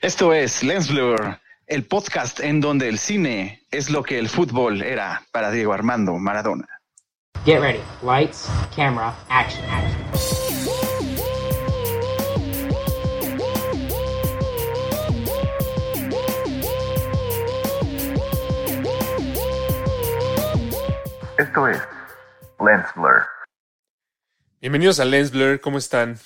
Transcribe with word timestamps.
Esto 0.00 0.32
es 0.32 0.62
Lens 0.62 0.88
Blur, 0.90 1.38
el 1.66 1.84
podcast 1.84 2.40
en 2.40 2.60
donde 2.60 2.88
el 2.88 2.98
cine 2.98 3.62
es 3.70 3.90
lo 3.90 4.02
que 4.02 4.18
el 4.18 4.28
fútbol 4.28 4.82
era 4.82 5.22
para 5.32 5.50
Diego 5.50 5.72
Armando 5.72 6.14
Maradona. 6.14 6.66
Get 7.44 7.60
ready. 7.60 7.80
Lights, 8.02 8.48
camera, 8.74 9.14
action, 9.28 9.64
action. 9.70 10.00
Esto 21.38 21.68
es 21.68 21.78
Lens 22.64 22.86
Blur. 22.94 23.26
Bienvenidos 24.60 25.00
a 25.00 25.06
Lens 25.06 25.30
Blur, 25.30 25.60
¿cómo 25.60 25.78
están? 25.78 26.18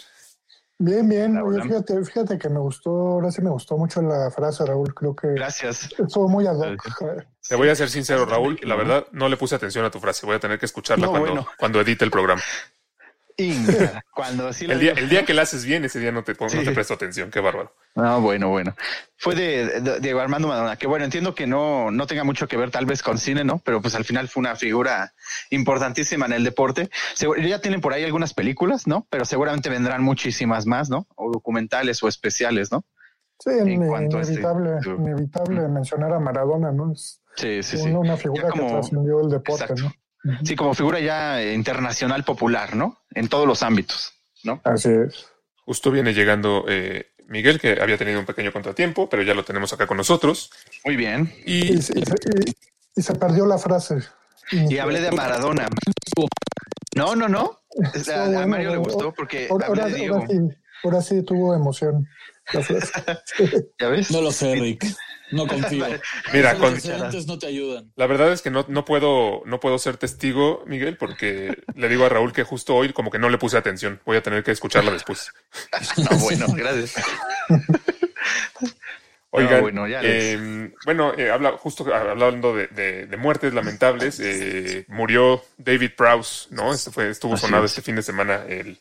Bien, 0.78 1.08
bien. 1.08 1.38
Oye, 1.38 1.62
fíjate, 1.62 2.04
fíjate 2.04 2.36
que 2.38 2.48
me 2.48 2.58
gustó, 2.58 2.90
ahora 2.90 3.30
sí 3.30 3.40
me 3.40 3.50
gustó 3.50 3.76
mucho 3.78 4.02
la 4.02 4.30
frase, 4.30 4.66
Raúl. 4.66 4.92
Creo 4.92 5.14
que 5.14 5.28
Gracias. 5.28 5.94
estuvo 5.98 6.28
muy 6.28 6.46
ad 6.46 6.56
hoc. 6.56 6.82
Te 7.48 7.54
voy 7.54 7.68
a 7.68 7.74
ser 7.76 7.88
sincero, 7.90 8.26
Raúl, 8.26 8.58
la 8.62 8.74
verdad 8.74 9.06
no 9.12 9.28
le 9.28 9.36
puse 9.36 9.54
atención 9.54 9.84
a 9.84 9.90
tu 9.90 10.00
frase, 10.00 10.26
voy 10.26 10.34
a 10.36 10.40
tener 10.40 10.58
que 10.58 10.66
escucharla 10.66 11.06
No, 11.06 11.10
cuando, 11.12 11.30
bueno. 11.30 11.46
cuando 11.58 11.80
edite 11.80 12.04
el 12.04 12.10
programa. 12.10 12.42
Inga, 13.36 14.04
cuando 14.14 14.52
sí 14.52 14.66
la 14.66 14.74
El 14.74 14.80
día, 14.80 14.90
digo- 14.92 15.02
el 15.04 15.08
día 15.10 15.24
que 15.24 15.34
la 15.34 15.42
haces 15.42 15.64
bien, 15.64 15.84
ese 15.84 15.98
día 15.98 16.12
no 16.12 16.22
te, 16.22 16.34
no 16.34 16.72
presto 16.72 16.94
atención, 16.94 17.30
qué 17.32 17.40
bárbaro. 17.40 17.74
Ah, 17.96 18.18
bueno, 18.18 18.48
bueno. 18.48 18.74
Fue 19.16 19.34
de, 19.34 19.80
de 19.80 20.00
Diego 20.00 20.20
Armando 20.20 20.46
Maradona, 20.48 20.76
que 20.76 20.86
bueno, 20.86 21.04
entiendo 21.04 21.34
que 21.34 21.46
no, 21.46 21.90
no 21.90 22.06
tenga 22.06 22.22
mucho 22.22 22.46
que 22.46 22.56
ver 22.56 22.70
tal 22.70 22.86
vez 22.86 23.02
con 23.02 23.18
cine, 23.18 23.42
¿no? 23.42 23.58
Pero 23.64 23.80
pues 23.82 23.94
al 23.96 24.04
final 24.04 24.28
fue 24.28 24.40
una 24.40 24.54
figura 24.54 25.14
importantísima 25.50 26.26
en 26.26 26.32
el 26.32 26.44
deporte. 26.44 26.90
Ya 27.42 27.60
tienen 27.60 27.80
por 27.80 27.92
ahí 27.92 28.04
algunas 28.04 28.34
películas, 28.34 28.86
¿no? 28.86 29.06
Pero 29.10 29.24
seguramente 29.24 29.68
vendrán 29.68 30.02
muchísimas 30.02 30.66
más, 30.66 30.88
¿no? 30.88 31.06
O 31.16 31.32
documentales 31.32 32.02
o 32.02 32.08
especiales, 32.08 32.70
¿no? 32.70 32.84
Sí, 33.40 33.50
En 33.50 33.68
in- 33.68 33.86
cuanto 33.88 34.18
a 34.18 34.20
este- 34.20 34.34
inevitable, 34.34 34.70
inevitable 34.96 35.68
mencionar 35.68 36.12
a 36.12 36.20
Maradona, 36.20 36.70
¿no? 36.70 36.92
Es 36.92 37.20
Sí, 37.36 37.64
sí, 37.64 37.78
sí. 37.78 37.90
una, 37.90 38.16
figura 38.16 38.48
como- 38.48 38.66
que 38.66 38.72
trascendió 38.74 39.20
el 39.22 39.28
deporte, 39.30 39.64
Exacto. 39.64 39.82
¿no? 39.82 39.92
Sí, 40.44 40.56
como 40.56 40.74
figura 40.74 41.00
ya 41.00 41.42
eh, 41.42 41.52
internacional 41.54 42.24
popular, 42.24 42.74
¿no? 42.76 42.98
En 43.14 43.28
todos 43.28 43.46
los 43.46 43.62
ámbitos, 43.62 44.12
¿no? 44.42 44.60
Así 44.64 44.88
es. 44.90 45.26
Justo 45.64 45.90
viene 45.90 46.12
llegando 46.14 46.64
eh, 46.68 47.06
Miguel, 47.28 47.60
que 47.60 47.78
había 47.80 47.96
tenido 47.98 48.20
un 48.20 48.26
pequeño 48.26 48.52
contratiempo, 48.52 49.08
pero 49.08 49.22
ya 49.22 49.34
lo 49.34 49.44
tenemos 49.44 49.72
acá 49.72 49.86
con 49.86 49.96
nosotros. 49.96 50.50
Muy 50.84 50.96
bien. 50.96 51.32
Y 51.46 51.74
Y, 51.74 51.82
se- 51.82 51.98
y 51.98 52.02
se- 52.04 52.14
y- 52.46 52.54
y 52.96 53.02
se 53.02 53.14
perdió 53.14 53.46
la 53.46 53.58
frase. 53.58 53.96
Y 54.52 54.78
hablé 54.78 55.00
de 55.00 55.10
Maradona. 55.12 55.68
No, 56.96 57.16
no, 57.16 57.28
no. 57.28 57.60
A 58.14 58.24
bueno, 58.28 58.46
Mario 58.46 58.70
le 58.70 58.76
gustó 58.76 59.12
porque 59.12 59.48
Ahora, 59.50 59.66
hablé 59.66 59.82
ahora- 59.82 59.92
de 59.94 59.98
Diego. 60.00 60.14
ahora 60.16 60.28
sí, 60.28 60.38
ahora 60.84 61.02
sí 61.02 61.22
tuvo 61.24 61.54
emoción. 61.54 62.06
la 62.52 62.60
frase. 62.62 62.92
¿Ya 63.80 63.88
ves? 63.88 64.10
No 64.10 64.20
lo 64.20 64.30
sé, 64.30 64.54
Rick. 64.54 64.84
No 65.34 65.46
confío. 65.48 65.86
mira, 66.32 66.52
Los 66.52 66.60
con, 66.60 66.68
antecedentes 66.70 67.26
no 67.26 67.38
te 67.38 67.46
ayudan. 67.48 67.92
la 67.96 68.06
verdad 68.06 68.32
es 68.32 68.40
que 68.42 68.50
no, 68.50 68.64
no 68.68 68.84
puedo, 68.84 69.42
no 69.46 69.60
puedo 69.60 69.78
ser 69.78 69.96
testigo, 69.96 70.62
Miguel, 70.66 70.96
porque 70.96 71.56
le 71.74 71.88
digo 71.88 72.04
a 72.04 72.08
Raúl 72.08 72.32
que 72.32 72.44
justo 72.44 72.74
hoy 72.76 72.92
como 72.92 73.10
que 73.10 73.18
no 73.18 73.28
le 73.28 73.38
puse 73.38 73.56
atención. 73.56 74.00
Voy 74.04 74.16
a 74.16 74.22
tener 74.22 74.44
que 74.44 74.52
escucharla 74.52 74.92
después. 74.92 75.30
No, 76.10 76.16
bueno, 76.18 76.46
gracias. 76.54 76.94
Oigan, 79.36 79.56
No, 79.56 79.60
bueno, 79.62 79.88
ya 79.88 80.00
eh, 80.04 80.70
bueno, 80.84 81.12
eh, 81.18 81.28
habla, 81.30 81.52
justo 81.58 81.92
hablando 81.92 82.54
de, 82.54 82.68
de- 82.68 83.06
de 83.06 83.16
muertes 83.16 83.52
lamentables, 83.52 84.20
eh, 84.20 84.84
murió 84.86 85.42
David 85.58 85.90
Prowse, 85.96 86.46
¿no? 86.54 86.72
Este 86.72 86.92
fue, 86.92 87.10
estuvo 87.10 87.34
Así 87.34 87.46
sonado 87.46 87.64
es. 87.64 87.72
este 87.72 87.82
fin 87.82 87.96
de 87.96 88.02
semana 88.02 88.44
el, 88.48 88.78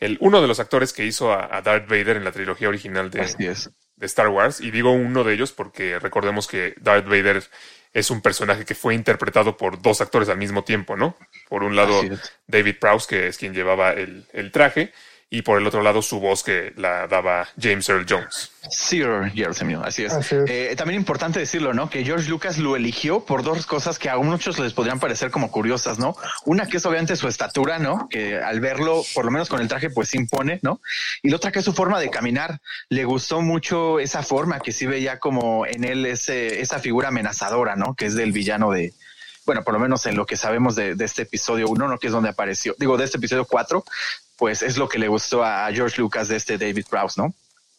el 0.00 0.16
uno 0.20 0.42
de 0.42 0.48
los 0.48 0.58
actores 0.58 0.92
que 0.92 1.04
hizo 1.06 1.32
a, 1.32 1.56
a 1.56 1.62
Darth 1.62 1.88
Vader 1.88 2.16
en 2.16 2.24
la 2.24 2.32
trilogía 2.32 2.68
original 2.68 3.10
de, 3.10 3.20
Así 3.20 3.46
es. 3.46 3.70
De 4.02 4.06
Star 4.06 4.28
Wars. 4.28 4.60
Y 4.60 4.72
digo 4.72 4.90
uno 4.90 5.22
de 5.22 5.32
ellos 5.32 5.52
porque 5.52 6.00
recordemos 6.00 6.48
que 6.48 6.74
Darth 6.80 7.06
Vader 7.06 7.44
es 7.92 8.10
un 8.10 8.20
personaje 8.20 8.64
que 8.64 8.74
fue 8.74 8.96
interpretado 8.96 9.56
por 9.56 9.80
dos 9.80 10.00
actores 10.00 10.28
al 10.28 10.38
mismo 10.38 10.64
tiempo, 10.64 10.96
¿no? 10.96 11.16
Por 11.48 11.62
un 11.62 11.76
lado. 11.76 12.02
David 12.48 12.76
Prowse, 12.80 13.06
que 13.08 13.28
es 13.28 13.38
quien 13.38 13.54
llevaba 13.54 13.92
el, 13.92 14.26
el 14.32 14.50
traje, 14.50 14.92
y 15.32 15.40
por 15.40 15.58
el 15.58 15.66
otro 15.66 15.82
lado 15.82 16.02
su 16.02 16.20
voz 16.20 16.42
que 16.42 16.74
la 16.76 17.06
daba 17.06 17.48
James 17.58 17.88
Earl 17.88 18.04
Jones. 18.06 18.50
Sir 18.68 19.32
Gerasimov, 19.34 19.82
así 19.82 20.04
es. 20.04 20.12
Así 20.12 20.36
es. 20.36 20.42
Eh, 20.46 20.74
también 20.76 21.00
importante 21.00 21.40
decirlo, 21.40 21.72
¿no? 21.72 21.88
Que 21.88 22.04
George 22.04 22.28
Lucas 22.28 22.58
lo 22.58 22.76
eligió 22.76 23.24
por 23.24 23.42
dos 23.42 23.64
cosas 23.64 23.98
que 23.98 24.10
a 24.10 24.18
muchos 24.18 24.58
les 24.58 24.74
podrían 24.74 25.00
parecer 25.00 25.30
como 25.30 25.50
curiosas, 25.50 25.98
¿no? 25.98 26.14
Una 26.44 26.66
que 26.66 26.76
es 26.76 26.84
obviamente 26.84 27.16
su 27.16 27.28
estatura, 27.28 27.78
¿no? 27.78 28.08
Que 28.10 28.36
al 28.36 28.60
verlo, 28.60 29.02
por 29.14 29.24
lo 29.24 29.30
menos 29.30 29.48
con 29.48 29.62
el 29.62 29.68
traje, 29.68 29.88
pues 29.88 30.14
impone, 30.14 30.60
¿no? 30.62 30.82
Y 31.22 31.30
la 31.30 31.36
otra 31.36 31.50
que 31.50 31.60
es 31.60 31.64
su 31.64 31.72
forma 31.72 31.98
de 31.98 32.10
caminar. 32.10 32.60
Le 32.90 33.06
gustó 33.06 33.40
mucho 33.40 34.00
esa 34.00 34.22
forma 34.22 34.60
que 34.60 34.70
sí 34.70 34.84
veía 34.84 35.18
como 35.18 35.64
en 35.64 35.84
él 35.84 36.04
ese, 36.04 36.60
esa 36.60 36.78
figura 36.78 37.08
amenazadora, 37.08 37.74
¿no? 37.74 37.94
Que 37.94 38.04
es 38.04 38.14
del 38.14 38.32
villano 38.32 38.70
de, 38.70 38.92
bueno, 39.46 39.64
por 39.64 39.72
lo 39.72 39.80
menos 39.80 40.04
en 40.04 40.14
lo 40.14 40.26
que 40.26 40.36
sabemos 40.36 40.76
de, 40.76 40.94
de 40.94 41.04
este 41.06 41.22
episodio 41.22 41.68
uno, 41.68 41.88
¿no? 41.88 41.98
Que 41.98 42.08
es 42.08 42.12
donde 42.12 42.28
apareció, 42.28 42.76
digo, 42.78 42.98
de 42.98 43.06
este 43.06 43.16
episodio 43.16 43.46
cuatro, 43.46 43.82
pues 44.42 44.60
es 44.60 44.76
lo 44.76 44.88
que 44.88 44.98
le 44.98 45.06
gustó 45.06 45.44
a 45.44 45.68
George 45.72 46.00
Lucas 46.00 46.26
de 46.26 46.34
este 46.34 46.58
David 46.58 46.86
Prowse, 46.90 47.22
¿no? 47.22 47.32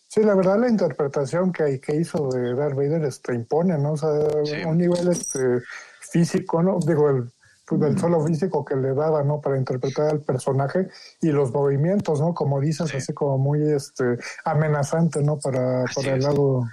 Sí, 0.07 0.21
la 0.23 0.33
verdad 0.33 0.57
la 0.57 0.69
interpretación 0.69 1.51
que, 1.51 1.81
que 1.81 1.93
hizo 1.97 2.29
de 2.29 2.55
Darth 2.55 2.73
Vader 2.73 3.03
este, 3.03 3.35
impone, 3.35 3.77
¿no? 3.77 3.91
O 3.91 3.97
sea, 3.97 4.11
Sí. 4.45 4.63
un 4.65 4.77
nivel 4.77 5.09
este, 5.09 5.39
físico, 5.99 6.63
¿no? 6.63 6.79
Digo, 6.79 7.09
el, 7.09 7.29
pues, 7.67 7.81
el 7.81 7.99
solo 7.99 8.25
físico 8.25 8.63
que 8.63 8.77
le 8.77 8.93
daba, 8.93 9.23
¿no? 9.23 9.41
Para 9.41 9.57
interpretar 9.57 10.07
al 10.09 10.21
personaje 10.21 10.87
y 11.21 11.33
los 11.33 11.51
movimientos, 11.51 12.21
¿no? 12.21 12.33
Como 12.33 12.61
dices, 12.61 12.91
Sí. 12.91 12.95
así 12.95 13.13
como 13.13 13.37
muy 13.37 13.59
este, 13.73 14.17
amenazante, 14.45 15.21
¿no? 15.21 15.39
Para, 15.39 15.83
para 15.93 16.13
el 16.13 16.21
lado 16.21 16.63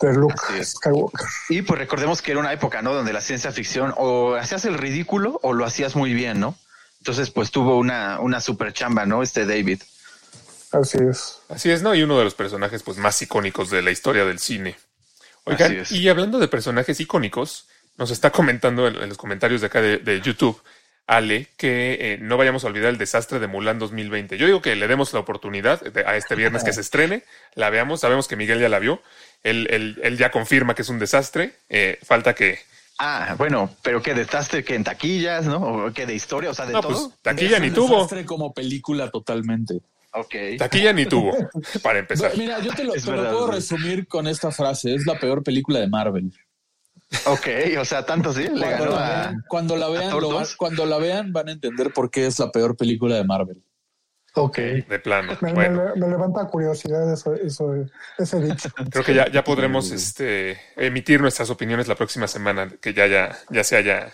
de 0.00 0.14
Luke. 0.14 0.64
Skywalker. 0.64 1.26
Y 1.50 1.60
pues 1.60 1.78
recordemos 1.78 2.22
que 2.22 2.30
era 2.30 2.40
una 2.40 2.54
época, 2.54 2.80
¿no? 2.80 2.94
Donde 2.94 3.12
la 3.12 3.20
ciencia 3.20 3.52
ficción 3.52 3.92
o 3.98 4.36
hacías 4.36 4.64
el 4.64 4.78
ridículo 4.78 5.38
o 5.42 5.52
lo 5.52 5.66
hacías 5.66 5.96
muy 5.96 6.14
bien, 6.14 6.40
¿no? 6.40 6.54
Entonces, 7.08 7.30
pues 7.30 7.50
tuvo 7.50 7.78
una, 7.78 8.20
una 8.20 8.38
super 8.38 8.70
chamba, 8.74 9.06
¿no? 9.06 9.22
Este 9.22 9.46
David. 9.46 9.80
Así 10.72 10.98
es. 11.10 11.38
Así 11.48 11.70
es, 11.70 11.80
¿no? 11.80 11.94
Y 11.94 12.02
uno 12.02 12.18
de 12.18 12.24
los 12.24 12.34
personajes 12.34 12.82
pues, 12.82 12.98
más 12.98 13.22
icónicos 13.22 13.70
de 13.70 13.80
la 13.80 13.90
historia 13.90 14.26
del 14.26 14.38
cine. 14.38 14.76
Oigan, 15.44 15.72
Así 15.72 15.80
es. 15.80 15.92
y 15.92 16.06
hablando 16.10 16.38
de 16.38 16.48
personajes 16.48 17.00
icónicos, 17.00 17.66
nos 17.96 18.10
está 18.10 18.28
comentando 18.30 18.86
en, 18.86 18.96
en 18.96 19.08
los 19.08 19.16
comentarios 19.16 19.62
de 19.62 19.68
acá 19.68 19.80
de, 19.80 19.96
de 19.96 20.20
YouTube, 20.20 20.60
Ale, 21.06 21.48
que 21.56 21.96
eh, 21.98 22.18
no 22.20 22.36
vayamos 22.36 22.64
a 22.64 22.66
olvidar 22.66 22.90
el 22.90 22.98
desastre 22.98 23.38
de 23.38 23.46
Mulan 23.46 23.78
2020. 23.78 24.36
Yo 24.36 24.44
digo 24.44 24.60
que 24.60 24.76
le 24.76 24.86
demos 24.86 25.10
la 25.14 25.20
oportunidad 25.20 25.80
de- 25.80 26.04
a 26.04 26.14
este 26.16 26.34
viernes 26.34 26.62
que 26.62 26.74
se 26.74 26.82
estrene, 26.82 27.24
la 27.54 27.70
veamos, 27.70 28.00
sabemos 28.00 28.28
que 28.28 28.36
Miguel 28.36 28.60
ya 28.60 28.68
la 28.68 28.80
vio, 28.80 29.02
él, 29.44 29.66
él- 29.70 29.98
él 30.02 30.18
ya 30.18 30.30
confirma 30.30 30.74
que 30.74 30.82
es 30.82 30.90
un 30.90 30.98
desastre, 30.98 31.54
eh, 31.70 31.98
falta 32.04 32.34
que... 32.34 32.58
Ah, 32.98 33.36
bueno, 33.38 33.70
pero 33.82 34.02
que 34.02 34.12
destaste 34.14 34.64
que 34.64 34.74
en 34.74 34.82
taquillas, 34.84 35.46
¿no? 35.46 35.58
O 35.86 35.92
que 35.92 36.04
de 36.04 36.14
historia, 36.14 36.50
o 36.50 36.54
sea, 36.54 36.66
de 36.66 36.72
No, 36.72 36.80
todo. 36.80 36.92
pues 36.92 37.20
taquilla 37.22 37.56
Es 37.56 37.62
ni 37.62 37.68
un 37.68 37.74
tuvo, 37.74 37.94
desastre 37.94 38.24
como 38.24 38.52
película 38.52 39.10
totalmente. 39.10 39.80
Ok. 40.14 40.34
taquilla 40.58 40.92
ni 40.92 41.06
tuvo, 41.06 41.30
para 41.82 42.00
empezar. 42.00 42.32
Mira, 42.36 42.58
yo 42.60 42.72
te 42.74 42.82
lo, 42.82 42.92
puedo 42.94 43.50
resumir 43.52 44.08
con 44.08 44.26
esta 44.26 44.50
frase. 44.50 44.94
Es 44.94 45.06
la 45.06 45.18
peor 45.18 45.44
película 45.44 45.78
de 45.78 45.86
Marvel. 45.88 46.32
Ok, 47.26 47.46
o 47.80 47.84
sea, 47.84 48.04
tanto 48.04 48.32
sí, 48.34 48.42
le 48.42 48.48
Cuando 48.50 48.68
ganó 48.68 48.90
la, 48.90 49.06
a... 49.06 49.20
vean, 49.30 49.44
cuando, 49.48 49.76
la 49.76 49.88
vean, 49.88 50.10
Thor 50.10 50.22
lo 50.22 50.28
van- 50.30 50.38
2. 50.40 50.56
cuando 50.56 50.84
la 50.86 50.98
vean 50.98 51.32
van 51.32 51.48
a 51.48 51.52
entender 51.52 51.92
por 51.92 52.10
qué 52.10 52.26
es 52.26 52.38
la 52.38 52.50
peor 52.50 52.76
película 52.76 53.14
de 53.16 53.24
Marvel. 53.24 53.62
Ok. 54.42 54.58
De 54.58 54.98
plano. 54.98 55.36
Me, 55.40 55.52
Bueno. 55.52 55.92
me- 55.94 56.00
me 56.00 56.08
levanta 56.08 56.44
curiosidad 56.46 57.12
eso, 57.12 57.34
eso, 57.34 57.74
ese 58.18 58.40
dicho. 58.40 58.68
Creo 58.90 59.04
que 59.04 59.14
ya, 59.14 59.28
ya 59.30 59.44
podremos 59.44 59.90
este, 59.90 60.60
emitir 60.76 61.20
nuestras 61.20 61.50
opiniones 61.50 61.88
la 61.88 61.94
próxima 61.94 62.26
semana, 62.28 62.70
que 62.80 62.94
ya, 62.94 63.06
ya, 63.06 63.36
ya 63.50 63.64
se 63.64 63.76
haya 63.76 64.12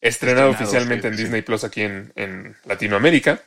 estrenado 0.00 0.50
Estrenado, 0.50 0.50
oficialmente 0.50 1.02
sí, 1.02 1.08
en 1.08 1.16
sí. 1.16 1.22
Disney 1.24 1.42
Plus 1.42 1.64
aquí 1.64 1.82
en, 1.82 2.12
en 2.16 2.56
Latinoamérica. 2.64 3.40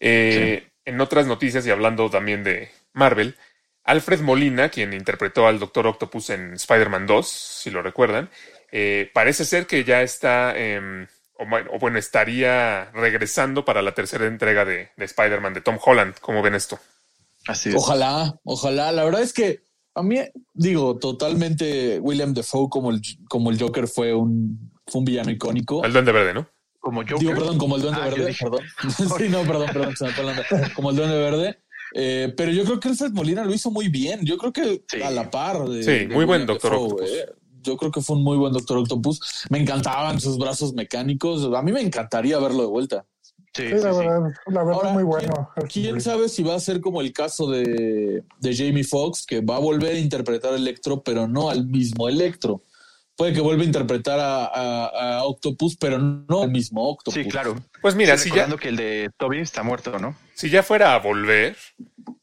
Eh, 0.00 0.66
En 0.86 1.00
otras 1.00 1.26
noticias 1.26 1.66
y 1.66 1.70
hablando 1.70 2.08
también 2.10 2.42
de 2.42 2.70
Marvel, 2.94 3.36
Alfred 3.84 4.20
Molina, 4.20 4.68
quien 4.70 4.92
interpretó 4.92 5.46
al 5.46 5.58
Doctor 5.58 5.86
Octopus 5.86 6.30
en 6.30 6.54
Spider-Man 6.54 7.06
2, 7.06 7.28
si 7.28 7.70
lo 7.70 7.82
recuerdan, 7.82 8.30
eh, 8.72 9.10
parece 9.12 9.44
ser 9.44 9.66
que 9.66 9.84
ya 9.84 10.02
está, 10.02 10.56
em, 10.58 11.06
o, 11.40 11.48
bueno, 11.48 11.70
o 11.72 11.78
bueno, 11.78 11.98
estaría 11.98 12.90
regresando 12.92 13.64
para 13.64 13.82
la 13.82 13.92
tercera 13.94 14.26
entrega 14.26 14.64
de, 14.64 14.90
de 14.96 15.04
Spider-Man 15.04 15.54
de 15.54 15.60
Tom 15.60 15.78
Holland. 15.84 16.14
¿Cómo 16.20 16.42
ven 16.42 16.54
esto? 16.54 16.78
Así 17.46 17.70
es. 17.70 17.74
Ojalá, 17.74 18.38
ojalá. 18.44 18.92
La 18.92 19.04
verdad 19.04 19.22
es 19.22 19.32
que 19.32 19.60
a 19.94 20.02
mí, 20.02 20.18
digo, 20.54 20.98
totalmente 20.98 21.98
William 22.00 22.32
Defoe 22.34 22.68
como 22.68 22.90
el, 22.90 23.00
como 23.28 23.50
el 23.50 23.58
Joker 23.60 23.88
fue 23.88 24.14
un, 24.14 24.72
fue 24.86 25.00
un 25.00 25.04
villano 25.04 25.30
icónico. 25.30 25.84
El 25.84 25.92
Duende 25.92 26.12
Verde, 26.12 26.34
¿no? 26.34 26.48
Como 26.78 27.02
yo. 27.02 27.18
Digo, 27.18 27.32
perdón, 27.34 27.58
como 27.58 27.76
el 27.76 27.82
Duende 27.82 28.00
Ah, 28.02 28.04
Verde, 28.08 28.26
dije- 28.26 28.44
perdón. 28.44 28.64
sí, 29.18 29.28
no, 29.28 29.42
perdón, 29.42 29.68
perdón, 29.72 29.96
se 29.96 30.04
me. 30.06 30.72
Como 30.74 30.90
el 30.90 30.96
Duende 30.96 31.16
Verde. 31.18 31.58
Eh, 31.92 32.32
pero 32.36 32.52
yo 32.52 32.64
creo 32.64 32.78
que 32.78 32.88
Alfred 32.88 33.10
Molina 33.12 33.44
lo 33.44 33.52
hizo 33.52 33.70
muy 33.70 33.88
bien. 33.88 34.20
Yo 34.24 34.38
creo 34.38 34.52
que 34.52 34.84
Sí. 34.88 35.02
a 35.02 35.10
la 35.10 35.28
par 35.30 35.64
de. 35.68 35.82
Sí, 35.82 35.90
de 35.90 36.06
muy 36.06 36.24
buen 36.24 36.42
William 36.42 36.46
Doctor 36.46 36.70
Dafoe, 36.70 36.84
Octopus. 36.86 37.10
eh. 37.10 37.26
Yo 37.62 37.76
creo 37.76 37.90
que 37.90 38.00
fue 38.00 38.16
un 38.16 38.24
muy 38.24 38.36
buen 38.38 38.52
Doctor 38.52 38.78
Octopus. 38.78 39.20
Me 39.50 39.58
encantaban 39.58 40.20
sus 40.20 40.38
brazos 40.38 40.72
mecánicos. 40.74 41.48
A 41.54 41.62
mí 41.62 41.72
me 41.72 41.80
encantaría 41.80 42.38
verlo 42.38 42.62
de 42.62 42.68
vuelta. 42.68 43.04
Sí, 43.52 43.64
Sí, 43.68 43.78
sí, 43.78 43.84
la 43.84 43.92
sí. 43.92 43.98
verdad, 43.98 44.30
la 44.46 44.64
verdad 44.64 44.74
Ahora, 44.74 44.90
muy 44.92 45.02
¿quién- 45.02 45.06
bueno. 45.30 45.50
¿Quién 45.72 46.00
sabe 46.00 46.28
si 46.28 46.42
va 46.42 46.54
a 46.54 46.60
ser 46.60 46.80
como 46.80 47.00
el 47.00 47.12
caso 47.12 47.50
de, 47.50 48.22
de 48.38 48.56
Jamie 48.56 48.84
Foxx, 48.84 49.26
que 49.26 49.40
va 49.40 49.56
a 49.56 49.58
volver 49.60 49.96
a 49.96 49.98
interpretar 49.98 50.52
a 50.52 50.56
Electro, 50.56 51.02
pero 51.02 51.26
no 51.26 51.50
al 51.50 51.66
mismo 51.66 52.08
Electro? 52.08 52.62
Puede 53.16 53.32
que 53.34 53.40
vuelva 53.40 53.62
a 53.64 53.66
interpretar 53.66 54.18
a, 54.20 54.44
a- 54.46 55.18
a 55.18 55.24
Octopus, 55.24 55.76
pero 55.76 55.98
no 55.98 56.42
al 56.42 56.50
mismo 56.50 56.88
Octopus. 56.88 57.22
Sí, 57.22 57.28
claro. 57.28 57.56
Pues 57.82 57.94
mira, 57.96 58.16
Sí, 58.16 58.30
si 58.30 58.36
ya, 58.36 58.46
que 58.56 58.68
el 58.68 58.76
de 58.76 59.10
Toby 59.18 59.40
está 59.40 59.62
muerto, 59.62 59.98
¿no? 59.98 60.14
si 60.34 60.48
ya 60.48 60.62
fuera 60.62 60.94
a 60.94 60.98
volver, 61.00 61.56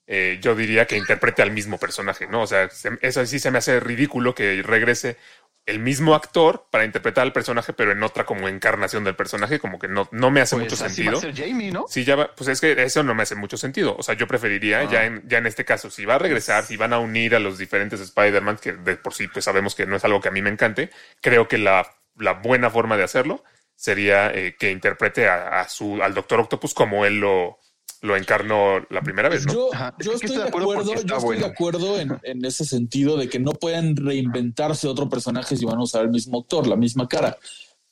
eh, 0.07 0.39
yo 0.41 0.55
diría 0.55 0.87
que 0.87 0.97
interprete 0.97 1.41
al 1.41 1.51
mismo 1.51 1.77
personaje, 1.77 2.27
¿no? 2.27 2.41
O 2.43 2.47
sea, 2.47 2.69
se- 2.69 2.97
eso 3.01 3.25
sí 3.25 3.39
se 3.39 3.51
me 3.51 3.57
hace 3.59 3.79
ridículo 3.79 4.33
que 4.33 4.61
regrese 4.63 5.17
el 5.65 5.79
mismo 5.79 6.15
actor 6.15 6.67
para 6.71 6.85
interpretar 6.85 7.23
al 7.23 7.33
personaje, 7.33 7.73
pero 7.73 7.91
en 7.91 8.01
otra 8.01 8.25
como 8.25 8.47
encarnación 8.47 9.03
del 9.03 9.17
personaje, 9.17 9.59
como 9.59 9.77
que 9.79 9.89
no, 9.89 10.07
no 10.13 10.31
me 10.31 10.39
hace 10.39 10.55
Pues 10.55 10.63
mucho 10.71 10.77
sentido. 10.77 11.11
va 11.11 11.17
a 11.17 11.21
ser 11.21 11.35
Jamie, 11.35 11.71
¿no? 11.73 11.85
Si 11.89 12.05
ya 12.05 12.15
va, 12.15 12.33
pues 12.33 12.47
es 12.47 12.61
que 12.61 12.71
eso 12.83 13.03
no 13.03 13.13
me 13.13 13.23
hace 13.23 13.35
mucho 13.35 13.57
sentido. 13.57 13.93
O 13.97 14.01
sea, 14.01 14.15
yo 14.15 14.27
preferiría 14.27 14.79
Ah. 14.79 14.89
ya, 14.89 15.03
en, 15.05 15.27
ya 15.27 15.39
en 15.39 15.45
este 15.45 15.65
caso, 15.65 15.89
si 15.89 16.05
va 16.05 16.15
a 16.15 16.19
regresar, 16.19 16.63
si 16.63 16.77
van 16.77 16.93
a 16.93 16.99
unir 16.99 17.35
a 17.35 17.39
los 17.39 17.57
diferentes 17.57 17.99
Spider-Man, 17.99 18.59
que 18.61 18.71
de 18.73 18.95
por 18.95 19.13
sí 19.13 19.27
pues 19.27 19.43
sabemos 19.43 19.75
que 19.75 19.85
no 19.85 19.97
es 19.97 20.05
algo 20.05 20.21
que 20.21 20.29
a 20.29 20.31
mí 20.31 20.41
me 20.41 20.49
encante, 20.49 20.89
creo 21.21 21.49
que 21.49 21.57
la, 21.57 21.85
la 22.15 22.31
buena 22.31 22.69
forma 22.69 22.95
de 22.95 23.03
hacerlo 23.03 23.43
sería 23.75 24.31
eh, 24.33 24.55
que 24.57 24.71
interprete 24.71 25.27
a, 25.27 25.59
a 25.59 25.67
su, 25.67 26.01
al 26.01 26.13
Doctor 26.13 26.39
Octopus 26.39 26.73
como 26.73 27.05
él 27.05 27.19
lo, 27.19 27.59
lo 28.01 28.15
encarnó 28.15 28.79
la 28.89 29.01
primera 29.01 29.29
vez, 29.29 29.45
¿no? 29.45 29.53
Yo, 29.53 29.69
estoy, 30.13 30.37
de 30.37 30.43
acuerdo, 30.43 30.83
yo 30.83 30.93
estoy 30.93 31.19
bueno. 31.19 31.41
de 31.41 31.51
acuerdo 31.51 31.99
en, 31.99 32.19
en 32.23 32.45
ese 32.45 32.65
sentido 32.65 33.17
de 33.17 33.29
que 33.29 33.39
no 33.39 33.53
puedan 33.53 33.95
reinventarse 33.95 34.87
otro 34.87 35.09
personaje 35.09 35.57
si 35.57 35.65
van 35.65 35.79
a 35.79 35.83
usar 35.83 36.03
el 36.03 36.11
mismo 36.11 36.39
actor, 36.39 36.67
la 36.67 36.75
misma 36.75 37.07
cara. 37.07 37.37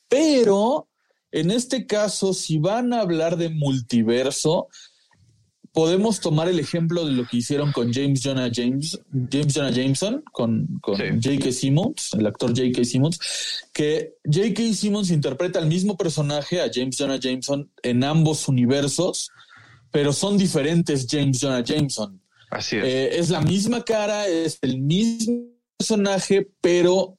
Pero 0.08 0.88
en 1.32 1.50
este 1.50 1.86
caso, 1.86 2.32
si 2.32 2.58
van 2.58 2.92
a 2.92 3.00
hablar 3.00 3.36
de 3.36 3.50
multiverso, 3.50 4.68
podemos 5.76 6.20
tomar 6.20 6.48
el 6.48 6.58
ejemplo 6.58 7.04
de 7.04 7.12
lo 7.12 7.26
que 7.26 7.36
hicieron 7.36 7.70
con 7.70 7.92
James 7.92 8.22
Jonah 8.24 8.48
James, 8.50 8.98
James 9.30 9.52
Jonah 9.52 9.70
Jameson, 9.70 10.24
con, 10.32 10.66
con 10.80 10.96
Sí. 10.96 11.02
J.K. 11.22 11.52
Simmons, 11.52 12.14
el 12.14 12.26
actor 12.26 12.56
J.K. 12.56 12.82
Simmons, 12.82 13.20
que 13.74 14.14
J.K. 14.24 14.72
Simmons 14.72 15.10
interpreta 15.10 15.58
al 15.58 15.66
mismo 15.66 15.94
personaje, 15.98 16.62
a 16.62 16.70
James 16.72 16.96
Jonah 16.96 17.18
Jameson, 17.20 17.70
en 17.82 18.04
ambos 18.04 18.48
universos, 18.48 19.30
pero 19.90 20.12
son 20.12 20.36
diferentes 20.36 21.06
James 21.08 21.38
Jonah 21.40 21.62
Jameson. 21.62 22.20
Así 22.50 22.76
es. 22.76 22.84
Eh, 22.84 23.18
es 23.18 23.30
la 23.30 23.40
misma 23.40 23.82
cara, 23.84 24.26
es 24.26 24.58
el 24.62 24.78
mismo 24.80 25.48
personaje, 25.76 26.48
pero 26.60 27.18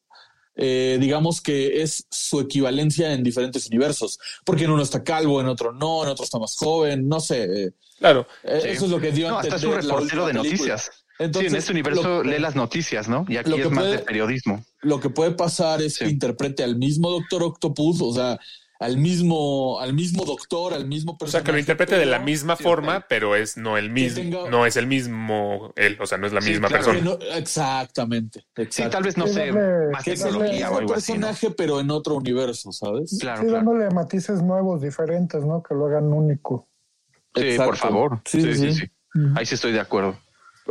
eh, 0.55 0.97
digamos 0.99 1.39
que 1.41 1.81
es 1.83 2.05
su 2.09 2.39
equivalencia 2.39 3.13
en 3.13 3.23
diferentes 3.23 3.67
universos, 3.67 4.17
porque 4.43 4.63
en 4.63 4.71
uno 4.71 4.81
está 4.81 5.03
calvo, 5.03 5.39
en 5.39 5.47
otro 5.47 5.71
no, 5.71 6.03
en 6.03 6.09
otro 6.09 6.23
está 6.25 6.39
más 6.39 6.55
joven, 6.55 7.07
no 7.07 7.19
sé. 7.19 7.43
eh, 7.65 7.71
Claro. 7.99 8.27
eh, 8.43 8.59
Sí. 8.63 8.67
Eso 8.69 8.85
es 8.85 8.91
lo 8.91 8.99
que 8.99 9.11
dio 9.11 9.27
a 9.27 9.31
no, 9.31 9.39
hasta 9.39 9.55
es 9.55 9.63
un 9.63 9.73
reportero 9.75 10.25
de 10.27 10.33
película. 10.33 10.43
noticias. 10.49 10.91
Entonces, 11.19 11.49
sí, 11.51 11.55
en 11.55 11.59
este 11.59 11.71
universo 11.71 12.23
lee 12.23 12.37
las 12.39 12.55
noticias, 12.55 13.07
¿no? 13.09 13.25
Y 13.27 13.37
aquí 13.37 13.49
lo 13.49 13.55
que 13.55 13.61
es 13.63 13.69
más 13.71 13.83
puede- 13.83 13.97
de 13.97 14.03
periodismo. 14.03 14.63
lo 14.81 14.99
que 14.99 15.09
puede 15.09 15.31
pasar 15.31 15.81
es 15.81 15.95
Sí. 15.95 16.05
que 16.05 16.11
interprete 16.11 16.63
al 16.63 16.75
mismo 16.77 17.09
Doctor 17.09 17.41
Octopus, 17.43 18.01
o 18.01 18.13
sea, 18.13 18.39
al 18.79 18.97
mismo, 18.97 19.79
al 19.79 19.93
mismo 19.93 20.23
doctor, 20.25 20.73
al 20.73 20.85
mismo 20.87 21.13
O 21.13 21.17
personaje. 21.17 21.43
sea, 21.43 21.45
que 21.45 21.51
lo 21.51 21.59
interprete 21.59 21.97
de 21.97 22.05
la 22.05 22.19
misma 22.19 22.55
sí, 22.55 22.63
forma, 22.63 23.05
pero 23.09 23.35
es 23.35 23.57
no 23.57 23.77
el 23.77 23.89
mismo, 23.89 24.21
tenga- 24.21 24.49
no 24.49 24.65
es 24.65 24.77
el 24.77 24.87
mismo 24.87 25.73
él, 25.75 25.97
o 25.99 26.05
sea, 26.05 26.17
no 26.17 26.27
es 26.27 26.33
la 26.33 26.41
Sí, 26.41 26.51
misma 26.51 26.67
claro. 26.67 26.85
persona. 26.85 27.01
no- 27.03 27.17
exactamente, 27.35 28.45
Sí, 28.69 28.83
tal 28.89 29.03
vez 29.03 29.17
no 29.17 29.27
Sí, 29.27 29.33
sé, 29.33 29.51
darle- 29.51 29.91
más 29.91 30.03
tecnología 30.03 30.71
o 30.71 30.85
personaje, 30.85 31.51
pero 31.51 31.79
en 31.79 31.89
otro 31.91 32.15
universo, 32.15 32.71
¿sabes? 32.71 33.17
Claro, 33.19 33.41
Sí, 33.41 33.47
claro. 33.47 33.65
dándole 33.65 33.89
matices 33.89 34.41
nuevos, 34.43 34.81
diferentes, 34.81 35.43
¿no? 35.43 35.63
Que 35.63 35.73
lo 35.73 35.87
hagan 35.87 36.05
único. 36.13 36.67
Sí, 37.35 37.43
Exacto. 37.43 37.65
por 37.65 37.77
favor. 37.77 38.21
Sí, 38.25 38.41
Sí, 38.41 38.53
sí, 38.53 38.71
sí. 38.73 38.79
sí. 38.81 38.91
Ahí 39.35 39.45
sí 39.45 39.55
estoy 39.55 39.71
de 39.71 39.79
acuerdo. 39.79 40.17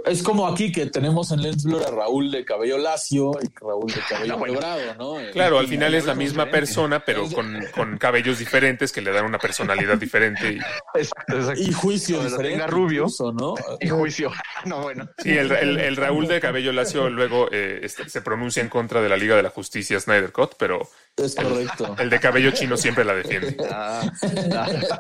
Es 0.05 0.23
como 0.23 0.47
aquí 0.47 0.71
que 0.71 0.87
tenemos 0.87 1.31
en 1.33 1.43
Lens 1.43 1.65
Blur 1.65 1.83
a 1.85 1.91
Raúl 1.91 2.31
de 2.31 2.45
cabello 2.45 2.79
lacio 2.79 3.33
y 3.43 3.47
Raúl 3.61 3.87
de 3.93 4.01
cabello 4.09 4.33
No, 4.35 4.39
bueno. 4.39 4.55
quebrado, 4.55 4.95
¿no? 4.99 5.15
Claro, 5.33 5.59
al 5.59 5.65
Y- 5.67 5.69
final 5.69 5.95
es 5.95 6.05
la 6.07 6.15
misma 6.15 6.47
persona, 6.47 7.01
pero 7.05 7.29
con, 7.31 7.65
con 7.75 7.99
cabellos 7.99 8.39
diferentes 8.39 8.93
que 8.93 9.01
le 9.01 9.11
dan 9.13 9.25
una 9.25 9.39
personalidad 9.39 9.97
diferente. 9.99 10.53
Y, 10.53 10.59
Exacto, 10.99 11.37
exacto. 11.37 11.61
Y 11.63 11.73
juicio 11.73 12.23
diferente. 12.23 12.51
tenga 12.51 12.67
rubio. 12.67 13.03
incluso, 13.03 13.33
¿no? 13.33 13.55
Y 13.81 13.89
juicio. 13.89 14.31
No, 14.65 14.83
bueno. 14.83 15.09
sí, 15.19 15.31
el, 15.37 15.51
el- 15.53 15.79
el 15.79 15.97
Raúl 15.97 16.27
de 16.29 16.41
cabello 16.41 16.73
lacio 16.73 17.09
luego 17.09 17.49
eh, 17.53 17.81
este, 17.83 18.09
se 18.09 18.21
pronuncia 18.21 18.63
en 18.63 18.69
contra 18.69 19.01
de 19.01 19.09
la 19.09 19.17
Liga 19.17 19.37
de 19.37 19.43
la 19.43 19.51
Justicia 19.51 19.99
Snyder 20.01 20.33
Cut, 20.33 20.53
pero 20.59 20.89
Es 21.17 21.35
correcto. 21.35 21.97
el 21.99 22.11
de 22.11 22.21
cabello 22.21 22.51
chino 22.51 22.77
siempre 22.77 23.05
la 23.05 23.15
defiende. 23.15 23.57
Ah, 23.69 24.03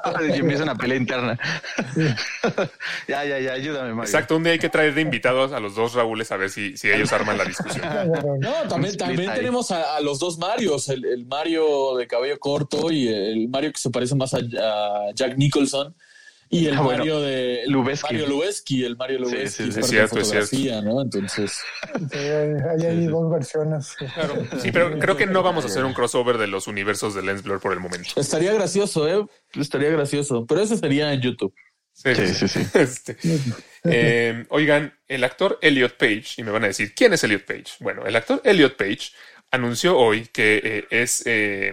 ah, 0.04 0.20
y 0.28 0.38
empieza 0.38 0.62
una 0.62 0.74
pelea 0.74 0.96
interna. 0.96 1.38
ya, 3.06 3.24
ya, 3.24 3.38
ya, 3.38 3.52
ayúdame, 3.52 3.90
Mario. 3.90 4.04
Exacto, 4.04 4.36
un 4.36 4.42
día 4.42 4.52
hay 4.52 4.58
que 4.58 4.68
traer 4.68 4.94
de 4.94 5.00
invitados 5.02 5.52
a 5.52 5.60
los 5.60 5.74
dos 5.74 5.94
Raúles 5.94 6.30
a 6.32 6.36
ver 6.36 6.50
si, 6.50 6.76
si 6.76 6.90
ellos 6.90 7.12
arman 7.12 7.38
la 7.38 7.44
discusión. 7.44 7.84
No, 8.40 8.68
también, 8.68 8.96
también 8.96 9.32
tenemos 9.34 9.70
a, 9.70 9.96
a 9.96 10.00
los 10.00 10.18
dos 10.18 10.38
Marios, 10.38 10.88
el, 10.88 11.04
el 11.04 11.26
Mario 11.26 11.96
de 11.96 12.06
cabello 12.06 12.38
corto 12.38 12.90
y 12.90 13.08
el 13.08 13.48
Mario 13.48 13.72
que 13.72 13.78
se 13.78 13.90
parece 13.90 14.14
más 14.14 14.34
a, 14.34 14.38
a 14.38 15.12
Jack 15.14 15.36
Nicholson 15.36 15.94
y 16.48 16.66
el 16.66 16.75
Ah, 16.76 16.81
bueno, 16.82 16.98
Mario 16.98 17.20
de 17.20 17.62
el 17.64 17.70
Lubeski. 17.72 18.12
Mario 18.14 18.26
Lubeski, 18.28 18.84
el 18.84 18.96
Mario 18.96 19.19
Sí, 19.19 19.25
Lubeski, 19.25 19.48
sí, 19.64 19.72
sí, 19.72 19.78
experto 19.78 19.81
es 19.81 19.88
cierto, 19.88 20.16
en 20.16 20.20
es 20.22 20.28
cierto. 20.28 20.46
fotografía, 20.46 20.82
¿no? 20.82 21.02
Entonces, 21.02 21.60
Sí, 22.12 22.19
hay, 22.19 23.06
dos 23.06 23.31
versiones. 23.31 23.94
Claro. 24.14 24.34
Sí, 24.60 24.70
pero 24.72 24.98
creo 24.98 25.16
que 25.16 25.26
no 25.26 25.43
vamos 25.43 25.64
a 25.64 25.69
hacer 25.69 25.84
un 25.84 25.93
crossover 25.94 26.38
de 26.38 26.46
los 26.46 26.66
universos 26.66 27.14
de 27.14 27.22
Lens 27.22 27.43
Blur 27.43 27.60
por 27.60 27.72
el 27.72 27.81
momento. 27.81 28.10
estaría 28.20 28.52
gracioso, 28.52 29.08
¿eh? 29.08 29.26
Estaría 29.58 29.90
gracioso, 29.90 30.46
pero 30.46 30.60
eso 30.62 30.76
sería 30.76 31.12
en 31.12 31.20
YouTube. 31.20 31.54
Sí, 31.93 32.14
Sí, 32.14 32.26
sí, 32.34 32.49
sí. 32.49 32.60
Este, 32.75 33.16
eh, 33.84 34.44
oigan, 34.50 34.92
el 35.08 35.25
actor 35.25 35.58
Elliot 35.62 35.96
Page, 35.96 36.25
y 36.38 36.42
me 36.42 36.50
van 36.50 36.64
a 36.64 36.66
decir, 36.69 36.94
¿quién 36.94 37.12
es 37.14 37.25
Elliot 37.25 37.44
Page? 37.44 37.64
Bueno, 37.81 38.04
el 38.06 38.14
actor 38.16 38.40
Elliot 38.44 38.76
Page 38.76 39.12
anunció 39.50 39.96
hoy 39.96 40.26
que 40.32 40.60
eh, 40.62 40.87
es, 40.90 41.22
eh, 41.26 41.72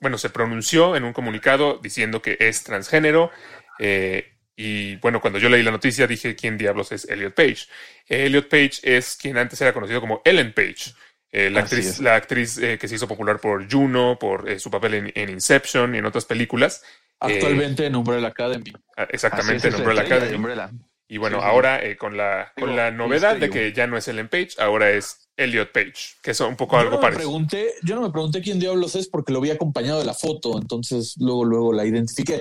bueno, 0.00 0.16
se 0.18 0.30
pronunció 0.30 0.94
en 0.94 1.04
un 1.04 1.12
comunicado 1.12 1.80
diciendo 1.82 2.22
que 2.22 2.36
es 2.38 2.62
transgénero. 2.62 3.30
Eh, 3.78 4.30
y 4.56 4.96
bueno, 4.96 5.20
cuando 5.20 5.38
yo 5.38 5.48
leí 5.48 5.62
la 5.64 5.72
noticia 5.72 6.06
dije, 6.06 6.36
¿quién 6.36 6.56
diablos 6.56 6.92
es 6.92 7.08
Elliot 7.08 7.34
Page? 7.34 7.66
Elliot 8.08 8.48
Page 8.48 8.72
es 8.82 9.16
quien 9.16 9.36
antes 9.36 9.60
era 9.60 9.72
conocido 9.72 10.00
como 10.00 10.22
Ellen 10.24 10.52
Page. 10.52 10.92
eh, 11.32 11.50
la 11.50 11.60
actriz, 11.60 11.98
la 11.98 12.14
actriz 12.14 12.58
eh, 12.58 12.78
que 12.78 12.86
se 12.86 12.94
hizo 12.94 13.08
popular 13.08 13.40
por 13.40 13.68
Juno, 13.68 14.16
por 14.20 14.48
eh, 14.48 14.60
su 14.60 14.70
papel 14.70 14.94
en, 14.94 15.12
en 15.16 15.28
Inception 15.30 15.94
y 15.94 15.98
en 15.98 16.04
otras 16.06 16.24
películas. 16.24 16.82
Actualmente 17.18 17.86
en 17.86 17.96
Umbrella 17.96 18.28
Academy. 18.28 18.72
ah, 18.96 19.08
exactamente, 19.10 19.68
es, 19.68 19.74
en 19.74 19.80
Umbrella 19.80 20.02
Academy. 20.02 20.36
Umbrella. 20.36 20.70
Y 21.08 21.18
bueno, 21.18 21.38
Sí, 21.40 21.44
ahora 21.46 21.80
con 21.98 22.16
la 22.16 22.52
con 22.58 22.76
la 22.76 22.90
novedad 22.92 23.36
de 23.36 23.50
que 23.50 23.72
ya 23.72 23.86
no 23.88 23.96
es 23.96 24.06
Ellen 24.08 24.28
Page, 24.28 24.50
ahora 24.58 24.90
es 24.90 25.28
Elliot 25.36 25.72
Page, 25.72 26.14
que 26.22 26.30
es 26.30 26.40
un 26.40 26.56
poco 26.56 26.76
Yo 26.76 26.80
algo 26.82 26.96
no, 26.96 27.00
parecido. 27.00 27.28
pregunté, 27.28 27.74
yo 27.82 27.94
no 27.96 28.02
me 28.02 28.10
pregunté 28.10 28.40
quién 28.40 28.58
diablos 28.60 28.94
es 28.94 29.08
porque 29.08 29.32
lo 29.32 29.40
vi 29.40 29.50
acompañado 29.50 29.98
de 29.98 30.04
la 30.06 30.14
foto, 30.14 30.56
entonces 30.58 31.14
luego, 31.18 31.44
luego 31.44 31.72
la 31.72 31.84
identifiqué 31.84 32.40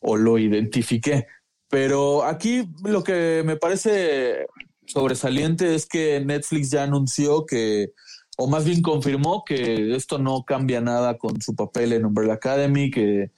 o 0.00 0.16
lo 0.16 0.38
identifiqué. 0.38 1.26
Pero 1.68 2.24
aquí 2.24 2.68
lo 2.84 3.04
que 3.04 3.42
me 3.44 3.56
parece 3.56 4.46
sobresaliente 4.86 5.74
es 5.74 5.86
que 5.86 6.20
Netflix 6.20 6.70
ya 6.70 6.82
anunció 6.82 7.46
que, 7.46 7.92
o 8.36 8.48
más 8.48 8.64
bien 8.64 8.82
confirmó 8.82 9.44
que 9.44 9.94
esto 9.94 10.18
no 10.18 10.44
cambia 10.44 10.80
nada 10.80 11.16
con 11.16 11.40
su 11.40 11.54
papel 11.54 11.92
en 11.92 12.04
Umbrella 12.04 12.34
Academy, 12.34 12.90
que 12.90 13.30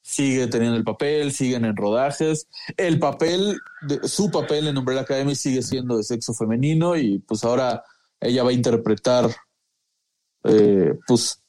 sigue 0.00 0.48
teniendo 0.48 0.76
el 0.76 0.84
papel, 0.84 1.32
siguen 1.32 1.64
en 1.64 1.76
rodajes. 1.76 2.48
El 2.76 2.98
papel, 2.98 3.58
de, 3.88 4.06
su 4.06 4.30
papel 4.30 4.68
en 4.68 4.78
Umbrella 4.78 5.02
Academy 5.02 5.34
sigue 5.34 5.62
siendo 5.62 5.96
de 5.96 6.02
sexo 6.02 6.34
femenino 6.34 6.96
y 6.96 7.18
pues 7.20 7.44
ahora 7.44 7.84
ella 8.20 8.42
va 8.42 8.50
a 8.50 8.54
interpretar 8.54 9.34
eh, 10.44 10.94
pues 11.06 11.40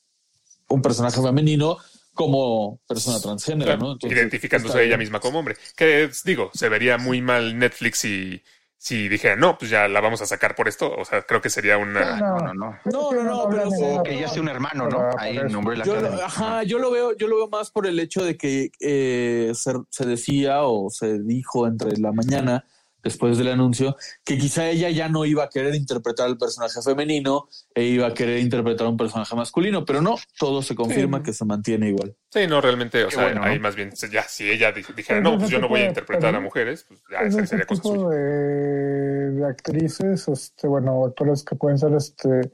un 0.70 0.82
personaje 0.82 1.22
femenino 1.22 1.78
como 2.14 2.80
persona 2.88 3.20
transgénero, 3.20 3.66
Claro, 3.72 3.80
¿no? 3.86 3.92
Entonces, 3.94 4.18
identificándose 4.18 4.78
a 4.78 4.82
ella 4.82 4.98
misma 4.98 5.20
como 5.20 5.40
hombre. 5.40 5.56
Que 5.76 6.10
digo, 6.26 6.52
se 6.54 6.70
vería 6.70 6.98
muy 6.98 7.22
mal 7.22 7.58
Netflix 7.58 8.00
si, 8.00 8.42
si 8.78 9.08
dijera, 9.10 9.36
no, 9.36 9.58
pues 9.58 9.72
ya 9.72 9.88
la 9.88 10.02
vamos 10.02 10.22
a 10.22 10.26
sacar 10.26 10.56
por 10.56 10.68
esto. 10.68 10.94
O 10.96 11.06
sea, 11.06 11.24
creo 11.24 11.42
que 11.42 11.50
sería 11.50 11.78
una. 11.78 12.18
No, 12.18 12.38
no, 12.40 12.54
no. 12.54 12.80
No, 12.86 13.12
no, 13.12 13.24
no, 13.24 13.48
pero 13.50 13.70
O 13.70 14.04
que 14.04 14.20
ya 14.20 14.28
sea 14.28 14.42
un 14.42 14.50
hermano, 14.50 14.88
¿no? 14.90 15.10
Ahí 15.18 15.36
Yo, 15.36 15.60
Academy. 15.98 16.22
ajá, 16.22 16.64
yo 16.64 16.80
lo 16.80 16.92
veo, 16.92 17.16
yo 17.18 17.28
lo 17.28 17.38
veo 17.38 17.48
más 17.50 17.72
por 17.72 17.88
el 17.88 18.00
hecho 18.00 18.24
de 18.24 18.38
que 18.38 18.72
eh, 18.80 19.52
se, 19.56 19.74
se 19.90 20.06
decía 20.06 20.64
o 20.64 20.90
se 20.90 21.20
dijo 21.20 21.66
entre 21.68 21.98
la 21.98 22.12
mañana 22.12 22.66
después 23.04 23.38
del 23.38 23.50
anuncio 23.50 23.96
que 24.24 24.38
quizá 24.38 24.70
ella 24.70 24.90
ya 24.90 25.10
no 25.10 25.26
iba 25.26 25.44
a 25.44 25.50
querer 25.50 25.76
interpretar 25.76 26.26
al 26.28 26.38
personaje 26.38 26.82
femenino 26.82 27.48
e 27.76 27.84
iba 27.84 28.08
a 28.08 28.14
querer 28.14 28.40
interpretar 28.40 28.88
a 28.88 28.90
un 28.90 28.98
personaje 28.98 29.36
masculino, 29.36 29.84
pero 29.86 30.02
no, 30.02 30.16
todo 30.40 30.62
se 30.62 30.74
confirma 30.76 31.22
que 31.22 31.34
se 31.34 31.46
mantiene 31.46 31.90
igual. 31.90 32.16
Sí, 32.30 32.48
no, 32.48 32.62
realmente, 32.62 33.04
o 33.04 33.10
Qué 33.10 33.16
sea, 33.16 33.26
bueno, 33.26 33.42
¿no? 33.42 33.48
ahí 33.48 33.60
más 33.60 33.76
bien, 33.76 33.92
ya 34.12 34.24
si 34.24 34.50
ella 34.50 34.74
dij- 34.74 34.94
dijera, 34.96 35.22
no, 35.22 35.38
pues 35.38 35.50
yo 35.52 35.60
no 35.60 35.68
voy 35.68 35.82
a 35.82 35.88
interpretar 35.88 36.34
a 36.34 36.40
mujeres, 36.40 36.86
pues 36.88 37.02
ya 37.12 37.20
Es 37.20 37.36
esa 37.36 37.46
sería 37.46 37.66
cosa 37.66 37.84
suya. 37.84 37.94
tipo 37.96 38.10
de, 38.10 39.32
de 39.32 39.46
actrices, 39.46 40.28
este, 40.28 40.68
bueno, 40.68 41.06
actores 41.06 41.44
que 41.44 41.56
pueden 41.56 41.78
ser 41.78 41.94
este 41.94 42.52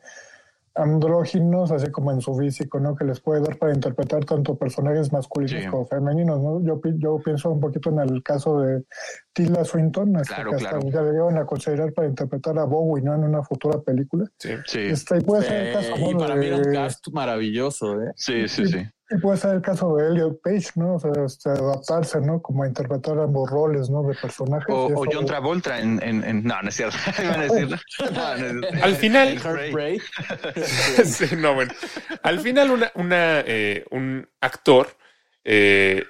andróginos, 0.75 1.71
así 1.71 1.91
como 1.91 2.11
en 2.11 2.21
su 2.21 2.35
físico, 2.35 2.79
¿no? 2.79 2.95
Que 2.95 3.05
les 3.05 3.19
puede 3.19 3.41
dar 3.41 3.57
para 3.57 3.73
interpretar 3.73 4.25
tanto 4.25 4.55
personajes 4.57 5.11
masculinos 5.11 5.63
Sí. 5.63 5.69
como 5.69 5.85
femeninos, 5.85 6.39
¿no? 6.41 6.61
Yo, 6.63 6.79
pi- 6.79 6.97
yo 6.97 7.17
pienso 7.23 7.51
un 7.51 7.59
poquito 7.59 7.89
en 7.89 7.99
el 7.99 8.23
caso 8.23 8.59
de 8.61 8.83
Tilda 9.33 9.63
Swinton, 9.65 10.15
hasta 10.17 10.35
Claro, 10.35 10.49
que 10.51 10.55
hasta 10.57 10.69
claro. 10.79 10.89
ya 10.89 11.01
le 11.01 11.11
llevan 11.11 11.37
a 11.37 11.45
considerar 11.45 11.93
para 11.93 12.07
interpretar 12.07 12.57
a 12.59 12.63
Bowie, 12.65 13.03
¿no? 13.03 13.15
En 13.15 13.23
una 13.23 13.43
futura 13.43 13.79
película. 13.81 14.25
Sí. 14.37 14.49
Sí, 14.65 14.79
Este, 14.79 15.17
y 15.17 15.21
puede 15.21 15.43
ser 15.43 15.67
el 15.67 15.73
caso, 15.73 15.93
para 16.19 16.35
mí 16.35 16.45
era 16.47 16.57
un 16.57 16.63
de- 16.63 16.73
cast 16.73 17.07
maravilloso, 17.11 18.01
¿eh? 18.01 18.11
sí, 18.15 18.47
sí, 18.47 18.65
sí. 18.67 18.79
Y 19.11 19.17
puede 19.17 19.37
ser 19.37 19.55
el 19.55 19.61
caso 19.61 19.95
de 19.95 20.07
Elliot 20.07 20.39
Page, 20.43 20.69
¿no? 20.75 20.95
O 20.95 20.99
sea, 20.99 21.11
este, 21.25 21.49
adaptarse, 21.49 22.21
¿no? 22.21 22.41
Como 22.41 22.63
a 22.63 22.67
interpretar 22.67 23.19
ambos 23.19 23.49
roles, 23.49 23.89
¿no? 23.89 24.03
De 24.03 24.13
personajes. 24.15 24.67
O, 24.69 24.85
o 24.87 25.05
John 25.11 25.25
Travolta 25.25 25.79
en, 25.79 25.99
en, 26.03 26.23
en- 26.23 26.43
No, 26.43 26.61
no 26.61 26.69
es 26.69 26.75
cierto. 26.75 26.95
Iban 27.23 27.39
a 27.39 27.43
decir. 27.43 27.67
No, 27.99 28.11
no 28.11 28.33
es 28.33 28.39
cierto. 28.69 28.85
Al 28.85 28.95
final, 28.95 29.39
Heartbreak. 29.39 30.01
Sí, 31.05 31.35
no, 31.37 31.55
bueno. 31.55 31.73
Al 32.23 32.39
final, 32.39 32.69
una, 32.71 32.91
una, 32.95 33.39
eh, 33.41 33.85
un 33.91 34.27
actor, 34.41 34.87
eh, 35.43 36.03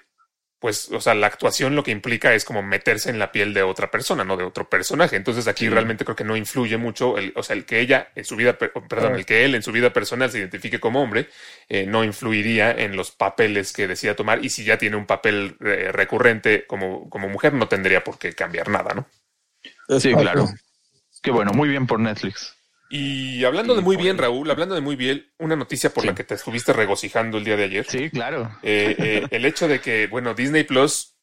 pues, 0.60 0.92
o 0.92 1.00
sea, 1.00 1.16
la 1.16 1.28
actuación 1.28 1.75
lo 1.75 1.84
que 1.84 1.92
implica 1.92 2.34
es 2.34 2.44
como 2.46 2.62
meterse 2.62 3.10
en 3.10 3.18
la 3.18 3.32
piel 3.32 3.54
de 3.54 3.63
otra 3.63 3.89
persona, 3.92 4.24
no 4.25 4.36
de 4.38 4.44
otro 4.44 4.70
personaje. 4.70 5.16
Entonces 5.16 5.48
aquí 5.48 5.66
Sí. 5.66 5.70
realmente 5.70 6.04
creo 6.04 6.16
que 6.18 6.24
no 6.25 6.36
influye 6.36 6.78
mucho, 6.78 7.18
el, 7.18 7.32
o 7.36 7.44
sea, 7.44 7.56
el 7.56 7.66
que 7.66 7.80
ella 7.80 8.10
en 8.16 8.25
su 8.25 8.36
vida, 8.36 8.58
per- 8.58 8.74
perdón, 8.89 9.16
el 9.16 9.25
que 9.25 9.46
él 9.46 9.56
en 9.56 9.63
su 9.63 9.72
vida 9.72 9.94
personal 9.94 10.30
se 10.32 10.39
identifique 10.39 10.80
como 10.80 11.01
hombre, 11.01 11.30
eh, 11.70 11.86
no 11.86 12.04
influiría 12.04 12.72
en 12.72 12.96
los 12.98 13.12
papeles 13.12 13.72
que 13.74 13.88
decida 13.88 14.16
tomar. 14.16 14.44
Y 14.44 14.50
si 14.50 14.63
ya 14.66 14.78
tiene 14.78 14.98
un 14.98 15.06
papel 15.06 15.56
eh, 15.66 15.92
recurrente 15.94 16.66
como, 16.68 17.10
como 17.10 17.30
mujer, 17.30 17.54
no 17.54 17.68
tendría 17.70 18.04
por 18.04 18.20
qué 18.20 18.34
cambiar 18.34 18.68
nada, 18.70 18.94
¿no? 18.94 20.00
Sí, 20.00 20.13
claro. 20.13 20.46
Qué 21.24 21.32
bueno, 21.32 21.51
muy 21.54 21.70
bien 21.70 21.88
por 21.88 22.00
Netflix. 22.00 22.56
Y 22.89 23.43
hablando 23.46 23.75
de 23.75 23.81
muy 23.81 23.96
bien, 23.98 24.15
Híjole. 24.15 24.22
Raúl, 24.24 24.50
hablando 24.51 24.74
de 24.75 24.81
muy 24.81 24.96
bien, 24.96 25.31
una 25.38 25.55
noticia 25.55 25.91
por 25.93 26.01
Sí. 26.03 26.08
la 26.10 26.15
que 26.15 26.24
te 26.24 26.34
estuviste 26.34 26.74
regocijando 26.74 27.38
el 27.38 27.43
día 27.43 27.55
de 27.55 27.65
ayer. 27.65 27.86
Sí, 27.88 28.10
claro. 28.10 28.51
Eh, 28.63 28.96
eh, 28.98 29.27
el 29.29 29.46
hecho 29.46 29.67
de 29.67 29.79
que, 29.79 30.08
bueno, 30.08 30.34
Disney 30.34 30.63
Plus, 30.63 31.15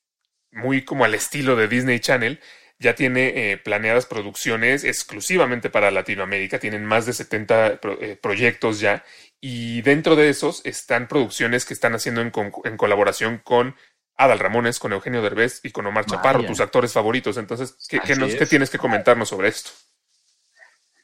muy 0.53 0.85
como 0.85 1.05
al 1.05 1.15
estilo 1.15 1.57
de 1.57 1.67
Disney 1.69 1.99
Channel, 1.99 2.41
ya 2.79 2.95
tiene 2.95 3.53
eh, 3.53 3.57
planeadas 3.57 4.07
producciones 4.07 4.85
exclusivamente 4.85 5.69
para 5.71 5.91
Latinoamérica, 5.91 6.59
tienen 6.59 6.85
más 6.85 7.05
de 7.07 7.15
70 7.15 7.81
pro- 7.81 8.01
eh, 8.01 8.17
proyectos 8.17 8.81
ya, 8.81 9.03
y 9.41 9.83
dentro 9.83 10.15
de 10.15 10.29
esos 10.29 10.61
están 10.65 11.09
producciones 11.09 11.65
que 11.65 11.75
están 11.75 11.95
haciendo 11.95 12.21
en, 12.21 12.31
con- 12.31 12.53
en 12.65 12.77
colaboración 12.77 13.39
con 13.43 13.75
Adal 14.17 14.39
Ramones, 14.39 14.79
con 14.79 14.93
Eugenio 14.93 15.21
Derbez 15.23 15.61
y 15.63 15.71
con 15.73 15.87
Omar 15.87 16.05
Chaparro, 16.07 16.39
Vaya. 16.39 16.49
tus 16.49 16.61
actores 16.61 16.93
favoritos. 16.93 17.37
Entonces, 17.39 17.77
¿qué, 17.89 17.99
qué 18.01 18.13
Así 18.13 18.21
nos- 18.21 18.31
es. 18.33 18.37
qué 18.37 18.47
tienes 18.47 18.71
que 18.71 18.79
comentarnos 18.79 19.29
sobre 19.31 19.49
esto? 19.49 19.71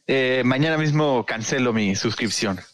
Eh, 0.07 0.43
mañana 0.45 0.79
mismo 0.79 1.25
cancelo 1.25 1.73
mi 1.73 1.95
suscripción. 1.95 2.61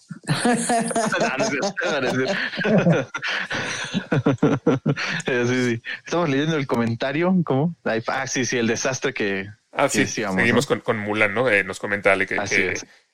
Eh, 5.27 5.45
sí, 5.47 5.71
sí. 5.71 5.83
Estamos 6.05 6.29
leyendo 6.29 6.57
el 6.57 6.67
comentario. 6.67 7.35
¿Cómo? 7.45 7.77
Ah, 8.07 8.27
sí, 8.27 8.45
sí, 8.45 8.57
el 8.59 8.67
desastre 8.67 9.13
que. 9.13 9.49
Ah, 9.73 9.89
sí, 9.89 9.99
que 9.99 10.05
decíamos, 10.05 10.37
seguimos 10.37 10.65
¿no? 10.65 10.69
con, 10.69 10.81
con 10.81 10.99
Mulan, 10.99 11.35
¿no? 11.35 11.49
Eh, 11.49 11.65
nos 11.65 11.79
comenta 11.79 12.13
Ale 12.13 12.27
que, 12.27 12.37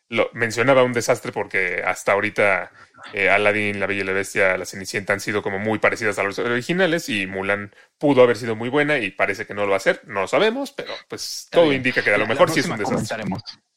lo 0.09 0.30
mencionaba 0.33 0.83
un 0.83 0.92
desastre 0.92 1.33
porque 1.33 1.83
hasta 1.85 2.12
ahorita 2.12 2.71
eh, 3.12 3.30
Aladdin, 3.30 3.80
La 3.80 3.87
Bella 3.87 4.02
y 4.02 4.04
la 4.04 4.12
Bestia, 4.12 4.56
La 4.56 4.66
Cenicienta 4.66 5.12
han 5.12 5.21
sido 5.21 5.42
como 5.42 5.59
muy 5.59 5.78
parecidas 5.78 6.18
a 6.18 6.23
los 6.23 6.38
originales 6.38 7.09
y 7.09 7.26
Mulan 7.26 7.75
pudo 7.99 8.23
haber 8.23 8.37
sido 8.37 8.54
muy 8.54 8.68
buena 8.68 8.99
y 8.99 9.11
parece 9.11 9.47
que 9.47 9.54
no 9.54 9.64
lo 9.64 9.71
va 9.71 9.76
a 9.78 9.80
ser. 9.80 10.02
No 10.06 10.23
lo 10.23 10.28
sabemos, 10.28 10.73
pero 10.73 10.92
pues 11.09 11.49
todo 11.50 11.73
indica 11.73 12.02
que 12.02 12.12
a 12.12 12.18
lo 12.18 12.26
mejor 12.26 12.50
sí 12.50 12.61
es 12.61 12.66
un 12.66 12.78
desastre. 12.78 13.25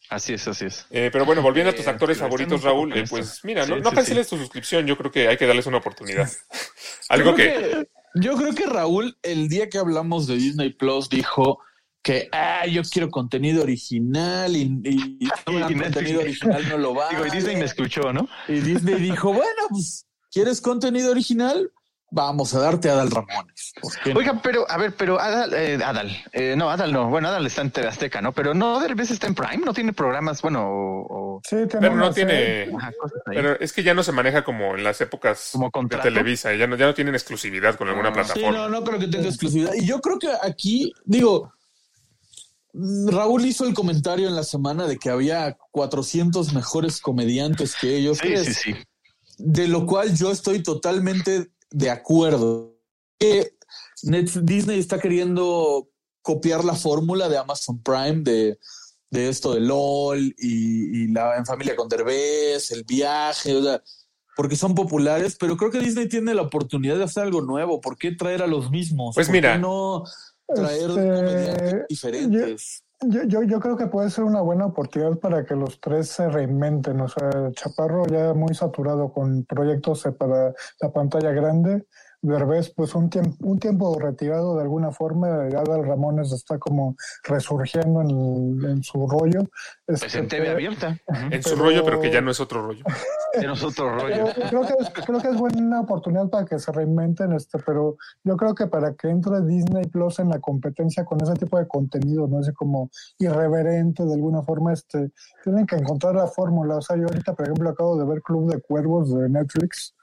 Así 0.10 0.34
es, 0.34 0.48
así 0.48 0.66
es. 0.66 0.86
Eh, 0.90 1.10
pero 1.12 1.26
bueno, 1.26 1.42
volviendo 1.42 1.72
a 1.72 1.76
tus 1.76 1.86
Eh, 1.86 1.90
actores 1.90 2.18
favoritos, 2.18 2.64
Raúl, 2.64 2.96
eh, 2.98 3.06
pues 3.10 3.42
mira, 3.44 3.66
Sí, 3.66 3.72
no, 3.72 3.80
no 3.80 3.90
sí, 3.90 3.96
canceles 3.96 4.28
tu 4.28 4.38
suscripción, 4.38 4.86
yo 4.88 4.98
creo 4.98 5.12
que 5.12 5.28
hay 5.28 5.38
que 5.38 5.46
darles 5.46 5.66
una 5.66 5.78
oportunidad. 5.78 6.30
Algo 7.10 7.36
que... 7.36 7.88
yo 8.16 8.36
creo 8.38 8.54
que 8.54 8.66
Raúl, 8.66 9.18
el 9.22 9.50
día 9.50 9.70
que 9.70 9.78
hablamos 9.78 10.28
de 10.28 10.36
Disney 10.36 10.72
Plus, 10.72 11.10
dijo 11.10 11.60
que 12.02 12.30
ah, 12.32 12.66
yo 12.66 12.84
quiero 12.84 13.10
contenido 13.10 13.64
original 13.64 14.56
y, 14.56 15.20
contenido 15.46 16.22
original 16.22 16.70
no 16.70 16.78
lo 16.78 16.96
va. 16.96 17.10
Digo, 17.10 17.26
y 17.26 17.32
Disney 17.32 17.58
me 17.58 17.66
escuchó, 17.66 18.14
¿no? 18.14 18.30
Y 18.48 18.60
Disney 18.62 18.96
dijo, 18.96 19.34
bueno, 19.34 19.62
pues, 19.70 20.06
¿quieres 20.32 20.62
contenido 20.62 21.12
original? 21.12 21.70
Vamos 22.10 22.54
a 22.56 22.60
darte 22.60 22.90
a 22.90 22.94
Adal 22.94 23.12
Ramones. 23.12 23.74
Oiga, 24.16 24.40
pero, 24.42 24.66
a 24.72 24.78
ver, 24.78 24.96
pero 24.96 25.20
Adal, 25.20 25.54
eh, 25.54 25.78
Adal, 25.84 26.10
eh, 26.32 26.56
no, 26.58 26.70
Adal 26.70 26.94
no, 26.94 27.10
bueno, 27.10 27.28
Adal 27.28 27.46
está 27.46 27.62
en 27.62 27.72
TV 27.72 27.88
Azteca, 27.88 28.22
¿no? 28.22 28.32
Pero 28.32 28.54
no, 28.54 28.80
de 28.80 28.94
vez 28.94 29.12
está 29.12 29.28
en 29.28 29.36
Prime, 29.36 29.66
no 29.66 29.74
tiene 29.74 29.92
programas, 29.92 30.42
bueno, 30.42 30.64
o, 30.66 31.42
Sí, 31.44 31.58
Pero 31.70 31.96
no 31.96 32.12
tiene... 32.14 32.72
ajá. 32.78 32.92
Pero 33.26 33.60
es 33.60 33.74
que 33.74 33.84
ya 33.84 33.94
no 33.94 34.04
se 34.04 34.12
maneja 34.14 34.44
como 34.44 34.76
en 34.76 34.84
las 34.84 35.00
épocas 35.02 35.50
Como 35.52 35.70
de. 35.72 35.98
Televisa, 35.98 36.54
ya 36.56 36.66
no, 36.66 36.76
ya 36.78 36.86
no 36.88 36.94
tienen 36.94 37.14
exclusividad 37.14 37.76
con 37.76 37.90
alguna 37.90 38.10
Ah, 38.10 38.24
Sí, 38.24 38.34
plataforma. 38.34 38.58
no, 38.58 38.70
no 38.70 38.84
creo 38.84 39.00
que 39.00 39.08
tenga 39.08 39.28
exclusividad. 39.28 39.74
Y 39.76 39.86
yo 39.86 40.00
creo 40.00 40.18
que 40.18 40.30
aquí, 40.42 40.94
digo, 41.06 41.52
Raúl 42.74 43.46
hizo 43.46 43.66
el 43.66 43.74
comentario 43.74 44.28
en 44.28 44.36
la 44.36 44.44
semana 44.44 44.88
de 44.88 44.98
que 44.98 45.10
había 45.10 45.58
400 45.72 46.54
mejores 46.54 47.02
comediantes 47.02 47.76
que 47.76 47.96
ellos. 47.98 48.18
sí, 48.20 48.30
¿Qué 48.30 48.38
sí, 48.44 48.52
es? 48.52 48.58
sí. 48.58 48.76
de 49.38 49.68
lo 49.68 49.86
cual 49.86 50.16
yo 50.16 50.32
estoy 50.32 50.64
totalmente 50.64 51.50
de 51.72 51.90
acuerdo. 51.90 52.76
Que 53.20 53.58
Net- 54.04 54.42
Disney 54.44 54.80
está 54.80 55.00
queriendo 55.00 55.90
copiar 56.22 56.64
la 56.64 56.76
fórmula 56.76 57.30
de 57.30 57.38
Amazon 57.38 57.82
Prime 57.82 58.22
de, 58.22 58.60
de 59.10 59.30
esto 59.30 59.54
de 59.54 59.62
LOL 59.62 60.20
y, 60.38 61.04
y 61.04 61.08
la 61.08 61.38
en 61.38 61.46
familia 61.46 61.76
con 61.76 61.88
Derbez, 61.90 62.72
el 62.72 62.84
viaje, 62.84 63.56
o 63.56 63.64
sea, 63.64 63.82
porque 64.36 64.56
son 64.56 64.76
populares, 64.76 65.36
pero 65.40 65.58
creo 65.58 65.72
que 65.72 65.80
Disney 65.80 66.08
tiene 66.08 66.36
la 66.36 66.44
oportunidad 66.44 66.98
de 66.98 67.06
hacer 67.06 67.24
algo 67.24 67.42
nuevo. 67.42 67.82
¿Por 67.82 67.98
qué 67.98 68.12
traer 68.12 68.44
a 68.44 68.48
los 68.48 68.70
mismos? 68.70 69.16
Pues 69.16 69.28
¿Por 69.28 69.34
qué 69.34 69.38
mira. 69.42 69.58
no 69.58 70.04
traer 70.54 70.90
Este, 70.90 70.94
comediantes 70.94 71.86
diferentes. 71.90 72.84
Yo, 72.84 72.87
yo, 73.02 73.44
yo 73.44 73.60
creo 73.60 73.78
que 73.78 73.88
puede 73.88 74.10
ser 74.10 74.24
una 74.24 74.42
buena 74.42 74.66
oportunidad 74.66 75.18
para 75.20 75.46
que 75.46 75.56
los 75.56 75.80
tres 75.80 76.10
se 76.10 76.30
reinventen. 76.30 77.00
O 77.02 77.08
sea, 77.08 77.30
Chaparro 77.52 78.08
ya 78.08 78.34
muy 78.34 78.54
saturado 78.56 79.12
con 79.12 79.46
proyectos 79.46 80.08
para 80.18 80.54
la 80.82 80.92
pantalla 80.92 81.32
grande. 81.32 81.86
Derbez, 82.22 82.74
pues 82.76 82.96
un 82.96 83.10
tiempo, 83.10 83.36
un 83.48 83.60
tiempo 83.60 83.98
retirado 84.00 84.56
de 84.56 84.64
alguna 84.64 84.92
forma. 84.92 85.28
Adal 85.28 85.86
Ramones 85.86 86.32
está 86.32 86.58
como 86.58 86.96
resurgiendo 87.24 88.02
en, 88.02 88.70
en 88.70 88.84
su 88.84 89.08
rollo. 89.08 89.42
Pues 89.86 90.04
Este, 90.04 90.20
en 90.20 90.28
TV 90.28 90.42
pero- 90.46 90.54
abierta. 90.56 90.98
En 91.32 91.44
su 91.44 91.56
rollo, 91.56 91.84
pero 91.86 92.00
que 92.02 92.12
ya 92.12 92.22
no 92.22 92.32
es 92.32 92.40
otro 92.40 92.62
rollo. 92.66 92.84
Tenemos 93.34 93.64
otro 93.64 93.94
rollo. 93.94 94.26
Pero 94.36 94.50
creo 94.50 94.62
que 94.62 94.74
es, 94.84 95.06
creo 95.06 95.22
que 95.22 95.28
es 95.30 95.38
buena 95.38 95.82
oportunidad 95.82 96.30
para 96.30 96.46
que 96.46 96.58
se 96.60 96.72
reinventen, 96.72 97.34
este, 97.34 97.60
pero 97.60 97.98
yo 98.24 98.36
creo 98.36 98.56
que 98.56 98.66
para 98.68 98.94
que 98.96 99.10
entre 99.10 99.42
Disney 99.42 99.84
Plus 99.86 100.20
en 100.20 100.30
la 100.30 100.40
competencia 100.40 101.06
con 101.06 101.22
ese 101.22 101.34
tipo 101.34 101.58
de 101.60 101.68
contenido, 101.68 102.28
no 102.28 102.42
sé, 102.42 102.54
como 102.54 102.90
irreverente 103.20 104.04
de 104.06 104.14
alguna 104.14 104.42
forma, 104.42 104.74
este, 104.74 105.12
tienen 105.44 105.66
que 105.68 105.76
encontrar 105.76 106.16
la 106.16 106.28
fórmula. 106.28 106.78
O 106.78 106.82
sea, 106.82 106.96
yo 106.98 107.04
ahorita, 107.04 107.34
por 107.34 107.46
ejemplo, 107.46 107.70
acabo 107.70 107.98
de 107.98 108.06
ver 108.06 108.22
Club 108.24 108.52
de 108.52 108.62
Cuervos 108.62 109.14
de 109.14 109.30
Netflix. 109.30 109.94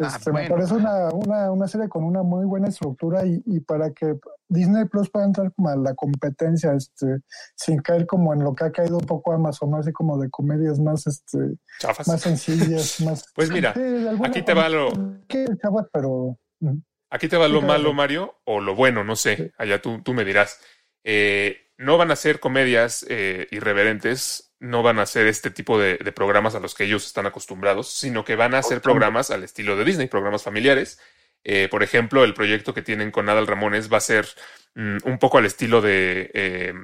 Ah, 0.00 0.14
Este, 0.16 0.30
bueno. 0.30 0.48
Me 0.48 0.54
parece 0.54 0.74
una, 0.74 1.08
una, 1.12 1.50
una 1.52 1.68
serie 1.68 1.88
con 1.88 2.04
una 2.04 2.22
muy 2.22 2.44
buena 2.46 2.68
estructura 2.68 3.24
y, 3.26 3.42
y 3.46 3.60
para 3.60 3.90
que 3.92 4.18
Disney 4.48 4.84
Plus 4.86 5.10
pueda 5.10 5.26
entrar 5.26 5.52
como 5.54 5.68
a 5.68 5.76
la 5.76 5.94
competencia, 5.94 6.72
este, 6.74 7.20
sin 7.54 7.80
caer 7.80 8.06
como 8.06 8.32
en 8.34 8.40
lo 8.42 8.54
que 8.54 8.64
ha 8.64 8.72
caído 8.72 8.98
un 8.98 9.06
poco 9.06 9.32
Amazon, 9.32 9.74
así 9.74 9.92
como 9.92 10.18
de 10.18 10.28
comedias 10.30 10.78
más, 10.80 11.06
este, 11.06 11.38
Chafas. 11.78 12.08
más 12.08 12.20
sencillas, 12.20 13.00
más. 13.04 13.24
Pues 13.34 13.50
mira, 13.50 13.74
Sí, 13.74 13.80
aquí 14.24 14.42
te 14.42 14.54
va 14.54 14.68
lo, 14.68 14.88
que 15.28 15.44
chavas, 15.62 15.86
pero 15.92 16.36
aquí 17.10 17.28
te 17.28 17.36
va 17.36 17.48
lo 17.48 17.62
malo. 17.62 17.92
Mario, 17.92 18.34
o 18.44 18.60
lo 18.60 18.74
bueno, 18.74 19.04
no 19.04 19.16
sé. 19.16 19.36
Sí. 19.36 19.50
Allá 19.58 19.80
tú, 19.80 20.02
tú 20.02 20.14
me 20.14 20.24
dirás. 20.24 20.58
Eh, 21.04 21.56
no 21.78 21.96
van 21.96 22.10
a 22.10 22.16
ser 22.16 22.40
comedias 22.40 23.06
eh, 23.08 23.46
irreverentes, 23.50 24.49
no 24.60 24.82
van 24.82 24.98
a 24.98 25.06
ser 25.06 25.26
este 25.26 25.50
tipo 25.50 25.78
de, 25.78 25.96
de 25.98 26.12
programas 26.12 26.54
a 26.54 26.60
los 26.60 26.74
que 26.74 26.84
ellos 26.84 27.04
están 27.06 27.26
acostumbrados, 27.26 27.92
sino 27.92 28.24
que 28.24 28.36
van 28.36 28.54
a 28.54 28.62
ser 28.62 28.80
programas 28.80 29.30
al 29.30 29.42
estilo 29.42 29.76
de 29.76 29.84
Disney, 29.84 30.06
programas 30.06 30.42
familiares. 30.42 31.00
Eh, 31.42 31.68
por 31.70 31.82
ejemplo, 31.82 32.22
el 32.24 32.34
proyecto 32.34 32.74
que 32.74 32.82
tienen 32.82 33.10
con 33.10 33.28
Adal 33.28 33.46
Ramones 33.46 33.90
va 33.92 33.96
a 33.96 34.00
ser 34.00 34.28
mm, 34.74 34.98
un 35.04 35.18
poco 35.18 35.38
al 35.38 35.46
estilo 35.46 35.80
de 35.80 36.30
eh, 36.34 36.74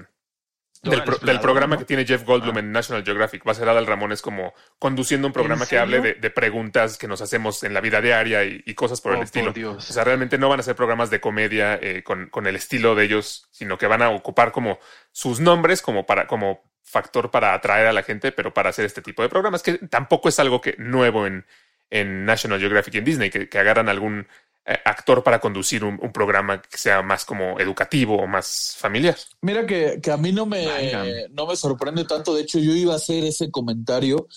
del, 0.83 1.03
pro- 1.03 1.19
programa 1.41 1.75
¿no? 1.75 1.81
que 1.81 1.85
tiene 1.85 2.05
Jeff 2.07 2.25
Goldblum 2.25 2.57
Ah. 2.57 2.61
en 2.61 2.71
National 2.73 3.05
Geographic. 3.05 3.47
Va 3.47 3.53
a 3.53 3.55
ser 3.57 3.69
Adal 3.69 3.87
Ramones 3.87 4.23
como 4.23 4.55
conduciendo 4.79 5.27
un 5.27 5.33
programa 5.33 5.67
que 5.67 5.79
hable 5.79 6.01
de, 6.01 6.15
de 6.15 6.31
preguntas 6.31 6.97
que 6.97 7.09
nos 7.09 7.21
hacemos 7.23 7.63
en 7.65 7.75
la 7.75 7.81
vida 7.81 8.01
diaria 8.01 8.45
y, 8.45 8.63
y 8.65 8.75
cosas 8.75 9.01
por 9.01 9.13
Oh, 9.13 9.15
el 9.15 9.19
por 9.19 9.25
estilo. 9.27 9.73
O 9.73 9.81
sea, 9.81 10.05
realmente 10.05 10.39
no 10.39 10.49
van 10.49 10.61
a 10.61 10.63
ser 10.63 10.77
programas 10.77 11.11
de 11.11 11.21
comedia 11.21 11.75
eh, 11.83 12.03
con, 12.05 12.29
con 12.31 12.47
el 12.47 12.57
estilo 12.57 12.95
de 12.95 13.05
ellos, 13.05 13.49
sino 13.51 13.77
que 13.79 13.87
van 13.87 14.01
a 14.03 14.11
ocupar 14.11 14.53
como 14.53 14.79
sus 15.13 15.41
nombres 15.41 15.83
como 15.83 16.07
para, 16.07 16.27
como 16.27 16.63
factor 16.87 17.31
para 17.31 17.53
atraer 17.53 17.89
a 17.89 17.93
la 17.93 18.03
gente, 18.03 18.33
pero 18.33 18.55
para 18.55 18.71
hacer 18.71 18.85
este 18.85 19.03
tipo 19.03 19.23
de 19.23 19.29
programas, 19.29 19.63
que 19.63 19.75
tampoco 19.79 20.29
es 20.29 20.39
algo 20.39 20.61
que 20.61 20.77
nuevo 20.79 21.27
en, 21.27 21.45
en 21.91 22.25
National 22.25 22.61
Geographic 22.61 22.95
y 22.95 22.99
en 22.99 23.05
Disney, 23.05 23.31
que, 23.31 23.49
que 23.49 23.59
agarran 23.59 23.89
algún 23.89 24.27
eh, 24.65 24.79
actor 24.85 25.23
para 25.23 25.41
conducir 25.41 25.85
un, 25.85 25.99
un 26.01 26.13
programa 26.13 26.63
que 26.63 26.79
sea 26.79 27.03
más 27.03 27.25
como 27.25 27.59
educativo 27.59 28.17
o 28.17 28.27
más 28.27 28.77
familiar. 28.79 29.17
Mira 29.43 29.67
que, 29.67 30.01
que 30.01 30.11
a 30.11 30.17
mí 30.17 30.33
no 30.33 30.47
me, 30.47 31.29
no 31.31 31.47
me 31.47 31.57
sorprende 31.57 32.05
tanto. 32.05 32.35
De 32.35 32.43
hecho, 32.43 32.59
yo 32.61 32.73
iba 32.73 32.93
a 32.93 32.97
hacer 32.97 33.25
ese 33.25 33.51
comentario 33.51 34.29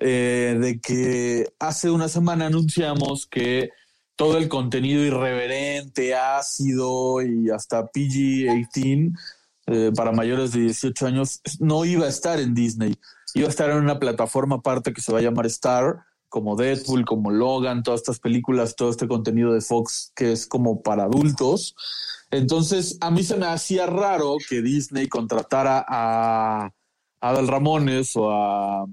eh, 0.00 0.56
de 0.60 0.80
que 0.80 1.48
hace 1.58 1.90
una 1.90 2.08
semana 2.08 2.46
anunciamos 2.46 3.26
que 3.26 3.70
todo 4.16 4.38
el 4.38 4.48
contenido 4.48 5.02
irreverente, 5.02 6.14
ácido 6.14 7.22
y 7.22 7.50
hasta 7.50 7.84
PG-18 7.90 9.12
eh, 9.66 9.92
para 9.94 10.12
mayores 10.12 10.52
de 10.52 10.60
18 10.60 11.06
años 11.06 11.40
no 11.58 11.84
iba 11.84 12.06
a 12.06 12.08
estar 12.08 12.38
en 12.40 12.54
Disney, 12.54 12.96
iba 13.34 13.46
a 13.46 13.50
estar 13.50 13.70
en 13.70 13.78
una 13.78 13.98
plataforma 13.98 14.56
aparte 14.56 14.92
que 14.92 15.00
se 15.00 15.12
va 15.12 15.18
a 15.18 15.22
llamar 15.22 15.46
Star, 15.46 16.04
como 16.28 16.56
Deadpool, 16.56 17.04
como 17.04 17.30
Logan, 17.30 17.82
todas 17.82 18.00
estas 18.00 18.18
películas, 18.18 18.74
todo 18.74 18.90
este 18.90 19.06
contenido 19.06 19.52
de 19.52 19.60
Fox 19.60 20.12
que 20.16 20.32
es 20.32 20.46
como 20.46 20.82
para 20.82 21.04
adultos. 21.04 21.76
Entonces, 22.30 22.98
a 23.00 23.10
mí 23.12 23.22
se 23.22 23.36
me 23.36 23.46
hacía 23.46 23.86
raro 23.86 24.36
que 24.48 24.60
Disney 24.60 25.06
contratara 25.08 25.84
a 25.86 26.72
Adal 27.20 27.46
Ramones 27.46 28.16
o 28.16 28.32
a, 28.32 28.84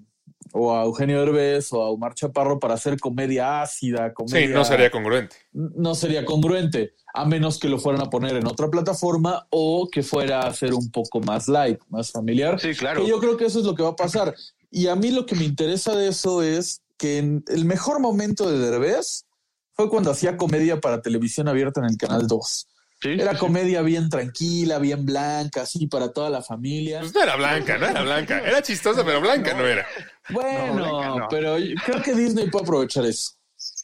o 0.53 0.75
a 0.75 0.83
Eugenio 0.83 1.19
Derbez 1.19 1.71
o 1.73 1.81
a 1.81 1.89
Omar 1.89 2.13
Chaparro 2.13 2.59
para 2.59 2.75
hacer 2.75 2.99
comedia 2.99 3.61
ácida, 3.61 4.13
comedia... 4.13 4.47
Sí, 4.47 4.53
no 4.53 4.65
sería 4.65 4.91
congruente. 4.91 5.35
No 5.53 5.95
sería 5.95 6.25
congruente, 6.25 6.93
a 7.13 7.25
menos 7.25 7.59
que 7.59 7.69
lo 7.69 7.79
fueran 7.79 8.01
a 8.01 8.09
poner 8.09 8.35
en 8.35 8.47
otra 8.47 8.69
plataforma 8.69 9.47
o 9.49 9.89
que 9.91 10.03
fuera 10.03 10.41
a 10.41 10.53
ser 10.53 10.73
un 10.73 10.91
poco 10.91 11.19
más 11.19 11.47
light, 11.47 11.79
más 11.89 12.11
familiar. 12.11 12.59
Sí, 12.59 12.73
claro. 12.73 13.01
Que 13.03 13.09
yo 13.09 13.19
creo 13.19 13.37
que 13.37 13.45
eso 13.45 13.59
es 13.59 13.65
lo 13.65 13.75
que 13.75 13.83
va 13.83 13.89
a 13.89 13.95
pasar. 13.95 14.35
Y 14.69 14.87
a 14.87 14.95
mí 14.95 15.11
lo 15.11 15.25
que 15.25 15.35
me 15.35 15.43
interesa 15.43 15.95
de 15.95 16.07
eso 16.07 16.43
es 16.43 16.81
que 16.97 17.17
en 17.17 17.43
el 17.47 17.65
mejor 17.65 17.99
momento 17.99 18.49
de 18.49 18.59
Derbez 18.59 19.25
fue 19.73 19.89
cuando 19.89 20.11
hacía 20.11 20.37
comedia 20.37 20.79
para 20.79 21.01
televisión 21.01 21.47
abierta 21.47 21.81
en 21.81 21.87
el 21.87 21.97
Canal 21.97 22.27
2. 22.27 22.67
Sí, 23.01 23.09
Era 23.13 23.31
sí, 23.31 23.37
sí. 23.37 23.37
comedia 23.39 23.81
bien 23.81 24.09
tranquila, 24.09 24.77
bien 24.79 25.05
blanca, 25.05 25.63
así 25.63 25.87
para 25.87 26.11
toda 26.13 26.29
la 26.29 26.41
familia. 26.41 26.99
Pues 26.99 27.13
no 27.15 27.23
era 27.23 27.35
blanca, 27.35 27.77
no 27.77 27.87
era 27.87 28.03
blanca. 28.03 28.39
Era 28.45 28.61
chistosa, 28.61 29.03
pero 29.03 29.19
blanca 29.21 29.53
no 29.55 29.65
era. 29.65 29.85
Bueno, 30.29 30.75
No, 30.75 30.97
blanca 30.99 31.19
no. 31.19 31.27
pero 31.29 31.55
creo 31.85 32.01
que 32.03 32.13
Disney 32.13 32.49
puede 32.49 32.63
aprovechar 32.63 33.05
eso. 33.05 33.31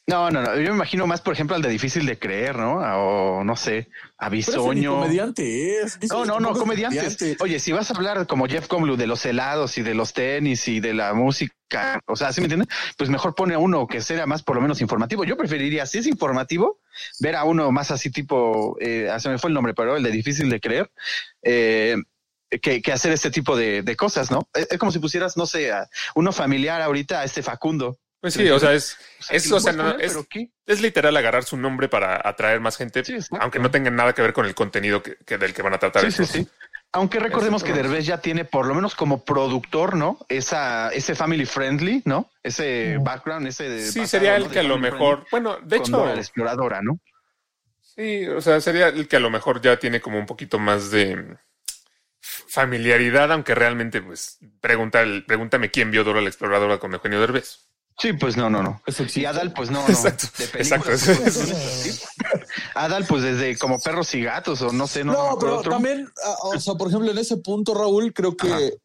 No, 0.09 0.31
no, 0.31 0.41
no. 0.41 0.53
Yo 0.55 0.69
me 0.69 0.75
imagino 0.75 1.05
más, 1.05 1.19
por 1.19 1.33
ejemplo, 1.33 1.55
al 1.55 1.61
de 1.61 1.67
difícil 1.69 2.05
de 2.05 2.17
creer, 2.17 2.55
¿no? 2.55 2.77
O 2.77 3.43
no 3.43 3.55
sé, 3.57 3.89
a 4.17 4.29
Bisoño. 4.29 5.01
comediante 5.01 5.81
es. 5.81 5.97
No, 6.09 6.23
no, 6.23 6.39
no, 6.39 6.53
comediantes. 6.53 7.17
comediante. 7.17 7.43
Oye, 7.43 7.59
si 7.59 7.73
vas 7.73 7.91
a 7.91 7.93
hablar 7.93 8.25
como 8.25 8.47
Jeff 8.47 8.69
Goldblum 8.69 8.97
de 8.97 9.05
los 9.07 9.25
helados 9.25 9.77
y 9.77 9.81
de 9.81 9.93
los 9.95 10.13
tenis 10.13 10.67
y 10.69 10.79
de 10.79 10.93
la 10.93 11.13
música, 11.13 11.53
o 12.05 12.15
sea, 12.15 12.31
¿sí 12.33 12.41
me 12.41 12.45
entiendes? 12.45 12.69
Pues 12.97 13.09
mejor 13.09 13.35
pone 13.35 13.53
a 13.53 13.59
uno 13.59 13.87
que 13.87 14.01
sea 14.01 14.25
más 14.25 14.43
por 14.43 14.55
lo 14.55 14.61
menos 14.61 14.81
informativo. 14.81 15.23
Yo 15.23 15.37
preferiría, 15.37 15.85
si 15.85 15.99
es 15.99 16.07
informativo, 16.07 16.79
ver 17.19 17.35
a 17.35 17.43
uno 17.43 17.71
más 17.71 17.91
así 17.91 18.11
tipo, 18.11 18.77
eh, 18.79 19.11
se 19.19 19.29
me 19.29 19.37
fue 19.37 19.49
el 19.49 19.53
nombre, 19.53 19.73
pero 19.73 19.97
el 19.97 20.03
de 20.03 20.11
difícil 20.11 20.49
de 20.49 20.59
creer, 20.59 20.91
eh, 21.41 21.95
que, 22.61 22.81
que 22.81 22.91
hacer 22.91 23.11
este 23.11 23.31
tipo 23.31 23.55
de, 23.55 23.81
de 23.81 23.95
cosas, 23.95 24.31
¿no? 24.31 24.47
Es, 24.53 24.67
es 24.71 24.77
como 24.77 24.91
si 24.91 24.99
pusieras, 24.99 25.35
no 25.37 25.45
sé, 25.45 25.71
a 25.71 25.89
uno 26.15 26.31
familiar 26.31 26.81
ahorita 26.81 27.21
a 27.21 27.23
este 27.23 27.43
Facundo. 27.43 27.99
Pues 28.19 28.33
sí, 28.33 28.49
o 28.49 28.59
sea, 28.59 28.73
es, 28.73 28.97
O 29.51 29.59
sea, 29.59 29.95
es, 30.65 30.81
literal 30.81 31.15
agarrar 31.15 31.43
su 31.43 31.55
nombre 31.55 31.87
para 31.87 32.19
atraer 32.27 32.59
más 32.59 32.75
gente, 32.75 33.05
Sí, 33.05 33.15
aunque 33.39 33.59
no 33.59 33.69
tenga 33.69 33.91
nada 33.91 34.13
que 34.13 34.23
ver 34.23 34.33
con 34.33 34.47
el 34.47 34.55
contenido 34.55 35.03
que, 35.03 35.17
que 35.17 35.37
del 35.37 35.53
que 35.53 35.61
van 35.61 35.75
a 35.75 35.77
tratar. 35.77 36.11
Sí, 36.11 36.25
sí. 36.25 36.47
Aunque 36.93 37.19
recordemos 37.19 37.63
que. 37.63 37.73
Derbez 37.73 38.05
ya 38.05 38.19
tiene, 38.19 38.45
por 38.45 38.65
lo 38.65 38.73
menos 38.73 38.95
como 38.95 39.23
productor, 39.23 39.95
¿no? 39.95 40.19
Esa, 40.29 40.89
ese 40.89 41.15
family 41.15 41.45
friendly, 41.45 42.01
¿no? 42.05 42.31
Ese 42.43 42.97
background, 43.01 43.47
ese 43.47 43.69
de 43.69 43.85
Sí, 43.85 44.07
sería 44.07 44.35
el 44.35 44.49
que 44.49 44.59
a 44.59 44.63
lo 44.63 44.77
mejor, 44.77 45.25
bueno, 45.31 45.57
de 45.61 45.77
hecho, 45.77 45.91
Dora 45.91 46.15
la 46.15 46.21
exploradora, 46.21 46.81
¿no? 46.81 46.99
sí, 47.81 48.27
o 48.27 48.41
sea, 48.41 48.61
sería 48.61 48.89
el 48.89 49.07
que 49.07 49.15
a 49.15 49.19
lo 49.19 49.29
mejor 49.29 49.59
ya 49.61 49.77
tiene 49.79 49.99
como 49.99 50.19
un 50.19 50.25
poquito 50.25 50.59
más 50.59 50.91
de 50.91 51.37
familiaridad, 52.21 53.31
aunque 53.31 53.55
realmente, 53.55 54.01
pues, 54.01 54.39
pregunta, 54.61 55.03
pregúntame 55.25 55.71
quién 55.71 55.91
vio 55.91 56.03
Dora 56.03 56.21
la 56.21 56.29
exploradora 56.29 56.79
con 56.79 56.93
Eugenio 56.93 57.19
Derbez. 57.19 57.67
Sí, 57.99 58.13
pues 58.13 58.37
no, 58.37 58.49
no, 58.49 58.61
no. 58.61 58.81
Eso 58.85 59.05
Y. 59.13 59.25
Adal, 59.25 59.53
pues 59.53 59.71
no, 59.71 59.81
no. 59.81 59.87
Exacto, 59.89 60.27
De 60.37 60.45
exacto. 60.45 60.85
pues. 60.91 62.07
Adal, 62.75 63.05
pues 63.07 63.23
desde 63.23 63.57
como 63.57 63.79
perros 63.79 64.13
y 64.15 64.23
gatos, 64.23 64.61
o 64.61 64.71
no 64.71 64.87
sé, 64.87 65.03
no. 65.03 65.13
No, 65.13 65.37
pero 65.39 65.59
otro. 65.59 65.71
también, 65.71 66.09
ah, 66.23 66.35
o 66.43 66.59
sea, 66.59 66.75
por 66.75 66.87
ejemplo, 66.87 67.11
en 67.11 67.17
ese 67.17 67.37
punto, 67.37 67.73
Raúl, 67.73 68.13
creo 68.13 68.35
que 68.35 68.77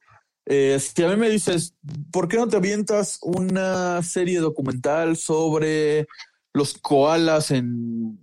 eh, 0.47 0.79
si 0.81 1.03
a 1.03 1.09
mí 1.09 1.17
me 1.17 1.29
dices, 1.29 1.75
¿por 2.11 2.29
qué 2.29 2.37
no 2.37 2.49
te 2.49 2.57
avientas 2.57 3.19
una 3.23 4.03
serie 4.03 4.41
documental 4.41 5.17
sobre 5.17 6.07
los 6.53 6.75
koalas 6.75 7.51
en 7.51 8.19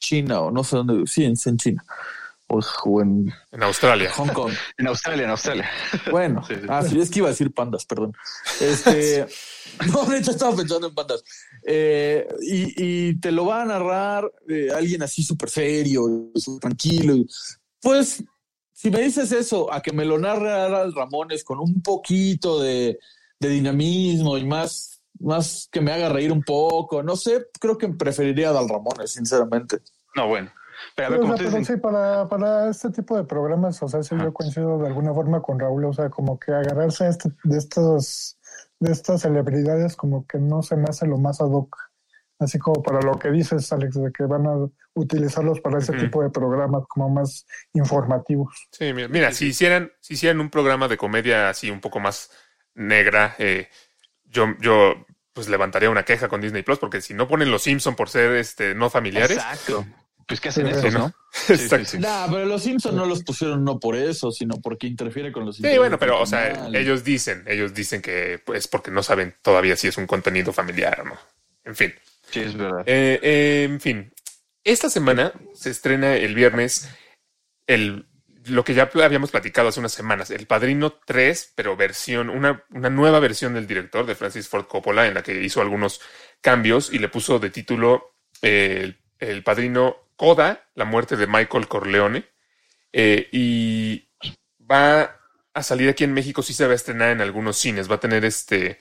China 0.00 0.40
o 0.40 0.50
no 0.50 0.64
sé 0.64 0.76
dónde? 0.76 1.06
Sí, 1.06 1.24
en, 1.24 1.34
en 1.44 1.56
China 1.56 1.84
o, 2.48 2.60
o 2.84 3.02
en 3.02 3.32
En 3.52 3.62
Australia. 3.62 4.10
Hong 4.12 4.28
Kong. 4.28 4.52
En 4.78 4.86
Australia, 4.86 5.24
en 5.24 5.30
Australia. 5.30 5.70
Bueno, 6.10 6.44
Sí, 6.46 6.54
sí. 6.54 6.60
ah, 6.68 6.82
sí, 6.82 7.00
es 7.00 7.10
que 7.10 7.18
iba 7.20 7.28
a 7.28 7.30
decir 7.30 7.52
pandas, 7.52 7.84
perdón. 7.86 8.12
Este, 8.60 9.26
no, 9.92 10.00
ahorita 10.02 10.30
estaba 10.30 10.56
pensando 10.56 10.88
en 10.88 10.94
pandas. 10.94 11.22
Eh, 11.66 12.26
y, 12.42 13.08
y 13.10 13.20
te 13.20 13.32
lo 13.32 13.46
va 13.46 13.62
a 13.62 13.66
narrar 13.66 14.30
eh, 14.48 14.68
alguien 14.74 15.02
así 15.02 15.22
súper 15.22 15.50
serio, 15.50 16.02
súper 16.34 16.60
tranquilo. 16.60 17.14
Pues, 17.80 18.22
si 18.72 18.90
me 18.90 19.02
dices 19.02 19.32
eso, 19.32 19.72
a 19.72 19.82
que 19.82 19.92
me 19.92 20.04
lo 20.04 20.18
narre 20.18 20.52
Adal 20.52 20.94
Ramones 20.94 21.44
con 21.44 21.58
un 21.60 21.82
poquito 21.82 22.60
de, 22.60 22.98
de 23.40 23.48
dinamismo 23.48 24.38
y 24.38 24.44
más, 24.44 25.00
más 25.18 25.68
que 25.70 25.80
me 25.80 25.92
haga 25.92 26.08
reír 26.08 26.30
un 26.32 26.42
poco, 26.42 27.02
no 27.02 27.16
sé, 27.16 27.46
creo 27.60 27.76
que 27.76 27.88
preferiría 27.88 28.48
a 28.48 28.50
Adal 28.52 28.68
Ramones, 28.68 29.12
sinceramente. 29.12 29.78
No, 30.14 30.28
bueno. 30.28 30.50
Pero 30.94 31.08
a 31.08 31.10
ver, 31.10 31.20
o 31.20 31.26
sea, 31.26 31.36
pero 31.50 31.64
sí, 31.64 31.76
para, 31.76 32.28
para 32.28 32.70
este 32.70 32.90
tipo 32.90 33.16
de 33.16 33.24
programas, 33.24 33.82
o 33.82 33.88
sea, 33.88 34.02
sí, 34.02 34.14
yo 34.22 34.32
coincido 34.32 34.78
de 34.78 34.86
alguna 34.88 35.12
forma 35.12 35.42
con 35.42 35.58
Raúl, 35.58 35.84
o 35.86 35.92
sea, 35.92 36.08
como 36.10 36.38
que 36.38 36.52
agarrarse 36.52 37.04
a 37.04 37.08
este- 37.08 37.32
de 37.44 37.58
estos, 37.58 38.38
de 38.78 38.92
estas 38.92 39.22
celebridades, 39.22 39.96
como 39.96 40.26
que 40.26 40.38
no 40.38 40.62
se 40.62 40.76
me 40.76 40.84
hace 40.84 41.06
lo 41.06 41.18
más 41.18 41.40
ad 41.40 41.50
hoc. 41.50 41.76
Así 42.38 42.58
como 42.58 42.82
para 42.82 43.00
lo 43.00 43.18
que 43.18 43.30
dices, 43.30 43.72
Alex, 43.72 43.94
de 43.94 44.12
que 44.12 44.24
van 44.24 44.46
a 44.46 44.68
utilizarlos 44.94 45.60
para 45.60 45.78
ese 45.78 45.94
tipo 45.94 46.22
de 46.22 46.28
programas 46.28 46.84
como 46.86 47.08
más 47.08 47.46
informativos. 47.72 48.68
Sí, 48.72 48.92
mira, 48.92 49.08
mira, 49.08 49.32
si 49.32 49.46
hicieran, 49.46 49.90
si 50.00 50.14
hicieran 50.14 50.40
un 50.40 50.50
programa 50.50 50.86
de 50.86 50.98
comedia 50.98 51.48
así 51.48 51.70
un 51.70 51.80
poco 51.80 51.98
más 51.98 52.30
negra, 52.74 53.34
eh, 53.38 53.68
yo, 54.24 54.48
yo 54.60 55.06
pues 55.32 55.48
levantaría 55.48 55.88
una 55.90 56.04
queja 56.04 56.28
con 56.28 56.42
Disney 56.42 56.62
Plus, 56.62 56.78
porque 56.78 57.00
si 57.00 57.14
no 57.14 57.26
ponen 57.26 57.50
los 57.50 57.62
Simpson 57.62 57.96
por 57.96 58.10
ser 58.10 58.32
este 58.36 58.74
no 58.74 58.90
familiares, 58.90 59.38
Exacto. 59.38 59.86
Pues 60.26 60.40
qué 60.40 60.48
hacen 60.48 60.66
Sí, 60.72 60.72
esos, 60.72 60.92
¿no? 60.92 61.12
Exacto. 61.48 61.84
sí, 61.84 61.96
sí. 61.96 61.98
Nah, 61.98 62.26
pero 62.28 62.46
los 62.46 62.62
Simpsons 62.62 62.94
no 62.94 63.06
los 63.06 63.22
pusieron 63.22 63.64
no 63.64 63.78
por 63.78 63.96
eso, 63.96 64.30
sino 64.32 64.56
porque 64.60 64.86
interfiere 64.86 65.32
con 65.32 65.46
los 65.46 65.56
Sí, 65.56 65.78
bueno, 65.78 65.98
pero, 65.98 66.20
o 66.20 66.26
sea, 66.26 66.68
ellos 66.72 67.04
dicen, 67.04 67.44
ellos 67.46 67.74
dicen 67.74 68.02
que 68.02 68.40
pues 68.44 68.68
porque 68.68 68.90
no 68.90 69.02
saben 69.02 69.34
todavía 69.42 69.76
si 69.76 69.88
es 69.88 69.96
un 69.96 70.06
contenido 70.06 70.52
familiar 70.52 71.00
o 71.00 71.04
no. 71.04 71.18
En 71.64 71.76
fin. 71.76 71.94
Sí, 72.30 72.40
es 72.40 72.56
verdad. 72.56 72.82
Eh, 72.86 73.20
eh, 73.22 73.64
en 73.64 73.80
fin. 73.80 74.12
Esta 74.64 74.90
semana 74.90 75.32
se 75.54 75.70
estrena 75.70 76.16
el 76.16 76.34
viernes 76.34 76.88
el, 77.68 78.06
lo 78.46 78.64
que 78.64 78.74
ya 78.74 78.90
habíamos 78.94 79.30
platicado 79.30 79.68
hace 79.68 79.80
unas 79.80 79.92
semanas, 79.92 80.30
El 80.30 80.46
Padrino 80.46 80.92
3, 81.04 81.52
pero 81.54 81.76
versión, 81.76 82.30
una, 82.30 82.64
una 82.70 82.90
nueva 82.90 83.20
versión 83.20 83.54
del 83.54 83.66
director 83.66 84.06
de 84.06 84.14
Francis 84.14 84.48
Ford 84.48 84.66
Coppola, 84.66 85.06
en 85.06 85.14
la 85.14 85.22
que 85.22 85.40
hizo 85.42 85.60
algunos 85.60 86.00
cambios 86.40 86.92
y 86.92 86.98
le 86.98 87.08
puso 87.08 87.38
de 87.38 87.50
título 87.50 88.16
eh, 88.42 88.80
el, 88.82 88.98
el 89.18 89.42
Padrino 89.42 90.05
Coda, 90.16 90.68
la 90.74 90.84
muerte 90.84 91.16
de 91.16 91.26
Michael 91.26 91.68
Corleone. 91.68 92.26
Eh, 92.92 93.28
y 93.32 94.08
va 94.60 95.18
a 95.54 95.62
salir 95.62 95.88
aquí 95.88 96.04
en 96.04 96.14
México, 96.14 96.42
sí 96.42 96.54
se 96.54 96.66
va 96.66 96.72
a 96.72 96.76
estrenar 96.76 97.10
en 97.10 97.20
algunos 97.22 97.56
cines, 97.58 97.90
va 97.90 97.96
a 97.96 98.00
tener 98.00 98.24
este, 98.24 98.80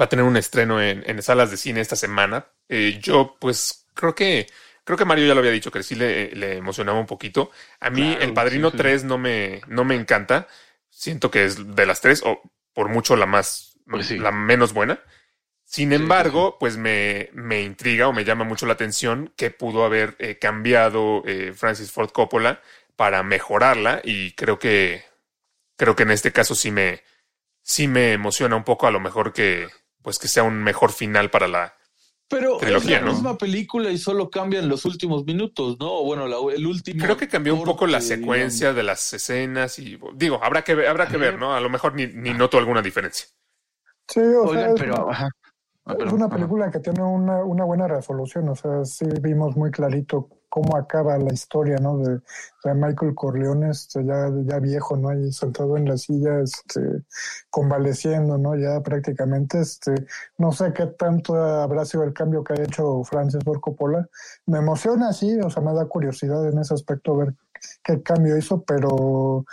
va 0.00 0.06
a 0.06 0.08
tener 0.08 0.24
un 0.24 0.36
estreno 0.36 0.80
en, 0.80 1.02
en 1.08 1.22
salas 1.22 1.50
de 1.50 1.56
cine 1.56 1.80
esta 1.80 1.96
semana. 1.96 2.46
Eh, 2.68 2.98
yo, 3.02 3.36
pues, 3.40 3.86
creo 3.94 4.14
que, 4.14 4.46
creo 4.84 4.96
que 4.96 5.04
Mario 5.04 5.26
ya 5.26 5.34
lo 5.34 5.40
había 5.40 5.52
dicho, 5.52 5.70
que 5.70 5.82
sí 5.82 5.94
le, 5.94 6.34
le 6.34 6.56
emocionaba 6.56 6.98
un 6.98 7.06
poquito. 7.06 7.50
A 7.80 7.90
mí, 7.90 8.16
Claro, 8.16 8.20
El 8.20 8.32
Padrino 8.32 8.70
sí, 8.70 8.78
sí. 8.78 8.78
3 8.78 9.04
no 9.04 9.18
me, 9.18 9.60
no 9.68 9.84
me 9.84 9.94
encanta. 9.94 10.48
Siento 10.88 11.30
que 11.30 11.44
es 11.44 11.74
de 11.76 11.86
las 11.86 12.00
tres, 12.00 12.22
o 12.24 12.40
por 12.74 12.88
mucho 12.88 13.16
la 13.16 13.26
más, 13.26 13.78
Pues 13.88 14.06
sí. 14.06 14.18
la 14.18 14.32
menos 14.32 14.72
buena. 14.72 15.00
Sin 15.72 15.92
Sí, 15.92 15.94
embargo, 15.94 16.58
pues 16.60 16.76
me, 16.76 17.30
me 17.32 17.62
intriga 17.62 18.06
o 18.08 18.12
me 18.12 18.24
llama 18.24 18.44
mucho 18.44 18.66
la 18.66 18.74
atención 18.74 19.32
que 19.36 19.50
pudo 19.50 19.84
haber 19.84 20.16
eh, 20.18 20.38
cambiado 20.38 21.22
eh, 21.26 21.54
Francis 21.54 21.90
Ford 21.90 22.10
Coppola 22.10 22.60
para 22.94 23.22
mejorarla 23.22 24.02
y 24.04 24.32
creo 24.32 24.58
que 24.58 25.02
creo 25.76 25.96
que 25.96 26.04
en 26.04 26.12
este 26.12 26.32
caso 26.32 26.54
sí 26.54 26.70
me 26.72 27.02
sí 27.62 27.88
me 27.88 28.12
emociona 28.12 28.56
un 28.56 28.64
poco 28.64 28.86
a 28.86 28.92
lo 28.92 29.00
mejor 29.00 29.32
que 29.32 29.68
pues 30.02 30.18
que 30.18 30.28
sea 30.28 30.44
un 30.44 30.62
mejor 30.64 30.92
final 30.92 31.30
para 31.30 31.48
la 31.48 31.76
Pero 32.28 32.58
trilogía, 32.58 32.98
es 32.98 33.00
la 33.00 33.00
¿no? 33.00 33.12
misma 33.12 33.38
película 33.38 33.90
y 33.92 33.98
solo 33.98 34.28
cambian 34.30 34.68
los 34.68 34.84
últimos 34.86 35.24
minutos, 35.24 35.76
¿no? 35.78 35.92
O 35.92 36.04
Bueno, 36.04 36.26
la- 36.26 36.38
el 36.54 36.66
último. 36.66 37.04
creo 37.04 37.16
que 37.18 37.28
cambió 37.28 37.54
un 37.54 37.62
poco 37.62 37.86
la 37.86 38.00
secuencia 38.00 38.72
de 38.72 38.82
las 38.82 39.12
escenas 39.12 39.78
y 39.78 39.98
digo 40.14 40.42
habrá 40.42 40.62
que 40.64 40.74
ver, 40.74 40.88
habrá 40.88 41.08
que 41.08 41.18
ver 41.18 41.38
no 41.38 41.54
a 41.54 41.60
lo 41.60 41.68
mejor 41.70 41.94
ni, 41.94 42.06
ni 42.06 42.32
noto 42.34 42.56
alguna 42.58 42.80
diferencia 42.82 43.26
Sí, 44.08 44.20
o 44.20 44.48
Oigan, 44.48 44.74
sea, 44.74 44.74
pero. 44.74 45.10
Ajá. 45.10 45.28
Ah, 45.84 45.96
es 45.98 46.12
una 46.12 46.26
ajá. 46.26 46.36
película 46.36 46.70
que 46.70 46.78
tiene 46.80 47.02
una, 47.02 47.44
una 47.44 47.64
buena 47.64 47.88
resolución, 47.88 48.48
o 48.48 48.54
sea, 48.54 48.84
sí 48.84 49.04
vimos 49.20 49.56
muy 49.56 49.70
clarito 49.72 50.28
cómo 50.48 50.76
acaba 50.76 51.16
la 51.18 51.32
historia, 51.32 51.78
¿no? 51.78 51.96
De, 51.98 52.20
de 52.64 52.74
Michael 52.74 53.14
Corleone, 53.14 53.70
este, 53.70 54.04
ya, 54.04 54.30
ya 54.44 54.58
viejo, 54.60 54.96
¿no? 54.96 55.08
Ahí 55.08 55.32
sentado 55.32 55.76
en 55.78 55.88
la 55.88 55.96
silla, 55.96 56.40
este, 56.40 56.80
convaleciendo, 57.50 58.36
¿no? 58.38 58.54
Ya 58.54 58.80
prácticamente, 58.82 59.60
este, 59.60 59.94
no 60.38 60.52
sé 60.52 60.72
qué 60.74 60.86
tanto 60.86 61.34
habrá 61.36 61.84
sido 61.86 62.04
el 62.04 62.12
cambio 62.12 62.44
que 62.44 62.52
ha 62.52 62.62
hecho 62.62 63.02
Francis 63.02 63.42
Ford 63.42 63.60
Coppola. 63.60 64.06
Me 64.46 64.58
emociona, 64.58 65.12
sí, 65.14 65.40
o 65.40 65.48
sea, 65.50 65.62
me 65.62 65.72
da 65.72 65.86
curiosidad 65.86 66.46
en 66.46 66.58
ese 66.58 66.74
aspecto 66.74 67.16
ver 67.16 67.34
qué 67.82 68.02
cambio 68.02 68.36
hizo, 68.36 68.62
pero 68.62 69.46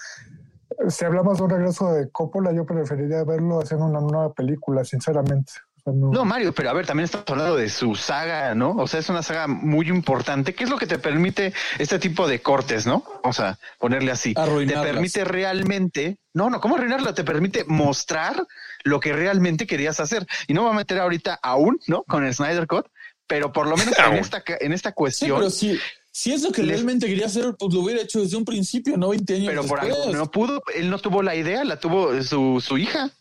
si 0.90 1.06
hablamos 1.06 1.38
de 1.38 1.44
un 1.46 1.50
regreso 1.50 1.94
de 1.94 2.10
Coppola, 2.12 2.52
yo 2.52 2.66
preferiría 2.66 3.24
verlo 3.24 3.62
haciendo 3.62 3.86
una 3.86 4.02
nueva 4.02 4.34
película, 4.34 4.84
sinceramente. 4.84 5.54
O 5.80 5.92
sea, 5.92 5.94
no- 5.94 6.12
No, 6.12 6.26
Mario, 6.26 6.54
pero 6.54 6.70
a 6.70 6.74
ver, 6.74 6.86
también 6.86 7.06
estamos 7.06 7.26
hablando 7.30 7.56
de 7.56 7.70
su 7.70 7.96
saga, 7.96 8.54
¿no? 8.56 8.72
O 8.78 8.88
sea, 8.88 9.00
es 9.00 9.10
una 9.10 9.24
saga 9.24 9.48
muy 9.48 9.88
importante. 9.90 10.54
¿Qué 10.54 10.64
es 10.64 10.70
lo 10.70 10.78
que 10.78 10.88
te 10.88 11.00
permite 11.00 11.54
este 11.78 12.00
tipo 12.00 12.28
de 12.28 12.42
cortes, 12.42 12.86
no? 12.86 13.04
O 13.24 13.34
sea, 13.34 13.58
ponerle 13.78 14.12
así. 14.12 14.34
Te 14.34 14.42
Arruinarlas. 14.42 14.86
permite 14.86 15.24
realmente, 15.26 16.18
no, 16.34 16.50
no, 16.50 16.60
¿cómo 16.62 16.76
arruinarlo? 16.76 17.14
Te 17.14 17.24
permite 17.24 17.64
mostrar 17.66 18.46
lo 18.84 19.00
que 19.00 19.14
realmente 19.14 19.68
querías 19.68 20.00
hacer. 20.00 20.26
Y 20.48 20.54
no 20.54 20.62
me 20.62 20.68
voy 20.68 20.76
a 20.76 20.80
meter 20.80 21.00
ahorita 21.00 21.40
aún, 21.42 21.80
¿no? 21.88 22.04
Con 22.04 22.26
el 22.26 22.34
Snyder 22.34 22.68
Cut, 22.68 22.88
pero 23.28 23.52
por 23.52 23.68
lo 23.68 23.76
menos 23.78 23.94
en 24.14 24.14
esta, 24.18 24.44
en 24.60 24.74
esta 24.74 24.90
Sí, 24.90 24.96
cuestión. 24.96 25.38
pero 25.38 25.50
si, 25.50 25.78
si 26.12 26.32
es 26.34 26.42
lo 26.44 26.52
que 26.52 26.62
realmente 26.64 27.08
quería 27.08 27.28
hacer, 27.28 27.56
pues 27.58 27.74
lo 27.74 27.82
hubiera 27.82 28.02
hecho 28.02 28.22
desde 28.22 28.38
un 28.38 28.46
principio, 28.46 28.98
no 28.98 29.10
20 29.10 29.36
años 29.36 29.48
pero 29.48 29.64
por 29.66 29.80
algo 29.80 30.12
no 30.14 30.32
pudo, 30.32 30.62
él 30.76 30.90
no 30.90 30.98
tuvo 31.00 31.22
la 31.24 31.36
idea, 31.36 31.64
la 31.64 31.80
tuvo 31.80 32.22
su, 32.24 32.64
su 32.66 32.78
hija. 32.78 33.12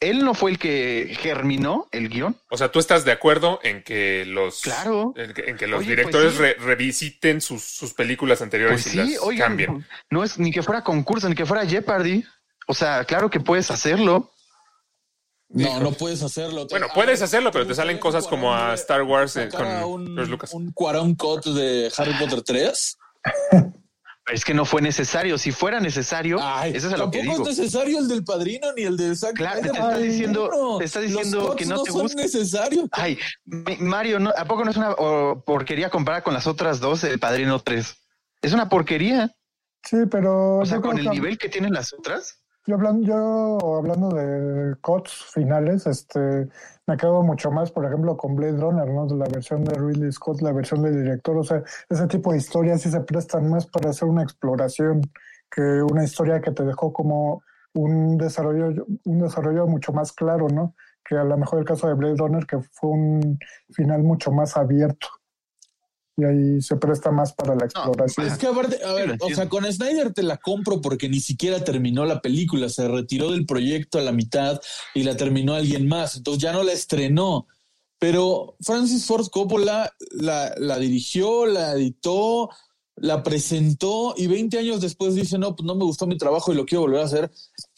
Él 0.00 0.24
no 0.24 0.32
fue 0.34 0.52
el 0.52 0.58
que 0.58 1.16
germinó 1.20 1.88
el 1.90 2.08
guion. 2.08 2.36
O 2.50 2.56
sea, 2.56 2.70
tú 2.70 2.78
estás 2.78 3.04
de 3.04 3.10
acuerdo 3.12 3.58
en 3.64 3.82
que 3.82 4.24
los, 4.26 4.60
Claro. 4.60 5.12
en 5.16 5.32
que, 5.34 5.42
en 5.50 5.56
que 5.56 5.66
los 5.66 5.80
Oye, 5.80 5.88
pues 5.88 5.96
directores 5.96 6.32
sí. 6.34 6.38
re- 6.38 6.54
revisiten 6.54 7.40
sus, 7.40 7.64
sus 7.64 7.94
películas 7.94 8.40
anteriores 8.40 8.82
Pues 8.84 8.94
y 8.94 8.98
sí, 9.06 9.12
las 9.14 9.22
oigan, 9.22 9.48
cambien. 9.48 9.86
no 10.10 10.22
es 10.22 10.38
ni 10.38 10.52
que 10.52 10.62
fuera 10.62 10.84
concurso, 10.84 11.28
ni 11.28 11.34
que 11.34 11.46
fuera 11.46 11.66
Jeopardy. 11.66 12.24
O 12.68 12.74
sea, 12.74 13.04
claro 13.04 13.28
que 13.28 13.40
puedes 13.40 13.70
hacerlo. 13.72 14.30
No, 15.48 15.80
no 15.80 15.92
puedes 15.92 16.22
hacerlo. 16.22 16.66
Bueno, 16.68 16.86
Ah, 16.90 16.92
puedes 16.94 17.22
hacerlo, 17.22 17.50
pero 17.50 17.66
te 17.66 17.74
salen 17.74 17.98
cosas 17.98 18.26
como 18.28 18.54
a 18.54 18.74
Star 18.74 19.02
Wars 19.02 19.34
eh, 19.36 19.48
con 19.48 19.66
un, 19.66 20.14
Lucas. 20.28 20.52
un 20.52 20.70
Cuarón 20.72 21.14
Cut 21.14 21.44
de 21.46 21.90
Harry 21.96 22.12
Potter 22.14 22.42
3. 22.42 22.98
Es 24.32 24.44
que 24.44 24.52
no 24.54 24.64
fue 24.64 24.82
necesario. 24.82 25.38
Si 25.38 25.52
fuera 25.52 25.80
necesario, 25.80 26.38
Ay, 26.40 26.72
eso 26.74 26.88
es 26.88 26.94
a 26.94 26.96
lo 26.98 27.10
que 27.10 27.18
tampoco 27.18 27.38
digo. 27.38 27.50
es 27.50 27.58
necesario 27.58 27.98
el 27.98 28.08
del 28.08 28.24
padrino 28.24 28.72
ni 28.76 28.82
el 28.82 28.96
de 28.96 29.16
Zack 29.16 29.34
Claro, 29.34 29.60
Snyder. 29.60 29.72
te 29.72 29.78
está 29.78 29.98
diciendo- 29.98 30.76
te 30.78 30.84
está 30.84 31.00
diciendo 31.00 31.56
que 31.56 31.64
no 31.66 31.82
te 31.82 31.90
son 31.92 32.02
gusta. 32.02 32.22
Ay, 32.92 33.18
Mario, 33.78 34.18
¿no? 34.20 34.30
¿a 34.36 34.44
poco 34.44 34.64
no 34.64 34.70
es 34.70 34.76
una 34.76 34.94
porquería 35.44 35.90
comparar 35.90 36.22
con 36.22 36.34
las 36.34 36.46
otras 36.46 36.80
dos, 36.80 37.04
el 37.04 37.18
Padrino 37.18 37.58
3? 37.60 37.94
Es 38.42 38.52
una 38.52 38.68
porquería. 38.68 39.34
Sí, 39.82 39.96
pero 40.10 40.58
O 40.58 40.66
sea, 40.66 40.80
con 40.80 40.98
el 40.98 41.04
que- 41.04 41.10
nivel 41.10 41.38
que 41.38 41.48
tienen 41.48 41.72
las 41.72 41.92
otras. 41.92 42.40
Yo 42.66 42.74
hablando, 42.74 43.06
yo 43.06 43.76
hablando 43.78 44.10
de 44.10 44.76
cuts 44.82 45.10
finales, 45.32 45.86
este, 45.86 46.48
me 46.88 46.96
quedo 46.96 47.22
mucho 47.22 47.50
más, 47.50 47.70
por 47.70 47.84
ejemplo, 47.84 48.16
con 48.16 48.34
Blade 48.34 48.56
Runner, 48.56 48.88
¿no? 48.88 49.06
La 49.14 49.28
versión 49.28 49.62
de 49.62 49.74
Ridley 49.74 50.10
Scott, 50.10 50.40
la 50.40 50.52
versión 50.52 50.82
del 50.82 51.02
director, 51.02 51.36
o 51.36 51.44
sea, 51.44 51.62
ese 51.88 52.06
tipo 52.06 52.32
de 52.32 52.38
historias 52.38 52.80
sí 52.80 52.90
se 52.90 53.02
prestan 53.02 53.50
más 53.50 53.66
para 53.66 53.90
hacer 53.90 54.08
una 54.08 54.22
exploración 54.22 55.02
que 55.50 55.60
una 55.60 56.02
historia 56.02 56.40
que 56.40 56.50
te 56.50 56.64
dejó 56.64 56.90
como 56.90 57.42
un 57.74 58.16
desarrollo, 58.16 58.86
un 59.04 59.18
desarrollo 59.18 59.66
mucho 59.66 59.92
más 59.92 60.12
claro, 60.12 60.48
¿no? 60.48 60.74
Que 61.04 61.16
a 61.16 61.24
lo 61.24 61.36
mejor 61.36 61.58
el 61.58 61.66
caso 61.66 61.88
de 61.88 61.94
Blade 61.94 62.16
Runner, 62.16 62.46
que 62.46 62.58
fue 62.58 62.90
un 62.90 63.38
final 63.70 64.02
mucho 64.02 64.32
más 64.32 64.56
abierto. 64.56 65.08
Y 66.20 66.24
ahí 66.24 66.60
se 66.60 66.74
presta 66.74 67.12
más 67.12 67.32
para 67.32 67.54
la 67.54 67.64
exploración. 67.66 68.26
Es 68.26 68.36
que 68.38 68.48
aparte, 68.48 68.84
a 68.84 68.92
ver, 68.92 69.16
o 69.20 69.28
sea, 69.28 69.48
con 69.48 69.64
Snyder 69.72 70.12
te 70.12 70.24
la 70.24 70.36
compro 70.36 70.80
porque 70.80 71.08
ni 71.08 71.20
siquiera 71.20 71.62
terminó 71.62 72.04
la 72.04 72.20
película, 72.20 72.68
se 72.68 72.88
retiró 72.88 73.30
del 73.30 73.46
proyecto 73.46 74.00
a 74.00 74.02
la 74.02 74.10
mitad 74.10 74.60
y 74.94 75.04
la 75.04 75.16
terminó 75.16 75.54
alguien 75.54 75.86
más, 75.86 76.16
entonces 76.16 76.42
ya 76.42 76.52
no 76.52 76.64
la 76.64 76.72
estrenó. 76.72 77.46
Pero 78.00 78.56
Francis 78.60 79.06
Ford 79.06 79.28
Coppola 79.30 79.92
la, 80.10 80.52
la 80.58 80.78
dirigió, 80.78 81.46
la 81.46 81.72
editó, 81.72 82.50
la 83.00 83.22
presentó 83.22 84.14
y 84.16 84.26
20 84.26 84.58
años 84.58 84.80
después 84.80 85.14
dice, 85.14 85.38
no, 85.38 85.54
pues 85.54 85.64
no 85.66 85.74
me 85.74 85.84
gustó 85.84 86.06
mi 86.06 86.16
trabajo 86.16 86.52
y 86.52 86.56
lo 86.56 86.64
quiero 86.66 86.82
volver 86.82 87.00
a 87.00 87.04
hacer. 87.04 87.30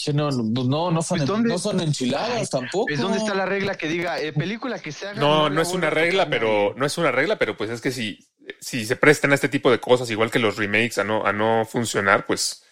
Que 0.02 0.12
no, 0.12 0.30
no, 0.30 0.44
pues 0.54 0.66
no, 0.66 0.90
no 0.90 1.02
son, 1.02 1.18
Pues, 1.18 1.20
en- 1.22 1.26
¿dónde- 1.34 1.48
no 1.50 1.58
son 1.58 1.80
enchiladas 1.80 2.30
Ay, 2.40 2.46
tampoco. 2.50 2.90
¿Es 2.90 3.00
dónde 3.00 3.18
está 3.18 3.34
la 3.34 3.44
regla 3.46 3.76
que 3.76 3.88
diga 3.88 4.20
eh, 4.20 4.32
película 4.32 4.78
que 4.78 4.92
se 4.92 5.08
haga? 5.08 5.20
No, 5.20 5.48
no 5.50 5.60
es 5.62 5.72
una 5.72 5.90
regla, 5.90 6.28
pero 6.30 6.74
no 6.74 6.86
es 6.86 6.96
una 6.98 7.12
regla, 7.12 7.38
pero 7.38 7.56
pues 7.56 7.70
es 7.70 7.80
que 7.80 7.90
si, 7.90 8.18
si 8.60 8.84
se 8.84 8.96
prestan 8.96 9.32
a 9.32 9.34
este 9.34 9.48
tipo 9.48 9.70
de 9.70 9.80
cosas, 9.80 10.10
igual 10.10 10.30
que 10.30 10.38
los 10.38 10.56
remakes 10.56 10.98
a 10.98 11.04
no, 11.04 11.26
a 11.26 11.32
no 11.32 11.64
funcionar, 11.64 12.26
pues, 12.26 12.64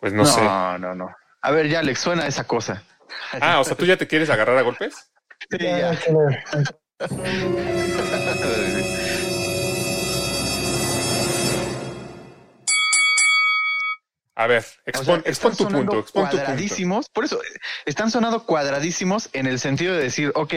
pues 0.00 0.12
no, 0.12 0.24
sé. 0.24 0.42
No, 0.42 0.78
no, 0.78 0.94
no. 0.94 1.14
A 1.42 1.50
ver, 1.50 1.68
ya, 1.68 1.80
Alex, 1.80 2.00
suena 2.00 2.26
esa 2.26 2.44
cosa. 2.44 2.82
Ah, 3.40 3.60
o 3.60 3.64
sea, 3.64 3.76
tú 3.76 3.86
ya 3.86 3.96
te 3.96 4.06
quieres 4.06 4.30
agarrar 4.30 4.58
a 4.58 4.62
golpes. 4.62 5.10
Sí, 5.50 5.58
Ya, 5.60 5.96
ver. 14.46 14.64
A 14.64 14.64
ver, 14.64 14.64
O 14.86 14.88
expon, 14.90 15.22
sea, 15.22 15.30
expon 15.30 15.56
tu 15.56 15.64
punto, 15.64 15.78
expon 15.78 16.04
tu 16.04 16.12
punto. 16.12 16.30
cuadradísimos. 16.36 17.08
Por 17.08 17.24
eso 17.24 17.42
eh, 17.42 17.58
están 17.86 18.10
sonando 18.10 18.44
cuadradísimos 18.44 19.28
en 19.32 19.46
el 19.46 19.58
sentido 19.58 19.94
de 19.94 20.02
decir, 20.02 20.32
ok, 20.34 20.54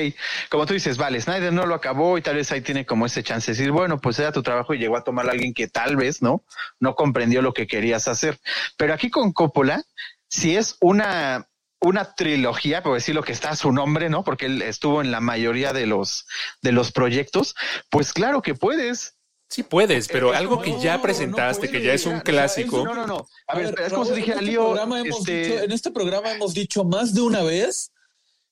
como 0.49 0.65
tú 0.65 0.73
dices, 0.73 0.97
vale, 0.97 1.19
Snyder 1.19 1.51
no 1.51 1.65
lo 1.65 1.75
acabó 1.75 2.17
y 2.17 2.21
tal 2.21 2.35
vez 2.35 2.51
ahí 2.51 2.61
tiene 2.61 2.85
como 2.85 3.05
ese 3.05 3.23
chance 3.23 3.51
de 3.51 3.57
decir, 3.57 3.71
bueno, 3.71 3.99
pues 3.99 4.19
era 4.19 4.31
tu 4.31 4.43
trabajo 4.43 4.73
y 4.73 4.77
llegó 4.77 4.97
a 4.97 5.03
tomar 5.03 5.27
a 5.27 5.31
alguien 5.31 5.53
que 5.53 5.67
tal 5.67 5.95
vez 5.95 6.21
no, 6.21 6.43
no 6.79 6.95
comprendió 6.95 7.41
lo 7.41 7.53
que 7.53 7.67
querías 7.67 8.07
hacer. 8.07 8.39
Pero 8.77 8.93
aquí 8.93 9.09
con 9.09 9.33
Coppola, 9.33 9.83
si 10.27 10.55
es 10.55 10.77
una 10.79 11.47
una 11.83 12.13
trilogía, 12.13 12.83
por 12.83 12.93
decir 12.93 13.15
lo 13.15 13.23
que 13.23 13.31
está 13.31 13.49
a 13.49 13.55
su 13.55 13.71
nombre, 13.71 14.07
¿no? 14.09 14.23
Porque 14.23 14.45
él 14.45 14.61
estuvo 14.61 15.01
en 15.01 15.09
la 15.09 15.19
mayoría 15.19 15.73
de 15.73 15.87
los 15.87 16.27
de 16.61 16.71
los 16.71 16.91
proyectos, 16.91 17.55
pues 17.89 18.13
claro 18.13 18.41
que 18.41 18.53
puedes. 18.53 19.15
Sí 19.51 19.63
puedes, 19.63 20.07
pero 20.07 20.31
algo 20.31 20.61
que 20.61 20.79
ya 20.79 21.01
presentaste, 21.01 21.65
no 21.67 21.71
que 21.73 21.81
ya 21.83 21.93
es 21.93 22.05
un 22.05 22.21
clásico. 22.21 22.85
No, 22.85 22.93
no, 22.95 23.05
no. 23.05 23.27
A, 23.47 23.51
A 23.51 23.57
ver, 23.57 23.75
es 23.85 23.91
como 23.91 24.05
dijera 24.05 24.37
en 24.37 24.39
este 24.39 24.51
Lío, 24.51 24.61
programa 24.63 24.99
hemos 25.01 25.19
este, 25.19 25.43
dicho- 25.43 25.63
en 25.63 25.71
este 25.73 25.91
programa 25.91 26.31
hemos 26.31 26.53
dicho 26.53 26.83
más 26.85 27.13
de 27.13 27.19
una 27.21 27.41
vez 27.43 27.90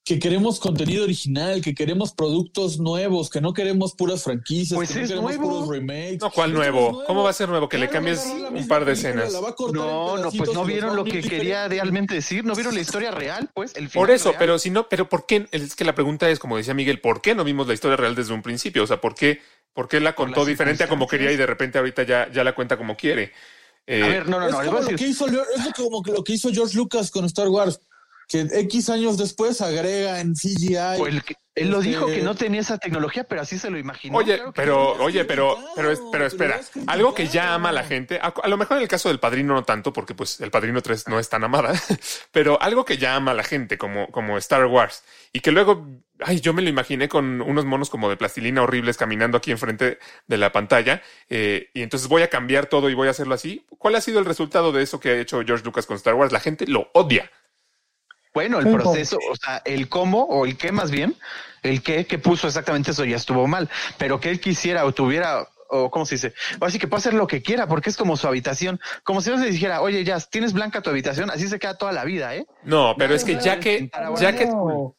que 0.10 0.18
queremos 0.18 0.60
contenido 0.60 1.04
original, 1.04 1.62
que 1.62 1.76
queremos 1.76 2.14
productos 2.14 2.80
nuevos, 2.80 3.30
que 3.30 3.42
no 3.42 3.54
queremos 3.54 3.94
puras 3.94 4.24
franquicias, 4.24 4.76
Pues 4.76 4.90
que 4.90 4.96
no 4.96 5.02
es 5.04 5.08
queremos 5.10 5.36
nuevo. 5.36 5.50
puros 5.62 5.70
remakes. 5.70 6.18
No, 6.20 6.32
¿cuál 6.32 6.50
es 6.50 6.56
nuevo? 6.56 7.04
¿Cómo 7.06 7.22
va 7.22 7.30
a 7.30 7.34
ser 7.34 7.48
nuevo? 7.48 7.70
Que 7.70 7.78
le 7.78 7.90
cambies 7.90 8.26
un 8.26 8.68
par 8.68 8.86
de 8.86 8.94
escenas. 8.94 9.32
No, 9.72 10.18
no, 10.18 10.32
pues 10.32 10.52
no 10.52 10.66
vieron 10.66 10.96
lo 10.96 11.04
que 11.06 11.22
quería 11.22 11.68
realmente 11.68 12.16
decir, 12.16 12.44
no 12.44 12.56
vieron 12.56 12.74
la 12.74 12.82
historia 12.82 13.12
real, 13.12 13.52
pues 13.54 13.76
el 13.76 13.88
Por 13.90 14.10
eso, 14.10 14.30
real. 14.30 14.40
pero 14.40 14.58
si 14.58 14.72
no, 14.72 14.90
pero 14.90 15.08
¿por 15.08 15.28
qué? 15.28 15.48
Es 15.52 15.76
que 15.76 15.86
la 15.86 15.94
pregunta 15.94 16.28
es, 16.28 16.40
como 16.40 16.58
decía 16.58 16.74
Miguel, 16.74 17.00
¿por 17.02 17.22
qué 17.22 17.36
no 17.36 17.44
vimos 17.44 17.68
la 17.68 17.76
historia 17.76 17.96
real 17.96 18.16
desde 18.16 18.34
un 18.34 18.42
principio? 18.42 18.82
O 18.86 18.88
sea, 18.88 19.00
¿por 19.00 19.14
qué, 19.14 19.42
por 19.76 19.88
qué 19.88 20.00
la 20.00 20.16
contó 20.16 20.44
diferente 20.44 20.86
a 20.86 20.88
como 20.90 21.06
quería 21.06 21.32
y 21.32 21.38
de 21.38 21.46
repente 21.46 21.78
ahorita 21.78 22.02
ya, 22.02 22.32
ya 22.32 22.44
la 22.44 22.56
cuenta 22.56 22.78
como 22.78 22.98
quiere? 22.98 23.32
Eh, 23.86 24.04
a 24.04 24.08
ver, 24.08 24.30
no, 24.30 24.40
no, 24.40 24.46
es 24.48 24.52
no, 24.52 24.58
como 24.64 24.78
a 24.78 24.82
lo 24.82 24.88
que 24.98 25.08
hizo, 25.08 25.28
es 25.28 25.74
como 25.76 26.04
que 26.04 26.12
lo 26.12 26.24
que 26.24 26.34
hizo 26.34 26.52
George 26.52 26.78
Lucas 26.78 27.10
con 27.10 27.26
Star 27.26 27.48
Wars, 27.48 27.80
que 28.30 28.42
X 28.42 28.90
años 28.90 29.18
después 29.18 29.60
agrega 29.60 30.22
en 30.22 30.36
CGI. 30.36 30.98
pues, 31.00 31.14
el 31.16 31.24
que- 31.24 31.34
él 31.56 31.72
lo 31.72 31.80
este- 31.80 31.90
dijo 31.90 32.06
que 32.06 32.22
no 32.22 32.36
tenía 32.36 32.62
esa 32.62 32.78
tecnología, 32.78 33.26
pero 33.26 33.42
así 33.42 33.58
se 33.60 33.70
lo 33.70 33.78
imaginó. 33.78 34.18
Oye, 34.18 34.36
claro 34.36 34.54
pero, 34.56 34.92
oye, 35.04 35.26
pero, 35.26 35.58
pero, 35.76 35.92
pero 36.10 36.26
espera, 36.26 36.62
algo 36.88 37.14
que 37.14 37.28
ya 37.28 37.54
ama 37.56 37.70
a 37.70 37.72
la 37.74 37.84
gente, 37.84 38.18
a, 38.22 38.28
a 38.42 38.48
lo 38.48 38.56
mejor 38.56 38.78
en 38.78 38.84
el 38.84 38.88
caso 38.90 39.10
del 39.10 39.20
Padrino 39.20 39.56
no 39.56 39.64
tanto, 39.66 39.92
porque 39.92 40.14
pues 40.16 40.40
el 40.40 40.52
Padrino 40.52 40.82
3 40.82 41.08
no 41.10 41.20
es 41.20 41.28
tan 41.28 41.44
amada, 41.44 41.74
pero 42.32 42.62
algo 42.62 42.86
que 42.86 42.98
ya 42.98 43.16
ama 43.16 43.32
a 43.32 43.34
la 43.34 43.44
gente, 43.44 43.78
como, 43.78 44.08
como 44.12 44.38
Star 44.38 44.68
Wars, 44.68 45.04
y 45.34 45.42
que 45.42 45.52
luego, 45.52 45.86
ay, 46.22 46.40
yo 46.40 46.54
me 46.54 46.62
lo 46.62 46.70
imaginé 46.70 47.10
con 47.10 47.42
unos 47.42 47.66
monos 47.66 47.90
como 47.90 48.10
de 48.10 48.16
plastilina 48.16 48.62
horribles 48.62 48.96
caminando 48.96 49.38
aquí 49.38 49.52
enfrente 49.52 50.00
de 50.28 50.38
la 50.38 50.54
pantalla, 50.54 51.02
eh, 51.30 51.72
y 51.74 51.82
entonces 51.82 52.08
voy 52.08 52.22
a 52.22 52.30
cambiar 52.30 52.68
todo 52.68 52.90
y 52.90 52.94
voy 52.94 53.08
a 53.10 53.12
hacerlo 53.12 53.34
así. 53.36 53.66
¿Cuál 53.80 53.96
ha 53.96 54.02
sido 54.02 54.20
el 54.20 54.26
resultado 54.26 54.72
de 54.72 54.84
eso 54.84 55.00
que 55.02 55.10
ha 55.10 55.20
hecho 55.20 55.42
George 55.46 55.66
Lucas 55.66 55.86
con 55.88 55.98
Star 55.98 56.14
Wars? 56.14 56.32
La 56.32 56.40
gente 56.40 56.68
lo 56.68 56.90
odia. 56.94 57.30
Bueno, 58.34 58.60
el 58.60 58.66
Sí, 58.68 58.74
proceso, 58.74 59.18
o 59.32 59.36
sea, 59.36 59.62
el 59.66 59.90
cómo 59.90 60.24
o 60.24 60.46
el 60.46 60.58
qué 60.58 60.72
más 60.72 60.92
bien, 60.92 61.16
el 61.64 61.82
qué 61.82 62.06
que 62.06 62.20
puso 62.20 62.48
exactamente 62.48 62.92
eso 62.92 63.04
ya 63.06 63.16
estuvo 63.16 63.48
mal, 63.48 63.70
pero 63.98 64.20
que 64.20 64.30
él 64.30 64.40
quisiera 64.40 64.86
o 64.86 64.94
tuviera 64.94 65.48
o 65.72 65.92
cómo 65.92 66.06
se 66.06 66.16
dice, 66.16 66.34
así 66.62 66.80
que 66.80 66.88
puede 66.88 67.00
hacer 67.00 67.14
lo 67.14 67.28
que 67.28 67.42
quiera 67.44 67.68
porque 67.68 67.90
es 67.92 67.98
como 67.98 68.18
su 68.18 68.28
habitación, 68.28 68.80
como 69.04 69.22
si 69.22 69.30
yo 69.30 69.38
le 69.38 69.52
dijera, 69.52 69.82
oye, 69.82 70.04
ya 70.04 70.20
tienes 70.20 70.54
blanca 70.54 70.82
tu 70.82 70.90
habitación, 70.90 71.30
así 71.30 71.48
se 71.48 71.60
queda 71.60 71.76
toda 71.78 71.92
la 71.92 72.06
vida, 72.06 72.36
¿eh? 72.36 72.48
No, 72.64 72.96
pero 72.98 73.10
No, 73.12 73.16
es 73.16 73.24
que 73.24 73.36
no, 73.36 73.42
ya 73.42 73.60
que, 73.60 73.90
ya 74.20 74.36
que, 74.36 74.46
No, 74.48 74.96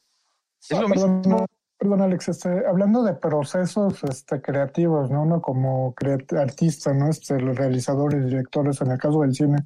Es 0.62 0.78
lo 0.78 0.86
Ah, 0.86 0.88
mismo. 0.88 1.46
Perdón, 1.78 2.02
Alex, 2.02 2.28
este, 2.28 2.66
hablando 2.68 3.02
de 3.02 3.14
procesos 3.14 4.04
este, 4.04 4.42
creativos, 4.42 5.10
¿no? 5.10 5.22
Uno 5.22 5.40
como 5.40 5.94
creat- 5.94 6.38
artista, 6.38 6.92
¿no? 6.92 7.08
Este, 7.08 7.40
los 7.40 7.56
realizadores, 7.56 8.26
directores, 8.26 8.82
en 8.82 8.90
el 8.90 8.98
caso 8.98 9.22
del 9.22 9.34
cine. 9.34 9.56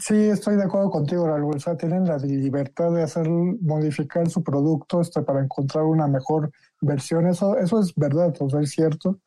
Sí, 0.00 0.16
estoy 0.28 0.56
de 0.56 0.64
acuerdo 0.64 0.90
contigo, 0.90 1.26
Raúl. 1.26 1.56
O 1.56 1.60
sea, 1.60 1.76
tienen 1.76 2.04
la 2.06 2.16
libertad 2.18 2.92
de 2.92 3.02
hacer, 3.02 3.28
modificar 3.28 4.28
su 4.28 4.42
producto 4.42 5.00
este, 5.00 5.22
para 5.22 5.40
encontrar 5.42 5.84
una 5.84 6.06
mejor 6.08 6.50
versión. 6.80 7.26
Eso, 7.26 7.56
eso 7.58 7.80
es 7.80 7.94
verdad, 7.94 8.34
o 8.40 8.48
sea, 8.50 8.60
es 8.60 8.70
cierto. 8.70 9.20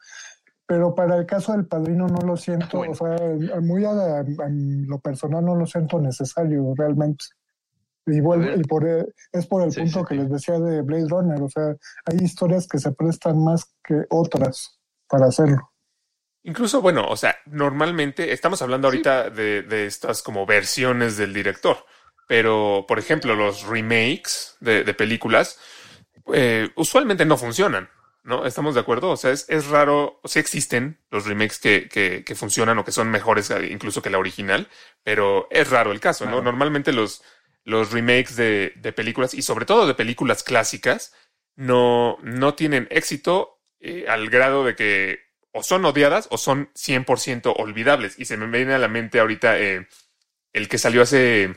pero 0.67 0.95
para 0.95 1.15
el 1.17 1.25
caso 1.27 1.51
del 1.51 1.67
padrino 1.67 2.07
no 2.07 2.21
lo 2.25 2.35
siento, 2.37 2.79
Bueno. 2.79 2.93
o 2.93 2.95
sea, 2.95 3.15
muy 3.61 3.85
a, 3.85 4.23
lo 4.25 4.99
personal 4.99 5.45
no 5.45 5.55
lo 5.55 5.65
siento 5.67 5.99
necesario 6.01 6.73
realmente. 6.75 7.25
Y, 8.07 8.17
y 8.19 8.63
por, 8.63 8.87
e- 8.87 9.05
es 9.31 9.45
por 9.47 9.61
el 9.63 9.71
Sí, 9.71 9.81
punto 9.81 9.99
sí, 9.99 10.05
que 10.07 10.15
sí. 10.15 10.21
les 10.21 10.31
decía 10.31 10.59
de 10.59 10.81
Blade 10.81 11.07
Runner, 11.07 11.41
o 11.41 11.49
sea, 11.49 11.75
hay 12.05 12.17
historias 12.19 12.67
que 12.67 12.79
se 12.79 12.91
prestan 12.91 13.43
más 13.43 13.65
que 13.83 14.05
otras 14.09 14.79
para 15.07 15.27
hacerlo. 15.27 15.69
Incluso, 16.47 16.79
bueno, 16.79 17.07
o 17.09 17.17
sea, 17.17 17.35
normalmente 17.47 18.31
estamos 18.31 18.61
hablando 18.61 18.87
ahorita 18.87 19.31
de, 19.31 19.63
de 19.63 19.87
estas 19.87 20.21
como 20.21 20.45
versiones 20.45 21.17
del 21.17 21.33
director, 21.33 21.83
pero 22.27 22.85
por 22.87 22.99
ejemplo, 22.99 23.33
los 23.33 23.63
remakes 23.63 24.55
de, 24.59 24.83
de 24.83 24.93
películas 24.93 25.59
eh, 26.31 26.69
usualmente 26.75 27.25
no 27.25 27.37
funcionan, 27.37 27.89
¿no? 28.23 28.45
¿Estamos 28.45 28.75
de 28.75 28.81
acuerdo? 28.81 29.09
O 29.09 29.17
sea, 29.17 29.31
es, 29.31 29.49
es 29.49 29.65
raro, 29.69 30.19
sea, 30.23 30.39
existen 30.39 31.03
los 31.09 31.25
remakes 31.25 31.57
que, 31.57 31.89
que, 31.89 32.23
que 32.23 32.35
funcionan 32.35 32.77
o 32.77 32.85
que 32.85 32.91
son 32.91 33.09
mejores 33.09 33.49
eh, 33.49 33.69
incluso 33.71 34.03
que 34.03 34.11
la 34.11 34.19
original, 34.19 34.67
pero 35.01 35.47
es 35.49 35.67
raro 35.71 35.91
el 35.91 35.99
caso, 35.99 36.27
¿no? 36.27 36.43
Normalmente 36.43 36.93
los, 36.93 37.23
los 37.63 37.91
remakes 37.91 38.35
de, 38.35 38.71
de 38.75 38.93
películas 38.93 39.33
y 39.33 39.41
sobre 39.41 39.65
todo 39.65 39.87
de 39.87 39.95
películas 39.95 40.43
clásicas 40.43 41.11
no, 41.55 42.19
no 42.21 42.53
tienen 42.53 42.87
éxito 42.91 43.63
eh, 43.79 44.05
al 44.07 44.29
grado 44.29 44.63
de 44.63 44.75
que 44.75 45.24
o 45.55 45.63
son 45.63 45.85
odiadas 45.85 46.27
o 46.31 46.37
son 46.37 46.69
100% 46.73 47.53
olvidables. 47.57 48.19
Y 48.19 48.25
se 48.25 48.35
me 48.35 48.45
viene 48.45 48.73
a 48.73 48.77
la 48.77 48.89
mente 48.89 49.21
ahorita 49.21 49.57
eh, 49.57 49.87
el 50.51 50.67
que 50.67 50.77
salió 50.77 51.01
hace, 51.01 51.55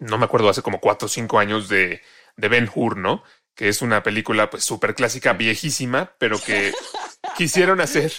no 0.00 0.16
me 0.16 0.24
acuerdo, 0.24 0.48
hace 0.48 0.62
como 0.62 0.80
4 0.80 1.06
o 1.06 1.08
5 1.08 1.38
años 1.38 1.68
de, 1.68 2.00
de 2.36 2.48
Ben 2.48 2.70
Hur, 2.74 2.96
¿no? 2.96 3.22
Que 3.54 3.68
es 3.68 3.82
una 3.82 4.02
película 4.02 4.48
pues 4.48 4.64
súper 4.64 4.94
clásica, 4.94 5.34
viejísima, 5.34 6.14
pero 6.18 6.38
que 6.40 6.72
quisieron 7.36 7.82
hacer, 7.82 8.12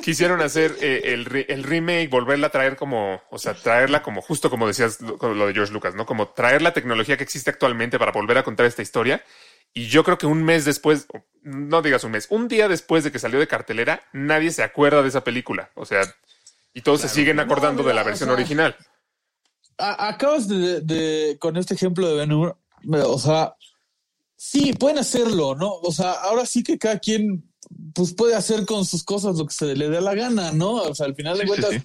quisieron 0.00 0.40
hacer 0.40 0.76
eh, 0.80 1.00
el, 1.06 1.44
el 1.48 1.64
remake, 1.64 2.08
volverla 2.08 2.46
a 2.46 2.50
traer 2.50 2.76
como, 2.76 3.20
o 3.30 3.38
sea, 3.38 3.54
traerla 3.54 4.04
como, 4.04 4.22
justo 4.22 4.48
como 4.48 4.68
decías 4.68 5.00
lo 5.00 5.46
de 5.48 5.54
George 5.54 5.72
Lucas, 5.72 5.96
¿no? 5.96 6.06
Como 6.06 6.28
traer 6.28 6.62
la 6.62 6.72
tecnología 6.72 7.16
que 7.16 7.24
existe 7.24 7.50
actualmente 7.50 7.98
para 7.98 8.12
volver 8.12 8.38
a 8.38 8.44
contar 8.44 8.66
esta 8.66 8.82
historia. 8.82 9.24
Y 9.76 9.88
yo 9.88 10.04
creo 10.04 10.16
que 10.16 10.24
un 10.24 10.42
mes 10.42 10.64
después, 10.64 11.06
no 11.42 11.82
digas 11.82 12.02
un 12.02 12.12
mes, 12.12 12.28
un 12.30 12.48
día 12.48 12.66
después 12.66 13.04
de 13.04 13.12
que 13.12 13.18
salió 13.18 13.38
de 13.38 13.46
cartelera, 13.46 14.02
nadie 14.14 14.50
se 14.50 14.62
acuerda 14.62 15.02
de 15.02 15.08
esa 15.08 15.22
película. 15.22 15.70
O 15.74 15.84
sea, 15.84 16.00
y 16.72 16.80
todos 16.80 17.02
se 17.02 17.10
siguen 17.10 17.40
acordando 17.40 17.82
No, 17.82 17.88
de 17.88 17.94
la 17.94 18.02
versión 18.02 18.30
o 18.30 18.32
sea, 18.32 18.40
original. 18.40 18.74
A- 19.76 20.08
acabas 20.08 20.48
de, 20.48 20.80
de- 20.80 21.36
con 21.38 21.58
este 21.58 21.74
ejemplo 21.74 22.08
de 22.08 22.14
Ben 22.16 22.32
Hur, 22.32 22.56
o 23.04 23.18
sea, 23.18 23.54
sí, 24.34 24.72
pueden 24.72 24.96
hacerlo, 24.96 25.54
¿no? 25.54 25.74
O 25.74 25.92
sea, 25.92 26.12
ahora 26.12 26.46
sí 26.46 26.62
que 26.62 26.78
cada 26.78 26.98
quien 26.98 27.44
pues 27.94 28.14
puede 28.14 28.34
hacer 28.34 28.64
con 28.64 28.86
sus 28.86 29.04
cosas 29.04 29.36
lo 29.36 29.44
que 29.46 29.52
se 29.54 29.76
le 29.76 29.90
dé 29.90 30.00
la 30.00 30.14
gana, 30.14 30.52
¿no? 30.52 30.72
O 30.72 30.94
sea, 30.94 31.04
al 31.04 31.14
final 31.14 31.36
de 31.36 31.42
Sí, 31.42 31.48
cuentas, 31.48 31.70
sí. 31.72 31.82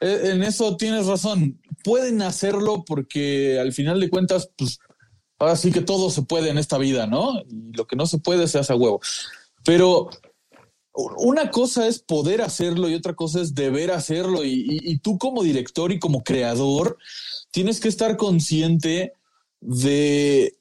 eh, 0.00 0.20
en 0.24 0.42
eso 0.42 0.76
tienes 0.76 1.06
razón. 1.06 1.58
Pueden 1.84 2.20
hacerlo 2.20 2.84
porque 2.86 3.58
al 3.58 3.72
final 3.72 3.98
de 3.98 4.10
cuentas, 4.10 4.50
pues 4.58 4.78
ahora 5.40 5.56
sí 5.56 5.72
que 5.72 5.80
todo 5.80 6.10
se 6.10 6.22
puede 6.22 6.50
en 6.50 6.58
esta 6.58 6.78
vida, 6.78 7.06
¿no? 7.06 7.40
Y 7.48 7.72
lo 7.76 7.86
que 7.86 7.96
no 7.96 8.06
se 8.06 8.18
puede 8.18 8.46
se 8.46 8.58
hace 8.58 8.72
a 8.72 8.76
huevo. 8.76 9.00
Pero 9.64 10.10
una 10.92 11.50
cosa 11.50 11.86
es 11.86 11.98
poder 12.00 12.42
hacerlo 12.42 12.88
y 12.88 12.94
otra 12.94 13.14
cosa 13.14 13.40
es 13.40 13.54
deber 13.54 13.90
hacerlo. 13.90 14.44
Y, 14.44 14.78
y- 14.82 14.98
tú 14.98 15.18
como 15.18 15.42
director 15.42 15.92
y 15.92 15.98
como 15.98 16.22
creador 16.22 16.98
tienes 17.50 17.80
que 17.80 17.88
estar 17.88 18.16
consciente 18.16 19.14
de, 19.60 20.58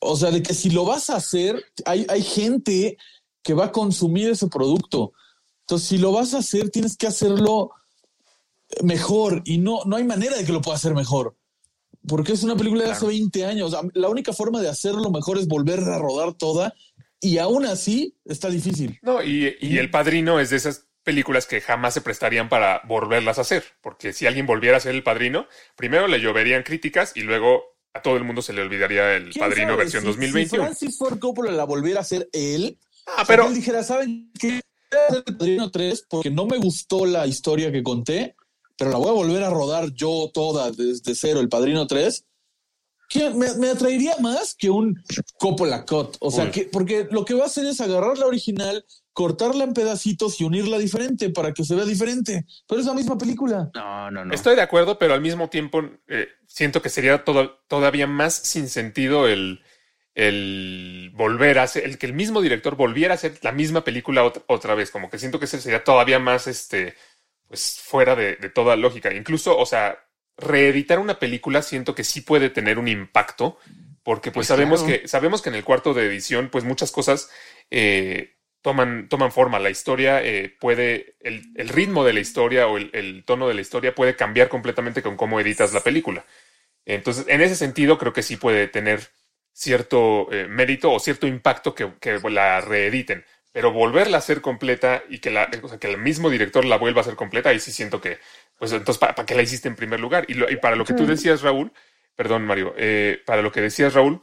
o 0.00 0.16
sea, 0.16 0.30
de 0.30 0.42
que 0.42 0.52
si 0.54 0.70
lo 0.70 0.84
vas 0.84 1.08
a 1.10 1.16
hacer, 1.16 1.64
hay, 1.84 2.06
hay 2.08 2.22
gente 2.22 2.98
que 3.42 3.54
va 3.54 3.66
a 3.66 3.72
consumir 3.72 4.30
ese 4.30 4.48
producto. 4.48 5.12
Entonces, 5.60 5.88
si 5.88 5.98
lo 5.98 6.12
vas 6.12 6.34
a 6.34 6.38
hacer, 6.38 6.70
tienes 6.70 6.96
que 6.96 7.06
hacerlo 7.06 7.70
mejor 8.82 9.42
y 9.44 9.58
no, 9.58 9.84
no 9.84 9.96
hay 9.96 10.04
manera 10.04 10.36
de 10.36 10.44
que 10.44 10.52
lo 10.52 10.60
pueda 10.60 10.76
hacer 10.76 10.94
mejor. 10.94 11.36
Porque 12.08 12.32
es 12.32 12.42
una 12.42 12.56
película 12.56 12.84
de 12.84 12.90
hace 12.92 13.06
20 13.06 13.44
años. 13.44 13.76
La 13.94 14.08
única 14.08 14.32
forma 14.32 14.60
de 14.60 14.68
hacerlo 14.68 15.10
mejor 15.10 15.38
es 15.38 15.48
volver 15.48 15.80
a 15.80 15.98
rodar 15.98 16.34
toda 16.34 16.72
y 17.20 17.38
aún 17.38 17.66
así 17.66 18.14
está 18.24 18.48
difícil. 18.50 18.98
No, 19.02 19.22
y, 19.22 19.56
y 19.60 19.78
El 19.78 19.90
Padrino 19.90 20.38
es 20.38 20.50
de 20.50 20.56
esas 20.56 20.86
películas 21.02 21.46
que 21.46 21.60
jamás 21.60 21.94
se 21.94 22.00
prestarían 22.00 22.48
para 22.48 22.82
volverlas 22.86 23.38
a 23.38 23.42
hacer. 23.42 23.64
Porque 23.80 24.12
si 24.12 24.26
alguien 24.26 24.46
volviera 24.46 24.76
a 24.76 24.80
ser 24.80 24.94
El 24.94 25.02
Padrino, 25.02 25.46
primero 25.76 26.06
le 26.06 26.20
lloverían 26.20 26.62
críticas 26.62 27.12
y 27.16 27.22
luego 27.22 27.62
a 27.94 28.02
todo 28.02 28.16
el 28.16 28.24
mundo 28.24 28.42
se 28.42 28.52
le 28.52 28.62
olvidaría 28.62 29.14
El 29.16 29.30
¿Quién 29.30 29.44
Padrino 29.44 29.68
sabe? 29.70 29.78
versión 29.78 30.02
Si- 30.02 30.06
2021. 30.08 30.62
Si 30.64 30.66
Francis 30.68 30.98
Ford 30.98 31.18
Coppola 31.18 31.50
la 31.50 31.64
volviera 31.64 32.00
a 32.00 32.02
hacer 32.02 32.28
él, 32.32 32.78
ah, 33.06 33.24
pero 33.26 33.46
él 33.48 33.54
dijera, 33.54 33.82
¿saben 33.82 34.30
qué? 34.38 34.60
Voy 34.90 35.00
a 35.00 35.06
hacer 35.08 35.24
El 35.26 35.36
Padrino 35.36 35.70
3 35.72 36.04
porque 36.08 36.30
no 36.30 36.46
me 36.46 36.58
gustó 36.58 37.04
la 37.06 37.26
historia 37.26 37.72
que 37.72 37.82
conté, 37.82 38.35
pero 38.78 38.90
la 38.90 38.98
voy 38.98 39.08
a 39.08 39.12
volver 39.12 39.42
a 39.44 39.50
rodar 39.50 39.92
yo 39.92 40.30
toda 40.34 40.70
desde 40.70 41.14
cero, 41.14 41.40
El 41.40 41.48
Padrino 41.48 41.86
3. 41.86 42.24
que 43.08 43.30
me, 43.30 43.54
me 43.54 43.68
atraería 43.70 44.16
más 44.20 44.54
que 44.54 44.68
un 44.70 45.00
Coppola 45.38 45.84
Cut. 45.84 46.16
O 46.20 46.30
sea, 46.30 46.44
Uy. 46.44 46.50
que, 46.50 46.64
porque 46.64 47.06
lo 47.10 47.24
que 47.24 47.34
va 47.34 47.44
a 47.44 47.46
hacer 47.46 47.64
es 47.66 47.80
agarrar 47.80 48.18
la 48.18 48.26
original, 48.26 48.84
cortarla 49.12 49.62
en 49.64 49.74
pedacitos 49.74 50.40
y 50.40 50.44
unirla 50.44 50.76
diferente 50.78 51.30
para 51.30 51.54
que 51.54 51.64
se 51.64 51.74
vea 51.76 51.84
diferente. 51.84 52.44
Pero 52.68 52.80
es 52.80 52.86
la 52.86 52.94
misma 52.94 53.16
película. 53.16 53.70
No, 53.74 54.10
no, 54.10 54.24
no. 54.24 54.34
Estoy 54.34 54.56
de 54.56 54.62
acuerdo, 54.62 54.98
pero 54.98 55.14
al 55.14 55.20
mismo 55.20 55.48
tiempo 55.48 55.82
eh, 56.08 56.26
siento 56.48 56.82
que 56.82 56.88
sería 56.90 57.24
todo- 57.24 57.60
todavía 57.68 58.06
más 58.08 58.34
sin 58.34 58.68
sentido 58.68 59.28
el, 59.28 59.60
el 60.16 61.10
volver 61.14 61.58
a 61.60 61.64
hacer, 61.64 61.84
el 61.84 61.98
que 61.98 62.06
el 62.06 62.12
mismo 62.14 62.40
director 62.42 62.74
volviera 62.76 63.14
a 63.14 63.16
hacer 63.16 63.38
la 63.42 63.52
misma 63.52 63.84
película 63.84 64.24
otra, 64.24 64.42
otra 64.48 64.74
vez. 64.74 64.90
Como 64.90 65.10
que 65.10 65.18
siento 65.18 65.38
que 65.38 65.44
ese 65.44 65.60
sería 65.60 65.84
todavía 65.84 66.18
más 66.18 66.46
este, 66.46 66.94
pues 67.48 67.80
fuera 67.84 68.14
de, 68.16 68.36
de 68.36 68.48
toda 68.50 68.76
lógica. 68.76 69.12
Incluso, 69.12 69.56
o 69.56 69.66
sea, 69.66 69.98
reeditar 70.36 70.98
una 70.98 71.18
película 71.18 71.62
siento 71.62 71.94
que 71.94 72.04
sí 72.04 72.20
puede 72.20 72.50
tener 72.50 72.78
un 72.78 72.88
impacto, 72.88 73.58
porque 74.02 74.30
pues 74.30 74.46
Pues 74.46 74.48
sabemos 74.48 74.82
claro. 74.82 75.02
que, 75.02 75.08
sabemos 75.08 75.42
que 75.42 75.48
en 75.48 75.54
el 75.56 75.64
cuarto 75.64 75.94
de 75.94 76.06
edición, 76.06 76.48
pues 76.50 76.64
muchas 76.64 76.92
cosas 76.92 77.30
eh, 77.70 78.36
toman, 78.62 79.08
toman 79.08 79.32
forma. 79.32 79.58
La 79.58 79.70
historia 79.70 80.22
eh, 80.22 80.54
puede, 80.60 81.16
el, 81.20 81.42
el 81.56 81.68
ritmo 81.68 82.04
de 82.04 82.12
la 82.12 82.20
historia 82.20 82.68
o 82.68 82.76
el, 82.76 82.90
el 82.92 83.24
tono 83.24 83.48
de 83.48 83.54
la 83.54 83.60
historia 83.62 83.94
puede 83.94 84.14
cambiar 84.14 84.48
completamente 84.48 85.02
con 85.02 85.16
cómo 85.16 85.40
editas 85.40 85.72
la 85.72 85.80
película. 85.80 86.24
Entonces, 86.84 87.24
en 87.28 87.40
ese 87.40 87.56
sentido, 87.56 87.98
creo 87.98 88.12
que 88.12 88.22
sí 88.22 88.36
puede 88.36 88.68
tener 88.68 89.08
cierto 89.52 90.28
eh, 90.30 90.46
mérito 90.48 90.92
o 90.92 91.00
cierto 91.00 91.26
impacto 91.26 91.74
que, 91.74 91.94
que 92.00 92.20
la 92.30 92.60
reediten. 92.60 93.24
Pero 93.56 93.72
volverla 93.72 94.18
a 94.18 94.20
hacer 94.20 94.42
completa 94.42 95.02
y 95.08 95.18
que, 95.20 95.30
la, 95.30 95.50
o 95.62 95.68
sea, 95.68 95.78
que 95.78 95.88
el 95.90 95.98
mismo 95.98 96.28
director 96.30 96.64
la 96.66 96.76
vuelva 96.76 97.00
a 97.00 97.02
hacer 97.04 97.16
completa, 97.16 97.48
ahí 97.50 97.60
sí 97.60 97.72
siento 97.72 98.00
que, 98.02 98.18
pues 98.58 98.72
entonces, 98.72 98.98
¿para, 98.98 99.14
para 99.14 99.24
qué 99.26 99.34
la 99.34 99.42
hiciste 99.42 99.68
en 99.68 99.76
primer 99.76 100.00
lugar? 100.00 100.26
Y, 100.28 100.34
lo- 100.34 100.50
y 100.50 100.56
para 100.56 100.76
lo 100.76 100.84
que 100.84 100.92
tú 100.94 101.06
decías, 101.06 101.42
Raúl, 101.42 101.72
perdón, 102.16 102.44
Mario, 102.44 102.74
eh, 102.76 103.22
para 103.24 103.42
lo 103.42 103.52
que 103.52 103.62
decías, 103.62 103.94
Raúl, 103.94 104.20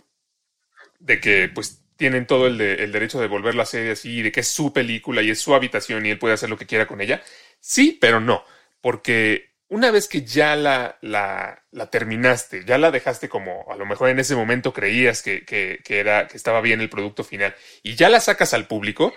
de 0.99 1.19
que 1.19 1.49
pues 1.53 1.81
tienen 1.97 2.27
todo 2.27 2.47
el, 2.47 2.57
de- 2.57 2.75
el 2.83 2.91
derecho 2.91 3.19
de 3.19 3.27
volverla 3.27 3.61
a 3.61 3.63
hacer 3.63 3.91
así, 3.91 4.21
de 4.21 4.31
que 4.31 4.41
es 4.41 4.47
su 4.47 4.73
película 4.73 5.21
y 5.21 5.29
es 5.31 5.39
su 5.39 5.53
habitación 5.55 6.05
y 6.05 6.11
él 6.11 6.19
puede 6.19 6.33
hacer 6.33 6.49
lo 6.49 6.57
que 6.57 6.65
quiera 6.65 6.87
con 6.87 7.01
ella. 7.01 7.21
Sí, 7.59 7.97
pero 8.01 8.19
no, 8.19 8.43
porque 8.81 9.52
una 9.73 9.91
vez 9.91 10.07
que 10.07 10.21
ya 10.23 10.55
la, 10.55 10.97
la, 11.01 11.63
la 11.71 11.89
terminaste, 11.89 12.63
ya 12.65 12.77
la 12.77 12.91
dejaste 12.91 13.29
como 13.29 13.65
a 13.71 13.75
lo 13.75 13.85
mejor 13.85 14.09
en 14.09 14.19
ese 14.19 14.35
momento 14.35 14.73
creías 14.73 15.21
que, 15.21 15.45
que, 15.45 15.79
que 15.83 15.99
era, 15.99 16.27
que 16.27 16.37
estaba 16.37 16.61
bien 16.61 16.81
el 16.81 16.89
producto 16.89 17.23
final 17.23 17.55
y 17.83 17.95
ya 17.95 18.09
la 18.09 18.19
sacas 18.19 18.53
al 18.53 18.67
público, 18.67 19.13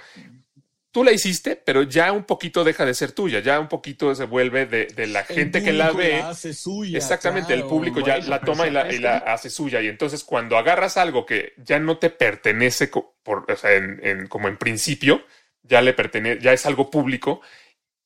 tú 0.92 1.04
la 1.04 1.12
hiciste, 1.12 1.56
pero 1.56 1.82
ya 1.82 2.12
un 2.12 2.24
poquito 2.24 2.64
deja 2.64 2.86
de 2.86 2.94
ser 2.94 3.12
tuya, 3.12 3.40
ya 3.40 3.60
un 3.60 3.68
poquito 3.68 4.14
se 4.14 4.24
vuelve 4.24 4.66
de, 4.66 4.86
de 4.86 5.06
la 5.06 5.24
gente 5.24 5.62
que 5.62 5.72
la 5.72 5.92
ve. 5.92 6.20
hace 6.22 6.54
suya, 6.54 6.96
Exactamente, 6.96 7.52
el 7.52 7.64
público 7.64 8.00
ya 8.00 8.16
la 8.18 8.40
toma 8.40 8.66
y 8.66 8.70
la, 8.70 8.82
¿sabes 8.82 8.96
y 8.96 9.02
la 9.02 9.16
hace 9.18 9.50
suya. 9.50 9.82
Y 9.82 9.88
entonces 9.88 10.24
cuando 10.24 10.56
agarras 10.56 10.96
algo 10.96 11.26
que 11.26 11.52
ya 11.58 11.78
no 11.78 11.98
te 11.98 12.08
pertenece 12.10 12.88
co- 12.88 13.14
por, 13.22 13.50
o 13.50 13.56
sea, 13.56 13.74
en- 13.74 14.00
en- 14.02 14.26
como 14.28 14.48
en 14.48 14.56
principio, 14.56 15.22
ya 15.62 15.82
le 15.82 15.92
pertenece, 15.92 16.40
ya 16.40 16.52
es 16.54 16.64
algo 16.64 16.90
público, 16.90 17.42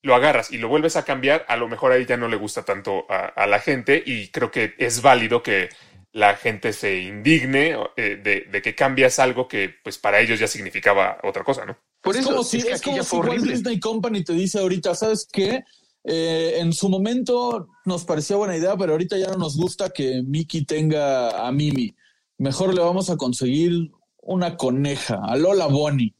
lo 0.03 0.15
agarras 0.15 0.51
y 0.51 0.59
lo 0.59 0.69
vuelves 0.69 0.97
a 0.97 1.05
cambiar, 1.05 1.45
a 1.49 1.57
lo 1.57 1.69
mejor 1.69 1.93
ahí 1.93 2.07
ya 2.07 2.17
no 2.17 2.29
le 2.29 2.37
gusta 2.37 2.65
tanto 2.65 3.05
a, 3.09 3.27
a 3.27 3.47
la 3.47 3.61
gente 3.61 4.03
y 4.05 4.29
creo 4.29 4.51
que 4.51 4.75
es 4.79 5.03
válido 5.03 5.43
que 5.43 5.69
la 6.13 6.35
gente 6.35 6.73
se 6.73 7.03
indigne 7.03 7.77
eh, 7.97 8.17
de, 8.23 8.47
de 8.51 8.63
que 8.63 8.75
cambias 8.75 9.19
algo 9.19 9.47
que 9.47 9.73
pues 9.83 9.99
para 9.99 10.21
ellos 10.21 10.41
ya 10.41 10.49
significaba 10.49 11.19
otra 11.23 11.45
cosa, 11.45 11.65
¿no? 11.65 11.77
Por 12.01 12.17
es 12.17 12.23
eso 12.23 12.31
como 12.31 12.43
si, 12.43 12.59
es 12.59 12.65
que 12.65 12.71
es 12.73 12.81
aquí 12.81 12.91
como 12.91 13.03
si 13.05 13.17
Walt. 13.17 13.45
Disney 13.45 13.79
Company 13.79 14.25
te 14.25 14.33
dice 14.33 14.59
ahorita, 14.59 14.95
¿sabes 14.95 15.29
qué? 15.31 15.63
Eh, 16.03 16.55
en 16.59 16.73
su 16.73 16.89
momento 16.89 17.69
nos 17.85 18.05
parecía 18.05 18.37
buena 18.37 18.57
idea, 18.57 18.77
pero 18.77 18.93
ahorita 18.93 19.19
ya 19.19 19.29
no 19.29 19.37
nos 19.37 19.57
gusta 19.57 19.91
que 19.91 20.23
Mickey 20.23 20.65
tenga 20.65 21.47
a 21.47 21.53
Mimi. 21.53 21.95
Mejor 22.39 22.75
le 22.75 22.81
vamos 22.81 23.11
a 23.11 23.17
conseguir 23.17 23.91
una 24.23 24.57
coneja, 24.57 25.21
a 25.23 25.37
Lola 25.37 25.67
Bonnie. 25.67 26.15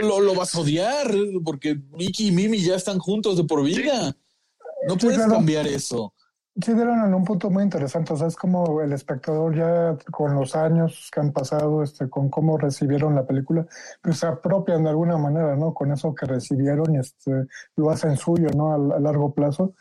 Lo, 0.00 0.20
lo 0.20 0.34
vas 0.34 0.54
a 0.54 0.60
odiar, 0.60 1.10
porque 1.44 1.80
Mickey 1.92 2.28
y 2.28 2.32
Mimi 2.32 2.60
ya 2.60 2.76
están 2.76 2.98
juntos 2.98 3.36
de 3.36 3.44
por 3.44 3.64
vida. 3.64 4.16
No 4.86 4.96
puedes 4.96 5.16
claro. 5.18 5.32
cambiar 5.34 5.66
eso. 5.66 6.12
sí 6.60 6.72
dieron 6.72 7.04
en 7.04 7.14
un 7.14 7.24
punto 7.24 7.50
muy 7.50 7.62
interesante. 7.62 8.12
O 8.12 8.16
sea, 8.16 8.26
es 8.28 8.36
como 8.36 8.80
el 8.80 8.92
espectador 8.92 9.56
ya 9.56 9.96
con 10.10 10.34
los 10.34 10.54
años 10.56 11.10
que 11.12 11.20
han 11.20 11.32
pasado, 11.32 11.82
este, 11.82 12.08
con 12.08 12.28
cómo 12.28 12.58
recibieron 12.58 13.14
la 13.14 13.26
película, 13.26 13.66
pues 14.02 14.18
se 14.18 14.26
apropian 14.26 14.84
de 14.84 14.90
alguna 14.90 15.18
manera, 15.18 15.56
¿no? 15.56 15.74
Con 15.74 15.92
eso 15.92 16.14
que 16.14 16.26
recibieron 16.26 16.94
y 16.94 16.98
este, 16.98 17.46
lo 17.76 17.90
hacen 17.90 18.16
suyo, 18.16 18.48
¿no? 18.54 18.72
A, 18.72 18.96
a 18.96 19.00
largo 19.00 19.32
plazo. 19.34 19.74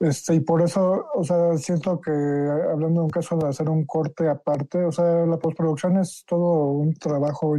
Este, 0.00 0.34
y 0.36 0.40
por 0.40 0.62
eso, 0.62 1.06
o 1.12 1.24
sea, 1.24 1.56
siento 1.58 2.00
que 2.00 2.10
hablando 2.12 3.00
de 3.00 3.04
un 3.06 3.10
caso 3.10 3.36
de 3.36 3.48
hacer 3.48 3.68
un 3.68 3.84
corte 3.84 4.28
aparte, 4.28 4.84
o 4.84 4.92
sea, 4.92 5.26
la 5.26 5.38
postproducción 5.38 5.98
es 5.98 6.24
todo 6.24 6.66
un 6.70 6.94
trabajo 6.94 7.56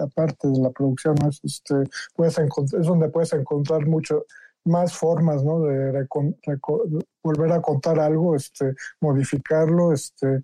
aparte 0.00 0.48
de 0.48 0.58
la 0.58 0.70
producción, 0.70 1.14
¿no? 1.22 1.28
Es, 1.28 1.40
este, 1.44 1.74
puedes 2.16 2.36
es 2.38 2.86
donde 2.86 3.08
puedes 3.08 3.32
encontrar 3.34 3.86
mucho 3.86 4.24
más 4.64 4.96
formas, 4.96 5.44
¿no? 5.44 5.60
De 5.60 5.92
recon- 5.92 6.36
reco- 6.44 6.82
volver 7.22 7.52
a 7.52 7.62
contar 7.62 8.00
algo, 8.00 8.34
este, 8.34 8.74
modificarlo, 9.00 9.92
este, 9.92 10.42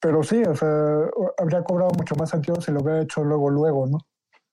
pero 0.00 0.24
sí, 0.24 0.42
o 0.42 0.56
sea, 0.56 1.08
habría 1.38 1.62
cobrado 1.62 1.92
mucho 1.96 2.16
más 2.16 2.30
sentido 2.30 2.60
si 2.60 2.72
lo 2.72 2.80
hubiera 2.82 3.02
hecho 3.02 3.22
luego, 3.22 3.48
luego, 3.48 3.86
¿no? 3.86 3.98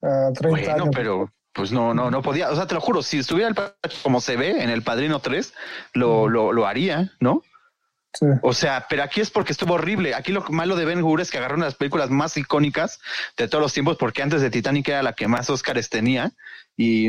A 0.07 0.31
30 0.33 0.49
Bueno, 0.49 0.83
años. 0.83 0.89
pero 0.95 1.29
pues 1.53 1.71
no, 1.71 1.93
no, 1.93 2.09
no 2.11 2.21
podía. 2.21 2.49
O 2.49 2.55
sea, 2.55 2.67
te 2.67 2.75
lo 2.75 2.81
juro, 2.81 3.01
si 3.03 3.19
estuviera 3.19 3.49
el 3.49 3.55
como 4.03 4.21
se 4.21 4.35
ve 4.37 4.63
en 4.63 4.69
el 4.69 4.83
Padrino 4.83 5.19
3, 5.19 5.53
lo, 5.93 6.27
lo, 6.29 6.51
lo 6.53 6.67
haría, 6.67 7.11
¿no? 7.19 7.41
Sí. 8.13 8.25
O 8.41 8.53
sea, 8.53 8.87
pero 8.89 9.03
aquí 9.03 9.21
es 9.21 9.31
porque 9.31 9.53
estuvo 9.53 9.75
horrible. 9.75 10.13
Aquí 10.15 10.33
lo 10.33 10.41
malo 10.49 10.75
de 10.75 10.83
Ben 10.85 11.01
Hur 11.01 11.21
es 11.21 11.31
que 11.31 11.37
agarró 11.37 11.55
una 11.55 11.65
de 11.65 11.69
las 11.71 11.77
películas 11.77 12.09
más 12.09 12.35
icónicas 12.35 12.99
de 13.37 13.47
todos 13.47 13.61
los 13.61 13.73
tiempos, 13.73 13.95
porque 13.97 14.21
antes 14.21 14.41
de 14.41 14.49
Titanic 14.49 14.89
era 14.89 15.01
la 15.01 15.13
que 15.13 15.27
más 15.29 15.49
Óscares 15.49 15.89
tenía 15.89 16.31
y, 16.75 17.07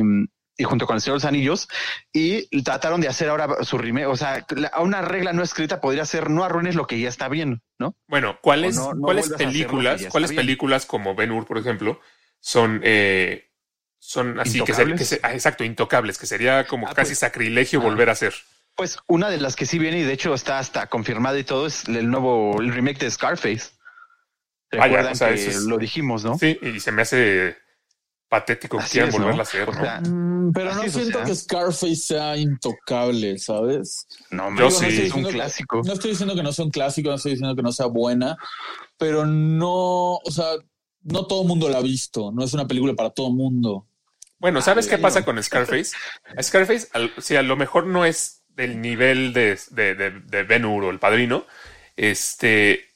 y 0.56 0.64
junto 0.64 0.86
con 0.86 0.94
el 0.94 1.00
Señor 1.02 1.14
de 1.18 1.24
los 1.24 1.28
Anillos 1.28 1.68
y 2.12 2.62
trataron 2.62 3.00
de 3.00 3.08
hacer 3.08 3.30
ahora 3.30 3.48
su 3.64 3.78
remake. 3.78 4.06
O 4.06 4.16
sea, 4.16 4.46
la- 4.50 4.70
una 4.80 5.02
regla 5.02 5.32
no 5.32 5.42
escrita 5.42 5.80
podría 5.80 6.04
ser 6.04 6.30
no 6.30 6.44
arruines 6.44 6.76
lo 6.76 6.86
que 6.86 7.00
ya 7.00 7.08
está 7.08 7.28
bien, 7.28 7.62
¿no? 7.80 7.96
Bueno, 8.06 8.38
¿cuáles, 8.40 8.78
O 8.78 8.90
no- 8.90 8.94
no 8.94 9.02
¿cuáles 9.02 9.32
a 9.32 9.36
películas, 9.36 10.06
cuáles 10.08 10.30
bien. 10.30 10.40
películas 10.42 10.86
como 10.86 11.16
Ben 11.16 11.32
Hur, 11.32 11.46
por 11.46 11.58
ejemplo, 11.58 12.00
son, 12.38 12.80
eh, 12.84 13.48
son 14.04 14.40
así 14.40 14.60
que, 14.64 14.72
se- 14.74 14.82
¿Intocables? 14.82 14.98
que 14.98 15.04
se- 15.04 15.20
ah, 15.22 15.32
exacto, 15.32 15.62
intocables, 15.62 16.18
que 16.18 16.26
sería 16.26 16.66
como 16.66 16.88
Ah, 16.88 16.92
casi 16.94 17.10
pues. 17.10 17.20
sacrilegio 17.20 17.78
Ah. 17.80 17.84
volver 17.84 18.08
a 18.08 18.12
hacer. 18.12 18.34
Pues 18.74 18.98
una 19.06 19.30
de 19.30 19.38
las 19.38 19.54
que 19.54 19.64
sí 19.64 19.78
viene 19.78 20.00
y 20.00 20.02
de 20.02 20.12
hecho 20.12 20.34
está 20.34 20.58
hasta 20.58 20.88
confirmada 20.88 21.38
y 21.38 21.44
todo 21.44 21.66
es 21.68 21.86
el 21.86 22.10
nuevo 22.10 22.60
el 22.60 22.72
remake 22.74 22.98
de 22.98 23.10
Scarface. 23.10 23.70
Vaya, 24.72 24.84
Recuerdan 24.86 25.12
o 25.12 25.14
sea, 25.14 25.28
que 25.28 25.34
eso 25.34 25.50
es- 25.50 25.62
lo 25.64 25.78
dijimos, 25.78 26.24
¿no? 26.24 26.36
Sí, 26.36 26.58
y 26.62 26.80
se 26.80 26.90
me 26.90 27.02
hace 27.02 27.56
patético 28.28 28.78
que 28.78 28.84
quieran 28.86 29.10
¿no? 29.10 29.18
volverla 29.18 29.42
a 29.42 29.44
hacer. 29.44 29.68
O 29.68 29.72
¿no? 29.72 29.80
sea, 29.80 30.00
Mm, 30.00 30.52
pero 30.52 30.74
no 30.74 30.80
o 30.80 30.88
siento 30.88 31.18
sea. 31.18 31.24
que 31.26 31.34
Scarface 31.36 31.96
sea 31.96 32.36
intocable, 32.36 33.38
¿sabes? 33.38 34.06
no, 34.30 34.48
Yo 34.56 34.64
man, 34.64 34.72
sí. 34.72 34.86
es 35.02 35.12
un 35.14 35.24
que- 35.24 35.30
clásico. 35.32 35.82
No 35.84 35.92
estoy 35.92 36.10
diciendo 36.10 36.34
que 36.34 36.42
no 36.42 36.52
sea 36.52 36.64
un 36.64 36.70
clásico, 36.72 37.08
no 37.10 37.14
estoy 37.16 37.32
diciendo 37.32 37.54
que 37.54 37.62
no 37.62 37.70
sea 37.72 37.86
buena, 37.86 38.36
pero 38.98 39.26
no, 39.26 40.14
o 40.16 40.30
sea, 40.30 40.46
no 41.02 41.26
todo 41.26 41.42
el 41.42 41.48
mundo 41.48 41.68
la 41.68 41.78
ha 41.78 41.82
visto, 41.82 42.32
no 42.32 42.42
es 42.42 42.52
una 42.54 42.66
película 42.66 42.94
para 42.94 43.10
todo 43.10 43.28
el 43.28 43.34
mundo. 43.34 43.86
Bueno, 44.42 44.60
¿sabes 44.60 44.86
Ay, 44.86 44.90
qué 44.90 44.96
no. 44.96 45.02
pasa 45.02 45.24
con 45.24 45.42
Scarface? 45.42 45.96
A 46.36 46.42
Scarface, 46.42 46.88
al- 46.92 47.12
si 47.18 47.36
a 47.36 47.42
lo 47.42 47.56
mejor 47.56 47.86
no 47.86 48.04
es 48.04 48.42
del 48.48 48.80
nivel 48.80 49.32
de, 49.32 49.58
de, 49.70 49.94
de, 49.94 50.10
de 50.10 50.42
Ben 50.42 50.64
Hur 50.64 50.84
o 50.84 50.90
el 50.90 50.98
padrino, 50.98 51.46
este. 51.96 52.88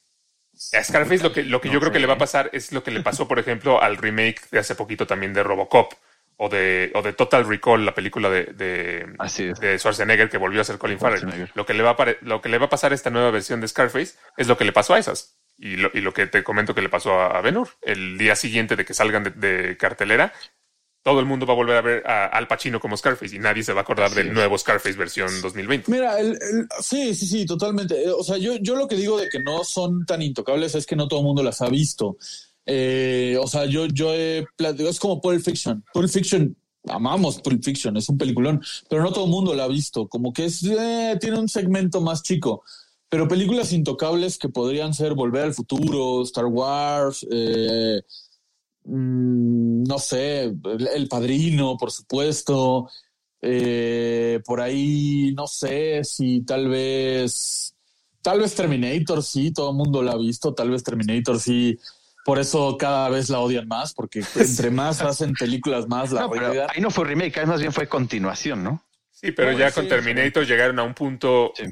A 0.73 0.83
Scarface 0.83 1.23
lo 1.23 1.33
que, 1.33 1.43
lo 1.45 1.61
que 1.61 1.69
No 1.69 1.75
yo 1.75 1.81
creo 1.81 1.93
que 1.93 2.01
le 2.01 2.07
va 2.07 2.15
a 2.15 2.19
pasar 2.19 2.51
es 2.53 2.73
lo 2.73 2.83
que 2.83 2.91
le 2.91 3.01
pasó, 3.01 3.29
por 3.29 3.39
ejemplo, 3.39 3.81
al 3.83 3.97
remake 3.97 4.41
de 4.51 4.59
hace 4.59 4.75
poquito 4.75 5.07
también 5.07 5.33
de 5.35 5.43
Robocop 5.43 5.93
o 6.39 6.49
de, 6.49 6.91
o 6.95 7.03
de 7.03 7.13
Total 7.13 7.47
Recall, 7.47 7.85
la 7.87 7.95
película 7.95 8.29
de, 8.31 8.45
de, 8.47 9.07
Así 9.19 9.45
es. 9.45 9.61
de 9.61 9.79
Schwarzenegger 9.79 10.29
que 10.31 10.39
volvió 10.39 10.61
a 10.61 10.65
ser 10.65 10.79
Colin 10.79 10.99
Farrell. 10.99 11.51
Lo 11.55 11.65
que, 11.67 11.75
le 11.75 11.83
va 11.83 11.91
a 11.91 12.07
lo 12.23 12.41
que 12.43 12.49
le 12.49 12.59
va 12.59 12.67
a 12.67 12.71
pasar 12.71 12.93
a 12.93 12.95
esta 12.95 13.11
nueva 13.11 13.31
versión 13.31 13.61
de 13.61 13.69
Scarface 13.69 14.15
es 14.37 14.49
lo 14.49 14.57
que 14.59 14.65
le 14.65 14.73
pasó 14.73 14.95
a 14.95 14.99
esas. 14.99 15.39
Y 15.59 15.77
lo, 15.77 15.91
y 15.95 16.01
lo 16.01 16.13
que 16.13 16.27
te 16.27 16.43
comento 16.43 16.75
que 16.75 16.83
le 16.83 16.89
pasó 16.91 17.21
a, 17.21 17.39
a 17.39 17.41
Ben 17.41 17.57
Hur. 17.57 17.69
El 17.83 18.19
día 18.19 18.35
siguiente 18.37 18.77
de 18.77 18.85
que 18.85 18.93
salgan 18.95 19.25
de, 19.25 19.31
de 19.31 19.77
cartelera, 19.79 20.33
todo 21.07 21.21
el 21.21 21.27
mundo 21.27 21.47
va 21.47 21.53
a 21.53 21.57
volver 21.57 21.77
a 21.77 21.83
ver 21.83 22.03
a 22.05 22.27
Al 22.27 22.49
Pacino 22.49 22.81
como 22.81 22.97
Scarface 22.97 23.37
y 23.37 23.39
nadie 23.39 23.63
se 23.63 23.73
va 23.73 23.79
a 23.79 23.83
acordar 23.83 24.11
del 24.13 24.33
nuevo 24.35 24.59
Scarface 24.59 24.99
versión 24.99 25.29
2020. 25.41 25.89
Mira, 25.89 26.19
el, 26.19 26.31
el- 26.33 26.67
sí, 26.81 27.15
sí, 27.15 27.29
sí, 27.29 27.47
totalmente. 27.47 27.95
Eh, 28.07 28.11
O 28.11 28.25
sea, 28.25 28.39
yo, 28.39 28.57
yo 28.57 28.75
lo 28.75 28.89
que 28.89 28.97
digo 28.97 29.17
de 29.17 29.29
que 29.29 29.39
no 29.39 29.63
son 29.63 30.05
tan 30.05 30.21
intocables 30.21 30.75
es 30.75 30.85
que 30.85 30.97
no 30.97 31.07
todo 31.07 31.21
el 31.21 31.27
mundo 31.27 31.45
las 31.45 31.63
ha 31.63 31.69
visto. 31.69 32.17
Eh, 32.67 33.39
o 33.41 33.47
sea, 33.47 33.67
yo, 33.67 33.87
yo 33.87 34.13
he 34.13 34.45
es 34.59 34.99
como 34.99 35.21
Pulp 35.21 35.41
Fiction. 35.45 35.85
Pulp 35.95 36.09
Fiction, 36.11 36.57
amamos 36.89 37.41
Pulp 37.41 37.63
Fiction, 37.63 37.97
es 37.97 38.09
un 38.09 38.19
peliculón, 38.19 38.61
pero 38.91 39.05
no 39.05 39.13
todo 39.13 39.27
el 39.27 39.31
mundo 39.31 39.55
la 39.55 39.63
ha 39.63 39.69
visto. 39.69 40.09
Como 40.09 40.33
que 40.33 40.47
es, 40.47 40.65
eh, 40.65 41.17
tiene 41.21 41.39
un 41.39 41.49
segmento 41.49 42.01
más 42.01 42.25
chico. 42.25 42.65
Pero 43.09 43.29
películas 43.29 43.73
intocables 43.73 44.39
que 44.39 44.49
podrían 44.49 44.93
ser 44.93 45.15
Volver 45.15 45.45
al 45.45 45.55
Futuro, 45.55 46.25
Star 46.25 46.47
Wars, 46.47 47.25
eh, 47.31 48.03
mm, 48.87 49.85
no 49.85 49.99
sé, 49.99 50.45
El, 50.45 50.89
El 50.95 51.09
Padrino, 51.09 51.77
por 51.77 51.91
supuesto. 51.91 52.89
Eh, 53.43 54.41
por 54.45 54.61
ahí, 54.61 55.33
no 55.37 55.47
sé 55.47 56.03
si 56.05 56.41
tal 56.41 56.69
vez, 56.69 57.75
tal 58.23 58.41
vez 58.41 58.55
Terminator, 58.55 59.23
sí, 59.23 59.53
todo 59.53 59.71
el 59.71 59.77
mundo 59.77 60.03
la 60.03 60.13
ha 60.13 60.17
visto, 60.17 60.55
tal 60.55 60.71
vez 60.71 60.83
Terminator, 60.83 61.39
sí. 61.39 61.79
Por 62.25 62.41
eso 62.41 62.77
cada 62.77 63.09
vez 63.09 63.29
la 63.29 63.39
odian 63.39 63.69
más, 63.69 63.93
porque 63.95 64.21
entre 64.35 64.71
más 64.71 65.01
hacen 65.03 65.33
películas, 65.35 65.87
más 65.87 66.11
la 66.11 66.23
No, 66.23 66.31
pero 66.31 66.67
ahí 66.69 66.81
no 66.81 66.91
fue 66.91 67.05
remake, 67.05 67.39
ahí 67.39 67.47
más 67.47 67.61
bien 67.61 67.73
fue 67.73 67.87
continuación, 67.89 68.65
¿no? 68.65 68.83
Sí, 69.13 69.31
pero 69.33 69.53
ya 69.53 69.69
sí, 69.71 69.77
con 69.77 69.89
Terminator 69.89 70.45
llegaron 70.45 70.79
a 70.79 70.83
un 70.83 70.95
punto, 70.95 71.53
Sí. 71.55 71.65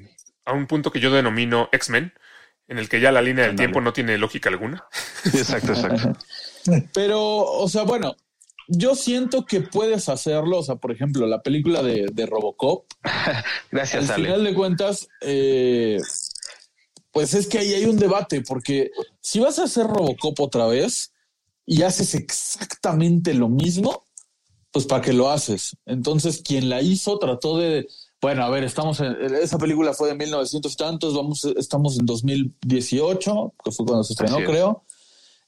a 0.44 0.52
un 0.52 0.66
punto 0.66 0.92
que 0.92 1.00
yo 1.00 1.10
denomino 1.10 1.68
X-Men, 1.72 2.12
en 2.68 2.78
el 2.78 2.88
que 2.88 3.00
ya 3.00 3.10
la 3.10 3.20
línea 3.20 3.46
del 3.46 3.56
tiempo 3.56 3.80
no 3.80 3.92
tiene 3.92 4.16
lógica 4.16 4.48
alguna. 4.48 4.84
exacto, 5.24 5.72
exacto. 5.72 6.12
Pero, 6.92 7.44
o 7.44 7.68
sea, 7.68 7.82
bueno, 7.82 8.16
yo 8.68 8.94
siento 8.94 9.44
que 9.44 9.60
puedes 9.60 10.08
hacerlo. 10.08 10.58
O 10.58 10.62
sea, 10.62 10.76
por 10.76 10.92
ejemplo, 10.92 11.26
la 11.26 11.42
película 11.42 11.82
de, 11.82 12.06
de 12.12 12.26
Robocop, 12.26 12.86
Gracias, 13.70 14.04
al 14.04 14.10
Ale. 14.10 14.24
final 14.24 14.44
de 14.44 14.54
cuentas, 14.54 15.08
eh, 15.20 15.98
pues 17.12 17.34
es 17.34 17.46
que 17.46 17.58
ahí 17.58 17.74
hay 17.74 17.84
un 17.84 17.96
debate, 17.96 18.42
porque 18.42 18.90
si 19.20 19.40
vas 19.40 19.58
a 19.58 19.64
hacer 19.64 19.86
Robocop 19.86 20.40
otra 20.40 20.66
vez 20.66 21.12
y 21.66 21.82
haces 21.82 22.14
exactamente 22.14 23.34
lo 23.34 23.48
mismo, 23.48 24.04
pues 24.72 24.86
para 24.86 25.02
qué 25.02 25.12
lo 25.12 25.30
haces. 25.30 25.76
Entonces, 25.86 26.42
quien 26.42 26.68
la 26.68 26.82
hizo 26.82 27.18
trató 27.18 27.56
de, 27.56 27.86
bueno, 28.20 28.42
a 28.42 28.50
ver, 28.50 28.64
estamos 28.64 28.98
en, 29.00 29.16
esa 29.36 29.58
película 29.58 29.94
fue 29.94 30.08
de 30.08 30.14
1900 30.16 30.72
y 30.72 30.76
tantos, 30.76 31.14
vamos, 31.14 31.44
estamos 31.56 31.98
en 31.98 32.06
2018, 32.06 33.54
que 33.64 33.70
fue 33.70 33.86
cuando 33.86 34.02
se 34.02 34.14
estrenó, 34.14 34.38
es. 34.38 34.48
creo. 34.48 34.82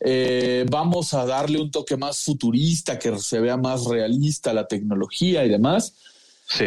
Eh, 0.01 0.67
vamos 0.71 1.15
a 1.15 1.25
darle 1.25 1.61
un 1.61 1.71
toque 1.71 1.97
más 1.97 2.23
futurista, 2.23 2.99
que 2.99 3.19
se 3.19 3.41
vea 3.41 3.57
más 3.57 3.85
realista 3.87 4.53
la 4.53 4.67
tecnología 4.67 5.45
y 5.45 5.49
demás. 5.49 5.95
Sí. 6.49 6.67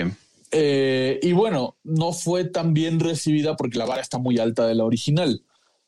Eh, 0.52 1.20
y 1.22 1.32
bueno, 1.32 1.78
no 1.84 2.12
fue 2.12 2.46
tan 2.46 2.74
bien 2.74 3.00
recibida 3.00 3.56
porque 3.56 3.78
la 3.78 3.86
vara 3.86 4.02
está 4.02 4.18
muy 4.18 4.40
alta 4.40 4.66
de 4.66 4.76
la 4.76 4.84
original, 4.84 5.44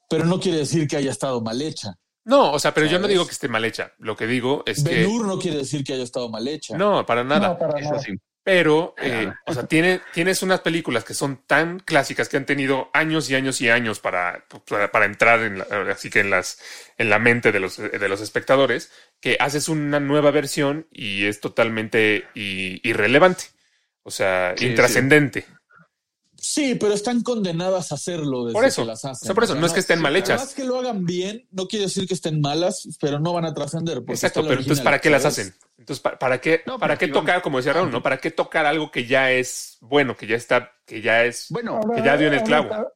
pero 0.08 0.26
no 0.26 0.40
quiere 0.40 0.60
decir 0.60 0.88
que 0.88 0.98
haya 0.98 1.12
estado 1.12 1.42
mal 1.42 1.62
hecha. 1.62 1.98
No, 2.24 2.52
o 2.52 2.60
sea, 2.60 2.74
pero 2.74 2.86
yo 2.86 3.00
no 3.00 3.08
digo 3.08 3.26
que 3.26 3.32
esté 3.32 3.48
mal 3.48 3.66
hecha. 3.66 3.94
Lo 3.98 4.16
que 4.16 4.28
digo 4.28 4.62
es 4.68 4.84
que. 4.84 4.90
Ben 4.90 5.08
Hur 5.08 5.26
no 5.26 5.40
quiere 5.40 5.58
decir 5.58 5.84
que 5.84 5.94
haya 5.94 6.04
estado 6.04 6.30
mal 6.30 6.48
hecha. 6.48 6.78
No, 6.78 7.04
para 7.06 7.24
nada. 7.24 7.50
No, 7.50 7.58
para 7.58 7.82
nada. 7.82 8.00
Pero, 8.44 8.96
eh, 8.98 9.32
o 9.46 9.54
sea, 9.54 9.68
tiene, 9.68 10.02
tienes 10.14 10.42
unas 10.42 10.62
películas 10.62 11.04
que 11.04 11.14
son 11.14 11.44
tan 11.46 11.80
clásicas 11.80 12.28
que 12.28 12.38
han 12.38 12.48
tenido 12.48 12.90
años 12.92 13.30
y 13.30 13.36
años 13.36 13.62
y 13.62 13.70
años 13.70 14.00
para, 14.00 14.46
para, 14.68 14.92
para 14.92 15.06
entrar 15.06 15.42
en 15.42 15.60
la, 15.60 15.66
así 15.92 16.10
que 16.10 16.22
en 16.22 16.32
las, 16.32 16.60
en 16.98 17.12
la 17.12 17.20
mente 17.20 17.52
de 17.52 17.60
los, 17.60 17.78
de 17.78 18.10
los 18.10 18.20
espectadores, 18.20 18.92
que 19.20 19.38
haces 19.40 19.70
una 19.70 20.00
nueva 20.00 20.32
versión 20.32 20.88
y 20.92 21.26
es 21.26 21.40
totalmente 21.40 22.28
irrelevante. 22.34 23.44
O 24.04 24.10
sea, 24.10 24.56
Sí, 24.58 24.66
intrascendente. 24.66 25.42
Sí, 25.42 25.48
pero 26.80 26.94
están 26.94 27.22
condenadas 27.22 27.92
a 27.92 27.96
hacerlo 27.96 28.46
desde 28.46 28.54
Por 28.54 28.66
eso. 28.66 28.82
que 28.82 28.88
las 28.88 29.06
hacen. 29.06 29.24
O 29.24 29.26
sea, 29.26 29.34
por 29.36 29.44
eso, 29.44 29.56
no 29.56 29.66
es 29.66 29.74
que 29.74 29.80
estén 29.80 30.00
mal 30.02 30.16
hechas. 30.16 30.40
Más 30.42 30.54
que 30.54 30.64
lo 30.64 30.80
hagan 30.80 31.06
bien, 31.06 31.48
no 31.52 31.68
quiere 31.68 31.86
decir 31.86 32.08
que 32.08 32.14
estén 32.14 32.42
malas, 32.42 32.88
pero 33.00 33.20
no 33.20 33.34
van 33.34 33.46
a 33.46 33.54
trascender. 33.54 34.04
Exacto, 34.08 34.42
pero 34.48 34.60
entonces, 34.62 34.84
¿para 34.84 35.00
qué 35.00 35.10
las 35.10 35.26
hacen? 35.26 35.54
Entonces, 35.78 36.02
¿para, 36.02 36.20
para 36.20 36.40
qué, 36.42 36.62
No, 36.68 36.78
para 36.78 36.98
qué 36.98 37.08
tocar, 37.08 37.42
como 37.42 37.58
decía 37.58 37.74
Raúl, 37.74 37.92
¿no? 37.92 38.04
¿Para 38.04 38.18
qué 38.18 38.30
tocar 38.32 38.66
algo 38.66 38.92
que 38.92 39.06
ya 39.08 39.32
es 39.32 39.78
bueno, 39.82 40.16
que 40.16 40.28
ya 40.28 40.36
está, 40.36 40.72
que 40.86 41.02
ya 41.02 41.24
es 41.24 41.48
Bueno, 41.50 41.80
que 41.96 42.04
ya 42.04 42.18
dio 42.18 42.28
en 42.28 42.34
el 42.34 42.40
ahora- 42.40 42.68
clavo. 42.68 42.88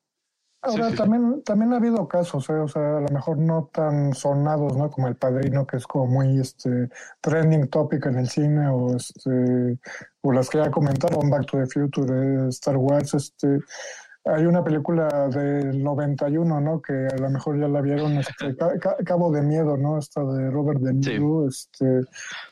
Ahora 0.65 0.85
Sí, 0.85 0.91
sí. 0.91 0.97
también, 0.97 1.43
también 1.43 1.73
ha 1.73 1.77
habido 1.77 2.07
casos, 2.07 2.49
¿eh? 2.49 2.53
o 2.53 2.67
sea, 2.67 2.97
a 2.97 3.01
lo 3.01 3.07
mejor 3.09 3.37
no 3.37 3.69
tan 3.71 4.13
sonados, 4.13 4.75
¿no? 4.77 4.89
Como 4.89 5.07
El 5.07 5.15
Padrino, 5.15 5.65
que 5.67 5.77
es 5.77 5.85
como 5.87 6.07
muy 6.07 6.39
este 6.39 6.89
trending 7.21 7.67
topic 7.69 8.05
en 8.07 8.17
el 8.19 8.27
cine, 8.29 8.67
o 8.69 8.95
este, 8.95 9.79
o 10.21 10.31
las 10.31 10.49
que 10.49 10.57
ya 10.57 10.71
comentaron, 10.71 11.29
Back 11.29 11.45
to 11.45 11.57
the 11.59 11.67
Future, 11.67 12.45
eh, 12.45 12.47
Star 12.49 12.77
Wars, 12.77 13.13
este, 13.13 13.59
hay 14.27 14.45
una 14.47 14.63
película 14.63 15.27
del 15.29 15.83
91, 15.83 16.59
¿no? 16.59 16.81
Que 16.81 16.93
a 17.13 17.15
lo 17.17 17.29
mejor 17.29 17.59
ya 17.59 17.67
la 17.67 17.81
vieron, 17.81 18.13
este, 18.17 18.55
Ca- 18.57 18.79
Ca- 18.79 18.97
Cabo 19.05 19.31
de 19.31 19.41
Miedo, 19.43 19.77
¿no? 19.77 19.99
Esta 19.99 20.23
de 20.23 20.49
Robert 20.49 20.79
De 20.81 20.93
Niro, 20.93 21.47
este, 21.47 22.01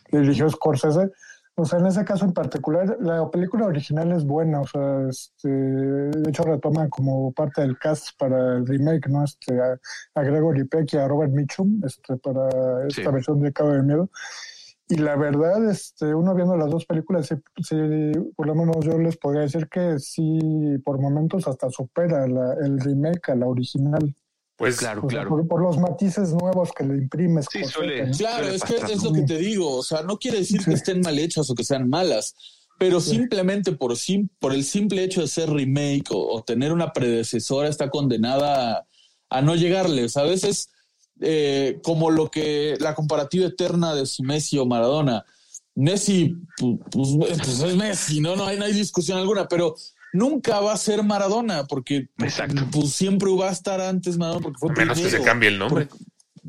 que 0.06 0.18
dirigió 0.20 0.48
Scorsese. 0.50 1.10
O 1.56 1.66
sea, 1.66 1.80
en 1.80 1.86
ese 1.88 2.04
caso 2.04 2.26
en 2.26 2.34
particular, 2.34 2.98
la 3.00 3.30
película 3.30 3.66
original 3.68 4.12
es 4.12 4.26
buena, 4.26 4.62
o 4.62 4.68
sea, 4.68 5.08
este, 5.08 5.48
de 5.50 6.30
hecho 6.30 6.44
retoma 6.44 6.90
como 6.90 7.32
parte 7.32 7.62
del 7.62 7.78
cast 7.78 8.08
para 8.18 8.58
el 8.58 8.66
remake, 8.66 9.08
¿no? 9.10 9.24
Este, 9.24 9.60
a, 9.62 9.78
a 10.16 10.24
Gregory 10.24 10.66
Peck 10.66 10.94
y 10.94 10.98
a 10.98 11.08
Robert 11.08 11.32
Mitchum, 11.32 11.82
este, 11.86 12.18
para 12.18 12.48
esta 12.88 13.04
Sí. 13.04 13.08
versión 13.12 13.40
de 13.42 13.54
Cabo 13.54 13.72
de 13.72 13.84
Miedo. 13.84 14.10
Y 14.90 14.98
la 14.98 15.16
verdad, 15.16 15.64
este, 15.70 16.14
uno 16.14 16.36
viendo 16.36 16.58
las 16.58 16.70
dos 16.70 16.86
películas, 16.86 17.28
sí, 17.28 17.36
sí, 17.64 18.12
por 18.36 18.48
lo 18.48 18.54
menos 18.56 18.78
yo 18.82 18.98
les 18.98 19.18
podría 19.18 19.42
decir 19.44 19.70
que 19.70 19.98
sí, 20.00 20.40
por 20.84 21.00
momentos 21.00 21.48
hasta 21.48 21.70
supera 21.70 22.28
la- 22.28 22.54
el 22.64 22.80
remake 22.80 23.30
a 23.30 23.36
la 23.36 23.48
original. 23.48 24.14
Pues 24.56 24.78
Claro, 24.78 25.02
sea, 25.02 25.10
claro. 25.10 25.30
por, 25.30 25.48
por 25.48 25.62
los 25.64 25.78
matices 25.80 26.30
nuevos 26.34 26.70
que 26.78 26.84
le 26.84 26.96
imprimes. 26.98 27.48
Sí, 27.52 27.64
suele-. 27.66 28.12
Claro, 28.12 28.44
Suele 28.44 28.56
es 28.56 28.64
que 28.64 28.94
es 28.94 29.04
lo 29.04 29.12
que 29.12 29.24
te 29.24 29.38
digo. 29.38 29.78
O 29.78 29.84
sea, 29.84 30.04
no 30.04 30.18
quiere 30.18 30.40
decir 30.40 30.60
Sí. 30.62 30.70
que 30.70 30.76
estén 30.76 31.02
mal 31.02 31.18
hechas 31.18 31.50
o 31.50 31.56
que 31.56 31.64
sean 31.64 31.90
malas, 31.90 32.36
pero 32.78 33.02
Sí. 33.02 33.12
simplemente 33.12 33.72
por, 33.72 33.98
sim- 33.98 34.30
por 34.40 34.54
el 34.54 34.64
simple 34.64 35.04
hecho 35.04 35.22
de 35.22 35.28
ser 35.28 35.50
remake 35.50 36.12
o, 36.12 36.18
o 36.36 36.44
tener 36.44 36.72
una 36.72 36.94
predecesora 36.94 37.68
está 37.68 37.90
condenada 37.90 38.74
a, 38.78 38.88
a 39.30 39.42
no 39.42 39.56
llegarles. 39.56 40.18
A 40.18 40.24
veces, 40.24 40.70
eh, 41.20 41.80
como 41.84 42.12
lo 42.12 42.30
que 42.30 42.76
la 42.80 42.94
comparativa 42.94 43.48
eterna 43.48 43.96
de 43.96 44.06
si 44.06 44.22
Messi 44.24 44.58
o 44.60 44.66
Maradona. 44.66 45.26
Messi, 45.76 46.36
pu- 46.60 46.80
pues, 46.92 47.38
pues 47.40 47.60
es 47.62 47.76
Messi, 47.76 48.20
¿no? 48.20 48.36
No 48.36 48.46
hay, 48.46 48.60
no 48.60 48.66
hay 48.66 48.74
discusión 48.74 49.18
alguna, 49.18 49.48
pero 49.48 49.76
nunca 50.14 50.60
va 50.62 50.74
a 50.74 50.78
ser 50.78 51.04
Maradona 51.04 51.66
porque, 51.66 52.08
Exacto. 52.20 52.66
pues, 52.72 52.92
siempre 52.94 53.30
va 53.36 53.50
a 53.50 53.52
estar 53.52 53.82
antes 53.82 54.18
Maradona 54.18 54.44
porque 54.44 54.60
fue 54.60 54.70
a 54.72 54.74
menos 54.74 55.00
que 55.00 55.10
se 55.10 55.22
cambie 55.22 55.50
el 55.50 55.60
nombre. 55.60 55.90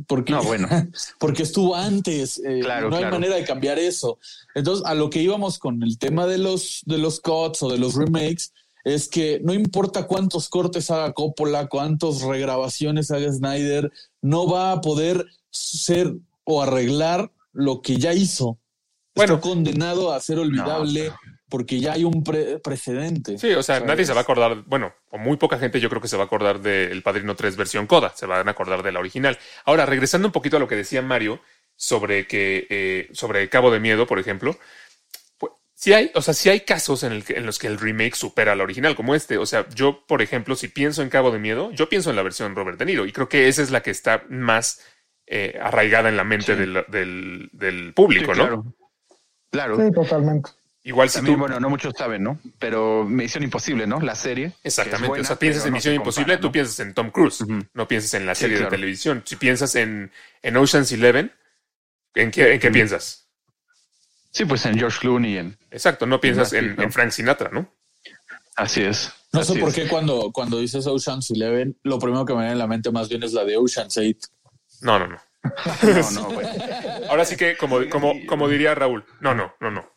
Porque, 0.06 0.32
No, 0.32 0.42
bueno. 0.42 0.68
porque 1.20 1.44
estuvo 1.44 1.74
antes. 1.76 2.38
eh, 2.44 2.60
Claro, 2.62 2.90
no 2.90 2.96
hay 2.96 3.02
claro. 3.02 3.16
manera 3.16 3.36
de 3.36 3.44
cambiar 3.44 3.78
eso. 3.78 4.18
Entonces, 4.54 4.84
a 4.86 4.94
lo 4.94 5.08
que 5.08 5.22
íbamos 5.22 5.58
con 5.58 5.82
el 5.82 5.98
tema 5.98 6.26
de 6.26 6.38
los, 6.38 6.82
de 6.84 6.98
los 6.98 7.20
cuts 7.20 7.62
o 7.62 7.68
de 7.70 7.78
los 7.78 7.94
remakes, 7.94 8.52
es 8.84 9.08
que 9.08 9.40
no 9.42 9.54
importa 9.54 10.06
cuántos 10.06 10.48
cortes 10.48 10.90
haga 10.90 11.12
Coppola, 11.12 11.68
cuántas 11.68 12.22
regrabaciones 12.22 13.10
haga 13.10 13.32
Snyder, 13.32 13.90
no 14.20 14.46
va 14.48 14.72
a 14.72 14.80
poder 14.80 15.24
ser 15.50 16.12
o 16.44 16.60
arreglar 16.62 17.30
lo 17.52 17.80
que 17.80 17.96
ya 17.96 18.12
hizo. 18.12 18.58
Bueno. 19.14 19.34
Está 19.36 19.48
condenado 19.48 20.12
a 20.12 20.20
ser 20.20 20.38
olvidable 20.40 21.12
porque 21.48 21.78
ya 21.80 21.92
hay 21.92 22.04
un 22.04 22.24
pre- 22.24 22.58
precedente. 22.58 23.38
Sí, 23.38 23.52
o 23.52 23.62
sea, 23.62 23.76
¿Sabes? 23.76 23.88
nadie 23.88 24.04
se 24.06 24.12
va 24.12 24.20
a 24.20 24.22
acordar, 24.22 24.62
bueno, 24.66 24.92
o 25.10 25.18
muy 25.18 25.36
poca 25.36 25.58
gente 25.58 25.78
yo 25.80 25.88
creo 25.90 26.00
que 26.02 26.08
se 26.08 26.16
va 26.16 26.22
a 26.24 26.26
acordar 26.26 26.60
de 26.60 26.86
El 26.90 27.02
Padrino 27.02 27.36
3 27.36 27.56
versión 27.56 27.86
Coda, 27.86 28.12
se 28.16 28.26
van 28.26 28.48
a 28.48 28.50
acordar 28.52 28.82
de 28.82 28.92
la 28.92 29.00
original. 29.00 29.38
Ahora, 29.64 29.86
regresando 29.86 30.26
un 30.28 30.32
poquito 30.32 30.56
a 30.56 30.60
lo 30.60 30.68
que 30.68 30.76
decía 30.76 31.02
Mario 31.02 31.40
sobre 31.76 32.26
que, 32.26 32.66
eh, 32.70 33.08
sobre 33.12 33.48
Cabo 33.48 33.70
de 33.70 33.80
Miedo, 33.80 34.06
por 34.06 34.18
ejemplo, 34.18 34.56
pues, 35.38 35.52
sí 35.74 35.92
hay, 35.92 36.10
o 36.14 36.22
sea, 36.22 36.32
sí 36.34 36.48
hay 36.48 36.60
casos 36.60 37.02
en, 37.02 37.12
el 37.12 37.24
que- 37.24 37.34
en 37.34 37.46
los 37.46 37.58
que 37.58 37.66
el 37.66 37.78
remake 37.78 38.14
supera 38.16 38.52
al 38.52 38.60
original, 38.60 38.94
como 38.96 39.14
este. 39.14 39.38
O 39.38 39.46
sea, 39.46 39.68
yo, 39.74 40.04
por 40.06 40.22
ejemplo, 40.22 40.56
si 40.56 40.68
pienso 40.68 41.02
en 41.02 41.10
Cabo 41.10 41.30
de 41.30 41.38
Miedo, 41.38 41.70
yo 41.72 41.88
pienso 41.88 42.10
en 42.10 42.16
la 42.16 42.22
versión 42.22 42.54
Robert 42.56 42.78
De 42.78 42.86
Niro, 42.86 43.06
y 43.06 43.12
creo 43.12 43.28
que 43.28 43.48
esa 43.48 43.62
es 43.62 43.70
la 43.70 43.82
que 43.82 43.90
está 43.90 44.24
más 44.28 44.80
eh, 45.26 45.58
arraigada 45.62 46.08
en 46.10 46.16
la 46.18 46.24
mente 46.24 46.52
Sí. 46.54 46.58
del, 46.60 46.84
del- 46.88 47.48
del 47.52 47.94
público, 47.94 48.34
Sí, 48.34 48.40
¿no? 48.40 48.46
claro. 48.46 48.64
Claro. 49.50 49.76
Sí, 49.76 49.92
totalmente. 49.92 50.50
Igual 50.86 51.08
si 51.08 51.16
También, 51.16 51.36
tú, 51.36 51.40
bueno, 51.40 51.58
no 51.58 51.70
muchos 51.70 51.94
saben, 51.96 52.22
¿no? 52.22 52.38
Pero 52.58 53.04
Misión 53.04 53.42
Imposible, 53.42 53.86
¿no? 53.86 54.00
La 54.00 54.14
serie. 54.14 54.52
Exactamente. 54.62 55.08
buena, 55.08 55.22
o 55.22 55.26
sea, 55.26 55.36
piensas 55.36 55.64
en 55.64 55.70
no 55.70 55.76
Misión 55.76 55.92
se 55.92 55.96
Imposible, 55.96 56.34
compara, 56.34 56.40
tú 56.42 56.52
piensas 56.52 56.80
en 56.80 56.92
Tom 56.94 57.10
Cruise, 57.10 57.42
no 57.72 57.88
piensas 57.88 58.12
en 58.14 58.26
la 58.26 58.34
Sí, 58.34 58.42
serie 58.42 58.56
claro. 58.58 58.70
de 58.70 58.76
televisión. 58.76 59.22
Si 59.24 59.36
piensas 59.36 59.74
en, 59.76 60.12
en 60.42 60.56
Ocean's 60.58 60.92
Eleven, 60.92 61.32
¿en 62.14 62.30
qué, 62.30 62.52
en 62.52 62.72
piensas? 62.72 63.26
Sí, 64.30 64.44
pues 64.44 64.66
en 64.66 64.76
George 64.78 64.98
Clooney. 65.00 65.38
En... 65.38 65.56
Exacto, 65.70 66.04
no 66.04 66.20
piensas 66.20 66.52
en, 66.52 66.78
en 66.78 66.92
Frank 66.92 67.12
Sinatra, 67.12 67.48
¿no? 67.50 67.66
Así 68.56 68.82
es. 68.82 69.10
No 69.32 69.40
así 69.40 69.54
sé 69.54 69.60
por 69.60 69.70
es. 69.70 69.74
qué 69.74 69.88
cuando, 69.88 70.30
cuando 70.32 70.58
dices 70.58 70.86
Ocean's 70.86 71.30
Eleven, 71.30 71.78
lo 71.82 71.98
primero 71.98 72.26
que 72.26 72.34
me 72.34 72.40
viene 72.40 72.52
a 72.52 72.56
la 72.56 72.66
mente 72.66 72.90
más 72.90 73.08
bien 73.08 73.22
es 73.22 73.32
la 73.32 73.44
de 73.44 73.56
Ocean's 73.56 73.96
Eight. 73.96 74.22
No, 74.82 74.98
no, 74.98 75.06
no. 75.06 75.18
No, 75.82 76.10
no, 76.10 76.28
bueno. 76.30 76.48
Ahora 77.08 77.24
sí 77.24 77.36
que, 77.36 77.56
como, 77.56 77.88
como, 77.88 78.14
como 78.26 78.48
diría 78.48 78.74
Raúl, 78.74 79.04
no, 79.20 79.34
no, 79.34 79.54
no, 79.60 79.70
no. 79.70 79.88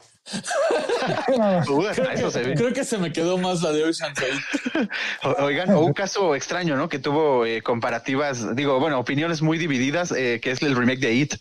Uy, 1.70 1.86
se 2.32 2.44
ve. 2.44 2.56
Creo 2.56 2.74
que 2.74 2.84
se 2.84 2.98
me 2.98 3.12
quedó 3.12 3.38
más 3.38 3.62
la 3.62 3.72
de 3.72 3.84
Ocean's 3.84 4.20
Eight. 4.22 4.90
O- 5.24 5.44
Oigan, 5.46 5.74
un 5.76 5.94
caso 5.94 6.36
extraño, 6.36 6.76
¿no? 6.76 6.90
Que 6.90 7.00
tuvo 7.00 7.46
eh, 7.46 7.62
comparativas, 7.62 8.56
digo, 8.56 8.80
bueno, 8.80 9.00
opiniones 9.00 9.42
muy 9.42 9.58
divididas, 9.58 10.12
eh, 10.12 10.40
que 10.42 10.52
es 10.52 10.62
el 10.62 10.76
remake 10.76 11.00
de 11.00 11.14
It, 11.14 11.34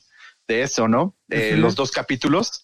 de 0.49 0.63
eso, 0.63 0.89
¿no? 0.89 1.15
Eh. 1.31 1.55
Los 1.57 1.75
dos 1.75 1.91
capítulos. 1.91 2.63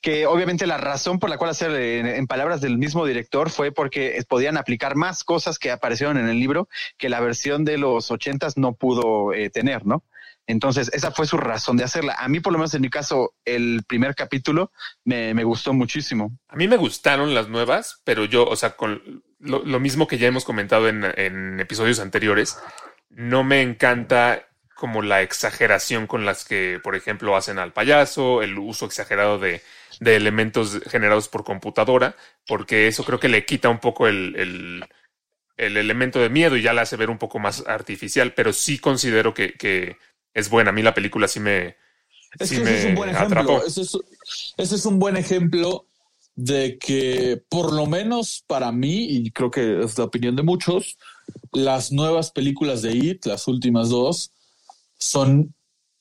Que 0.00 0.24
obviamente 0.26 0.66
la 0.66 0.78
razón 0.78 1.18
por 1.18 1.28
la 1.28 1.36
cual 1.36 1.50
hacer, 1.50 1.70
en, 1.72 2.06
en 2.06 2.26
palabras 2.26 2.62
del 2.62 2.78
mismo 2.78 3.04
director, 3.04 3.50
fue 3.50 3.72
porque 3.72 4.18
podían 4.26 4.56
aplicar 4.56 4.96
más 4.96 5.22
cosas 5.22 5.58
que 5.58 5.70
aparecieron 5.70 6.16
en 6.16 6.30
el 6.30 6.40
libro 6.40 6.66
que 6.96 7.10
la 7.10 7.20
versión 7.20 7.66
de 7.66 7.76
los 7.76 8.10
ochentas 8.10 8.56
no 8.56 8.72
pudo 8.72 9.34
eh, 9.34 9.50
tener, 9.50 9.84
¿no? 9.84 10.02
Entonces, 10.50 10.90
esa 10.92 11.10
fue 11.12 11.26
su 11.26 11.36
razón 11.36 11.76
de 11.76 11.84
hacerla. 11.84 12.16
A 12.18 12.28
mí, 12.28 12.40
por 12.40 12.52
lo 12.52 12.58
menos 12.58 12.74
en 12.74 12.82
mi 12.82 12.90
caso, 12.90 13.34
el 13.44 13.82
primer 13.86 14.14
capítulo 14.14 14.72
me, 15.04 15.32
me 15.34 15.44
gustó 15.44 15.72
muchísimo. 15.72 16.36
A 16.48 16.56
mí 16.56 16.68
me 16.68 16.76
gustaron 16.76 17.34
las 17.34 17.48
nuevas, 17.48 18.00
pero 18.04 18.24
yo, 18.24 18.44
o 18.46 18.56
sea, 18.56 18.76
con 18.76 19.22
lo, 19.38 19.80
mismo 19.80 20.06
que 20.06 20.18
ya 20.18 20.28
hemos 20.28 20.44
comentado 20.44 20.88
en, 20.88 21.60
episodios 21.60 22.00
anteriores, 22.00 22.58
no 23.08 23.44
me 23.44 23.62
encanta 23.62 24.46
como 24.74 25.02
la 25.02 25.22
exageración 25.22 26.06
con 26.06 26.24
las 26.24 26.44
que, 26.44 26.80
por 26.82 26.96
ejemplo, 26.96 27.36
hacen 27.36 27.58
al 27.58 27.72
payaso, 27.72 28.42
el 28.42 28.58
uso 28.58 28.86
exagerado 28.86 29.38
de, 29.38 29.62
de 30.00 30.16
elementos 30.16 30.80
generados 30.88 31.28
por 31.28 31.44
computadora, 31.44 32.16
porque 32.46 32.88
eso 32.88 33.04
creo 33.04 33.20
que 33.20 33.28
le 33.28 33.44
quita 33.44 33.68
un 33.68 33.78
poco 33.78 34.08
el, 34.08 34.34
el, 34.36 34.84
el 35.58 35.76
elemento 35.76 36.18
de 36.18 36.30
miedo 36.30 36.56
y 36.56 36.62
ya 36.62 36.72
la 36.72 36.82
hace 36.82 36.96
ver 36.96 37.10
un 37.10 37.18
poco 37.18 37.38
más 37.38 37.66
artificial, 37.66 38.32
pero 38.32 38.52
sí 38.52 38.78
considero 38.78 39.34
que 39.34 39.98
es 40.34 40.48
buena. 40.50 40.70
A 40.70 40.72
mí 40.72 40.82
la 40.82 40.94
película 40.94 41.28
sí 41.28 41.40
me, 41.40 41.76
Es 42.38 42.48
sí 42.48 42.56
que 42.56 42.62
ese 42.62 42.74
es 42.78 42.84
me 42.84 42.88
un 42.90 42.94
buen 42.96 43.10
ejemplo. 43.10 43.40
atrapó. 43.40 43.64
Ese 43.64 43.82
es, 43.82 43.98
ese 44.56 44.74
es 44.76 44.86
un 44.86 44.98
buen 44.98 45.16
ejemplo 45.16 45.86
de 46.36 46.78
que, 46.78 47.42
por 47.48 47.72
lo 47.72 47.86
menos 47.86 48.44
para 48.46 48.72
mí, 48.72 49.04
y 49.10 49.30
creo 49.30 49.50
que 49.50 49.82
es 49.82 49.98
la 49.98 50.04
opinión 50.04 50.36
de 50.36 50.42
muchos, 50.42 50.96
las 51.52 51.92
nuevas 51.92 52.30
películas 52.30 52.82
de 52.82 52.92
It, 52.92 53.26
las 53.26 53.46
últimas 53.48 53.88
dos, 53.90 54.32
son 54.98 55.54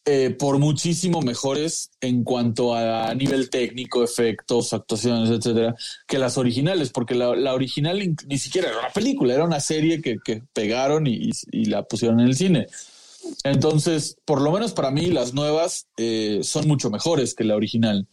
eh, 0.06 0.30
por 0.30 0.58
muchísimo 0.60 1.22
mejores 1.22 1.92
en 2.00 2.24
cuanto 2.24 2.74
a 2.74 3.14
nivel 3.16 3.50
técnico, 3.50 4.04
efectos, 4.04 4.72
actuaciones, 4.74 5.30
etcétera, 5.30 5.76
que 6.08 6.18
las 6.20 6.38
originales, 6.38 6.90
porque 6.90 7.16
la, 7.16 7.36
la 7.36 7.54
original 7.54 8.02
in- 8.02 8.16
ni 8.28 8.38
siquiera 8.38 8.70
era 8.70 8.80
una 8.80 8.90
película, 8.90 9.34
era 9.34 9.44
una 9.44 9.60
serie 9.60 10.02
que, 10.02 10.18
que 10.24 10.42
pegaron 10.54 11.06
y, 11.06 11.30
y 11.52 11.66
la 11.66 11.84
pusieron 11.84 12.20
en 12.22 12.28
el 12.28 12.36
cine. 12.36 12.68
Entonces, 13.44 14.18
por 14.26 14.42
lo 14.42 14.52
menos 14.52 14.74
para 14.74 14.92
mí, 14.92 15.08
las 15.08 15.34
nuevas 15.34 15.88
eh, 15.98 16.40
son 16.44 16.68
mucho 16.68 16.90
mejores 16.90 17.34
que 17.34 17.44
la 17.44 17.56
original. 17.56 18.08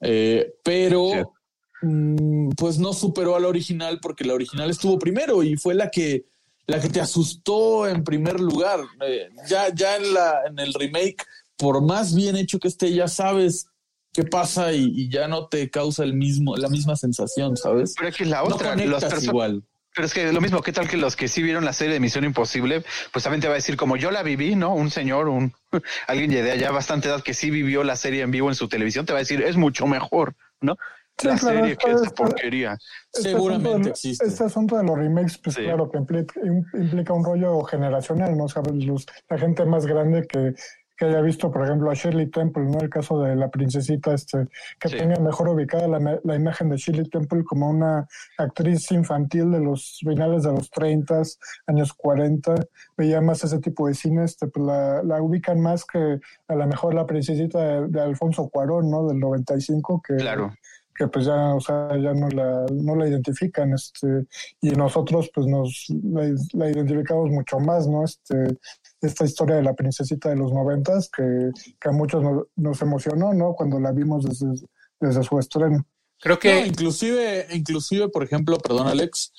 Eh, 0.00 0.54
pero, 0.62 1.34
mm, 1.82 2.50
pues 2.56 2.78
no 2.78 2.92
superó 2.92 3.36
a 3.36 3.40
la 3.40 3.48
original 3.48 3.98
porque 4.00 4.24
la 4.24 4.34
original 4.34 4.70
estuvo 4.70 4.98
primero 4.98 5.42
y 5.42 5.56
fue 5.56 5.74
la 5.74 5.90
que, 5.90 6.26
la 6.66 6.80
que 6.80 6.88
te 6.88 7.00
asustó 7.00 7.86
en 7.86 8.04
primer 8.04 8.40
lugar. 8.40 8.80
Eh, 9.06 9.28
ya, 9.48 9.74
ya 9.74 9.96
en, 9.96 10.14
la, 10.14 10.42
en 10.46 10.58
el 10.58 10.72
remake, 10.74 11.24
por 11.56 11.82
más 11.82 12.14
bien 12.14 12.36
hecho 12.36 12.58
que 12.58 12.68
esté, 12.68 12.92
ya 12.92 13.08
sabes 13.08 13.66
qué 14.12 14.24
pasa 14.24 14.72
y, 14.72 14.92
y 14.94 15.08
ya 15.08 15.28
no 15.28 15.46
te 15.46 15.70
causa 15.70 16.02
el 16.02 16.14
mismo, 16.14 16.56
la 16.56 16.68
misma 16.68 16.96
sensación, 16.96 17.56
¿sabes? 17.56 17.94
Pero 17.96 18.08
es 18.08 18.16
que 18.16 18.24
es 18.24 18.30
la 18.30 18.42
No 18.42 18.54
otra. 18.54 18.68
Las 18.68 18.76
conectas 18.76 19.00
personas 19.04 19.24
igual. 19.24 19.64
Pero 19.94 20.06
es 20.06 20.14
que 20.14 20.32
lo 20.32 20.40
mismo, 20.40 20.62
¿qué 20.62 20.72
tal 20.72 20.88
que 20.88 20.96
los 20.96 21.16
que 21.16 21.26
sí 21.28 21.42
vieron 21.42 21.64
la 21.64 21.72
serie 21.72 21.94
de 21.94 22.00
Misión 22.00 22.24
Imposible, 22.24 22.84
pues 23.12 23.24
también 23.24 23.40
te 23.40 23.48
va 23.48 23.54
a 23.54 23.56
decir, 23.56 23.76
como 23.76 23.96
yo 23.96 24.10
la 24.10 24.22
viví, 24.22 24.54
¿no? 24.54 24.74
Un 24.74 24.90
señor, 24.90 25.28
un 25.28 25.52
alguien 26.06 26.30
de 26.30 26.50
allá 26.52 26.70
bastante 26.70 27.08
edad 27.08 27.22
que 27.22 27.34
sí 27.34 27.50
vivió 27.50 27.82
la 27.82 27.96
serie 27.96 28.22
en 28.22 28.30
vivo 28.30 28.48
en 28.48 28.54
su 28.54 28.68
televisión, 28.68 29.04
te 29.06 29.12
va 29.12 29.18
a 29.18 29.22
decir, 29.22 29.42
es 29.42 29.56
mucho 29.56 29.86
mejor, 29.86 30.34
¿no? 30.60 30.76
Sí, 31.18 31.26
la 31.26 31.36
claro, 31.36 31.58
serie 31.58 31.76
que 31.76 31.90
es- 31.90 32.00
esa 32.02 32.10
porquería. 32.12 32.78
Este 33.12 33.30
Seguramente 33.32 33.68
asunto 33.70 33.88
existe. 33.90 34.26
Este 34.26 34.44
asunto 34.44 34.76
de 34.78 34.84
los 34.84 34.96
remakes, 34.96 35.38
pues 35.38 35.56
Sí. 35.56 35.62
claro 35.64 35.90
que 35.90 35.98
implica, 35.98 36.40
im- 36.40 36.64
implica 36.72 37.12
un 37.12 37.24
rollo 37.24 37.62
generacional, 37.64 38.38
¿no? 38.38 38.48
Sabes, 38.48 38.72
los- 38.86 39.04
la 39.28 39.36
gente 39.38 39.64
más 39.66 39.84
grande 39.86 40.26
que, 40.26 40.54
que 41.00 41.06
haya 41.06 41.22
visto, 41.22 41.50
por 41.50 41.64
ejemplo, 41.64 41.90
a 41.90 41.94
Shirley 41.94 42.26
Temple, 42.26 42.64
¿no? 42.64 42.78
El 42.78 42.90
caso 42.90 43.22
de 43.22 43.34
la 43.34 43.48
princesita, 43.48 44.12
este, 44.12 44.46
que 44.78 44.90
Sí. 44.90 44.98
tenga 44.98 45.18
mejor 45.18 45.48
ubicada 45.48 45.88
la, 45.88 46.34
imagen 46.36 46.68
de 46.68 46.76
Shirley 46.76 47.08
Temple 47.08 47.42
como 47.42 47.70
una 47.70 48.06
actriz 48.36 48.92
infantil 48.92 49.50
de 49.50 49.60
los 49.60 50.00
finales 50.06 50.42
de 50.42 50.52
los 50.52 50.70
30, 50.70 51.22
años 51.68 51.94
40, 51.94 52.54
veía 52.98 53.22
más 53.22 53.42
ese 53.42 53.60
tipo 53.60 53.86
de 53.88 53.94
cine, 53.94 54.24
este, 54.24 54.46
pues 54.48 54.66
la, 54.66 55.02
la 55.02 55.22
ubican 55.22 55.58
más 55.58 55.86
que 55.86 56.20
a 56.48 56.54
lo 56.54 56.66
mejor 56.66 56.92
la 56.92 57.06
princesita 57.06 57.58
de, 57.58 57.88
de 57.88 58.00
Alfonso 58.02 58.50
Cuarón, 58.50 58.90
¿no? 58.90 59.06
Del 59.08 59.18
95, 59.18 60.02
que, 60.06 60.16
Claro. 60.16 60.52
que 60.94 61.08
pues 61.08 61.24
ya, 61.24 61.54
o 61.54 61.60
sea, 61.60 61.96
ya 61.96 62.12
no 62.12 62.28
la, 62.28 62.66
no 62.74 62.94
la 62.94 63.08
identifican, 63.08 63.72
este, 63.72 64.26
y 64.60 64.68
nosotros 64.72 65.30
pues 65.34 65.46
nos 65.46 65.86
la, 66.04 66.28
la 66.52 66.70
identificamos 66.70 67.30
mucho 67.30 67.58
más, 67.58 67.88
¿no? 67.88 68.04
Este, 68.04 68.58
esta 69.00 69.24
historia 69.24 69.56
de 69.56 69.62
la 69.62 69.74
princesita 69.74 70.28
de 70.28 70.36
los 70.36 70.52
noventas 70.52 71.10
que, 71.10 71.50
que 71.80 71.88
a 71.88 71.92
muchos 71.92 72.22
nos, 72.22 72.46
nos 72.56 72.82
emocionó, 72.82 73.32
¿no? 73.32 73.54
Cuando 73.54 73.80
la 73.80 73.92
vimos 73.92 74.24
desde, 74.24 74.66
desde 75.00 75.22
su 75.22 75.38
estreno. 75.38 75.86
Creo 76.18 76.38
que 76.38 76.60
No, 76.60 76.66
inclusive, 76.66 77.46
inclusive, 77.52 78.08
por 78.08 78.22
ejemplo, 78.22 78.58
perdón, 78.58 78.88
Alex, 78.88 79.32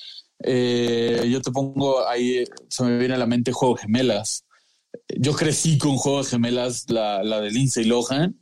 eh, 0.43 1.27
yo 1.29 1.41
te 1.41 1.51
pongo 1.51 2.07
ahí, 2.07 2.43
se 2.69 2.83
me 2.83 2.97
viene 2.97 3.13
a 3.13 3.17
la 3.17 3.27
mente 3.27 3.51
Juego 3.51 3.75
de 3.75 3.83
Gemelas. 3.83 4.45
Yo 5.07 5.33
crecí 5.33 5.77
con 5.77 5.97
Juego 5.97 6.23
de 6.23 6.29
Gemelas, 6.29 6.89
la, 6.89 7.23
la 7.23 7.39
de 7.39 7.51
Lindsay 7.51 7.85
Lohan, 7.85 8.41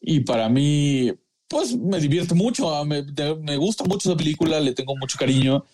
y 0.00 0.20
para 0.20 0.48
mí, 0.48 1.12
pues 1.48 1.76
me 1.76 2.00
divierte 2.00 2.34
mucho, 2.34 2.74
ah, 2.74 2.84
me, 2.84 3.04
me 3.40 3.56
gusta 3.56 3.84
mucho 3.84 4.10
esa 4.10 4.18
película, 4.18 4.60
le 4.60 4.74
tengo 4.74 4.96
mucho 4.96 5.16
cariño. 5.18 5.64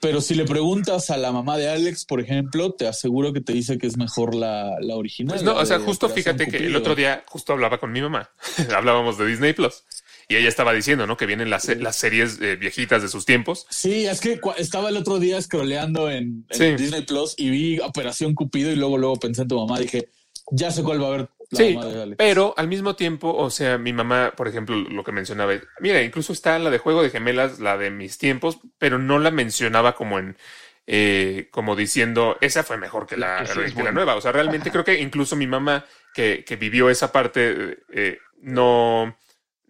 Pero 0.00 0.22
si 0.22 0.34
le 0.34 0.46
preguntas 0.46 1.10
a 1.10 1.18
la 1.18 1.30
mamá 1.30 1.58
de 1.58 1.68
Alex, 1.68 2.06
por 2.06 2.20
ejemplo, 2.20 2.72
te 2.72 2.86
aseguro 2.86 3.32
que 3.34 3.40
te 3.42 3.52
dice 3.52 3.76
que 3.76 3.86
es 3.86 3.98
mejor 3.98 4.34
la, 4.34 4.76
la 4.80 4.96
original. 4.96 5.34
Pues 5.34 5.42
no, 5.42 5.54
la 5.54 5.60
o 5.60 5.66
sea, 5.66 5.78
justo 5.78 6.08
fíjate 6.08 6.46
que 6.46 6.56
el 6.56 6.74
otro 6.74 6.94
día 6.94 7.22
justo 7.26 7.52
hablaba 7.52 7.78
con 7.78 7.92
mi 7.92 8.00
mamá. 8.00 8.30
Hablábamos 8.74 9.18
de 9.18 9.26
Disney 9.26 9.52
Plus. 9.52 9.84
Y 10.28 10.36
ella 10.36 10.48
estaba 10.48 10.72
diciendo, 10.72 11.06
¿no? 11.06 11.16
Que 11.16 11.26
vienen 11.26 11.50
las, 11.50 11.66
las 11.76 11.96
series 11.96 12.38
eh, 12.40 12.56
viejitas 12.56 13.02
de 13.02 13.08
sus 13.08 13.26
tiempos. 13.26 13.66
Sí, 13.68 14.06
es 14.06 14.20
que 14.20 14.40
estaba 14.58 14.88
el 14.88 14.96
otro 14.96 15.18
día 15.18 15.42
scrolleando 15.42 16.08
en, 16.08 16.46
en 16.48 16.56
Sí. 16.78 16.82
Disney 16.82 17.02
Plus 17.02 17.34
y 17.36 17.50
vi 17.50 17.78
Operación 17.80 18.34
Cupido 18.34 18.70
y 18.70 18.76
luego 18.76 18.96
luego 18.96 19.16
pensé 19.16 19.42
en 19.42 19.48
tu 19.48 19.58
mamá. 19.58 19.78
Dije, 19.80 20.08
ya 20.52 20.70
sé 20.70 20.82
cuál 20.82 21.02
va 21.02 21.06
a 21.06 21.08
haber 21.14 21.28
Sí, 21.52 21.76
pero 22.16 22.54
al 22.56 22.68
mismo 22.68 22.94
tiempo, 22.94 23.34
o 23.34 23.50
sea, 23.50 23.76
mi 23.76 23.92
mamá, 23.92 24.32
por 24.36 24.46
ejemplo, 24.46 24.76
lo 24.76 25.02
que 25.02 25.10
mencionaba, 25.10 25.52
mira, 25.80 26.00
incluso 26.02 26.32
está 26.32 26.58
la 26.60 26.70
de 26.70 26.78
Juego 26.78 27.02
de 27.02 27.10
Gemelas, 27.10 27.58
la 27.58 27.76
de 27.76 27.90
mis 27.90 28.18
tiempos, 28.18 28.60
pero 28.78 28.98
no 28.98 29.18
la 29.18 29.32
mencionaba 29.32 29.96
como 29.96 30.20
en, 30.20 30.36
eh, 30.86 31.48
como 31.50 31.76
diciendo, 31.76 32.38
esa 32.40 32.62
fue 32.62 32.76
mejor 32.76 33.06
que 33.06 33.16
la, 33.16 33.40
La 33.40 33.46
sí 33.46 33.74
que 33.74 33.92
nueva. 33.92 34.14
O 34.14 34.20
sea, 34.20 34.32
realmente 34.32 34.70
creo 34.70 34.84
que 34.84 35.00
incluso 35.00 35.34
mi 35.34 35.46
mamá, 35.46 35.84
que, 36.14 36.44
que 36.44 36.56
vivió 36.56 36.88
esa 36.88 37.10
parte, 37.10 37.78
eh, 37.92 38.18
no, 38.42 39.16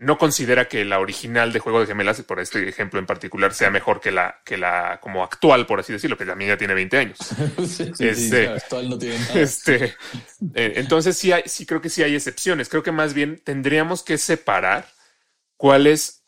no 0.01 0.17
considera 0.17 0.67
que 0.67 0.83
la 0.87 0.99
original 0.99 1.53
de 1.53 1.61
Juego 1.61 1.81
de 1.81 1.87
Gemelas, 1.87 2.23
por 2.23 2.41
este 2.41 2.67
ejemplo 2.67 2.99
en 2.99 3.05
particular, 3.05 3.53
sea 3.53 3.71
mejor 3.71 4.01
que 4.01 4.11
la, 4.11 4.41
que 4.47 4.57
la 4.57 4.99
como 5.03 5.23
actual, 5.23 5.67
por 5.67 5.79
así 5.79 5.93
decirlo, 5.93 6.17
que 6.17 6.25
también 6.25 6.49
ya 6.49 6.57
tiene 6.57 6.73
20 6.73 6.97
años. 6.97 7.19
sí, 7.59 7.67
sí, 7.67 7.93
sí, 7.95 8.09
Este- 8.09 8.45
claro, 8.45 8.57
actual 8.57 8.89
no 8.89 8.99
tiene 8.99 9.19
nada. 9.19 9.41
Este, 9.41 9.85
eh, 10.55 10.73
entonces 10.77 11.19
sí, 11.19 11.33
hay, 11.33 11.43
sí 11.45 11.67
creo 11.67 11.83
que 11.83 11.91
sí 11.91 12.03
hay 12.03 12.15
excepciones. 12.15 12.71
Creo 12.71 12.83
que 12.83 12.93
más 12.93 13.13
bien 13.13 13.43
tendríamos 13.45 14.03
que 14.03 14.17
separar 14.17 14.89
cuáles 15.59 16.20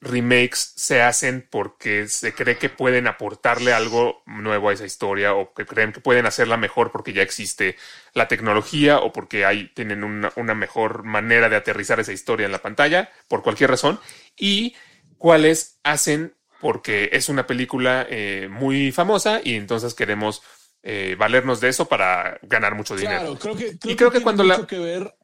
remakes 0.00 0.72
se 0.76 1.02
hacen 1.02 1.46
porque 1.50 2.08
se 2.08 2.32
cree 2.32 2.56
que 2.56 2.70
pueden 2.70 3.06
aportarle 3.06 3.72
algo 3.74 4.22
nuevo 4.26 4.70
a 4.70 4.72
esa 4.72 4.86
historia 4.86 5.34
o 5.34 5.52
que 5.52 5.66
creen 5.66 5.92
que 5.92 6.00
pueden 6.00 6.24
hacerla 6.26 6.56
mejor 6.56 6.90
porque 6.90 7.12
ya 7.12 7.22
existe 7.22 7.76
la 8.14 8.26
tecnología 8.26 8.98
o 9.00 9.12
porque 9.12 9.44
hay, 9.44 9.68
tienen 9.74 10.02
una, 10.04 10.32
una 10.36 10.54
mejor 10.54 11.04
manera 11.04 11.48
de 11.50 11.56
aterrizar 11.56 12.00
esa 12.00 12.12
historia 12.12 12.46
en 12.46 12.52
la 12.52 12.62
pantalla, 12.62 13.10
por 13.28 13.42
cualquier 13.42 13.70
razón, 13.70 14.00
y 14.38 14.74
cuáles 15.18 15.78
hacen 15.84 16.34
porque 16.60 17.10
es 17.12 17.28
una 17.28 17.46
película 17.46 18.06
eh, 18.08 18.48
muy 18.50 18.92
famosa 18.92 19.40
y 19.42 19.54
entonces 19.54 19.94
queremos 19.94 20.42
eh, 20.82 21.14
valernos 21.18 21.60
de 21.60 21.68
eso 21.68 21.86
para 21.88 22.38
ganar 22.42 22.74
mucho 22.74 22.96
dinero. 22.96 23.20
Claro, 23.20 23.38
creo 23.38 23.56
que, 23.56 23.78
creo 23.78 23.92
Y 23.92 23.96
creo 23.96 24.10
que 24.10 24.20
cuando 24.22 24.44
la- 24.44 24.56
mucho 24.56 24.66
que 24.66 24.78
ver 24.78 25.14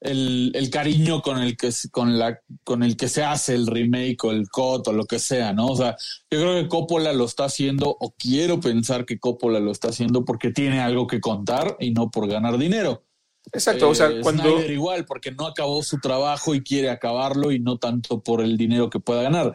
el, 0.00 0.52
el 0.54 0.70
cariño 0.70 1.22
con 1.22 1.38
el 1.38 1.56
que 1.56 1.72
se- 1.72 1.90
con 1.90 2.18
la 2.18 2.38
con 2.64 2.82
el 2.82 2.96
que 2.96 3.08
se 3.08 3.24
hace 3.24 3.54
el 3.54 3.66
remake 3.66 4.22
o 4.24 4.30
el 4.32 4.48
cut 4.50 4.86
o 4.88 4.92
lo 4.92 5.04
que 5.06 5.18
sea, 5.18 5.52
¿no? 5.52 5.66
O 5.68 5.76
sea, 5.76 5.96
yo 6.30 6.40
creo 6.40 6.54
que 6.62 6.68
Coppola 6.68 7.12
lo 7.12 7.24
está 7.24 7.44
haciendo 7.46 7.96
o 7.98 8.14
quiero 8.18 8.60
pensar 8.60 9.04
que 9.06 9.18
Coppola 9.18 9.58
lo 9.60 9.70
está 9.72 9.88
haciendo 9.88 10.24
porque 10.24 10.50
tiene 10.52 10.80
algo 10.80 11.06
que 11.06 11.20
contar 11.20 11.76
y 11.80 11.92
no 11.92 12.10
por 12.10 12.28
ganar 12.28 12.58
dinero. 12.58 13.04
Exacto, 13.52 13.88
o 13.88 13.94
sea, 13.94 14.08
Eh, 14.08 14.20
cuando... 14.22 14.42
Snyder 14.42 14.70
igual, 14.72 15.04
porque 15.06 15.30
no 15.30 15.46
acabó 15.46 15.82
su 15.82 15.98
trabajo 16.00 16.54
y 16.54 16.62
quiere 16.62 16.90
acabarlo 16.90 17.52
y 17.52 17.60
no 17.60 17.78
tanto 17.78 18.20
por 18.20 18.40
el 18.42 18.56
dinero 18.56 18.90
que 18.90 18.98
pueda 19.00 19.22
ganar. 19.22 19.54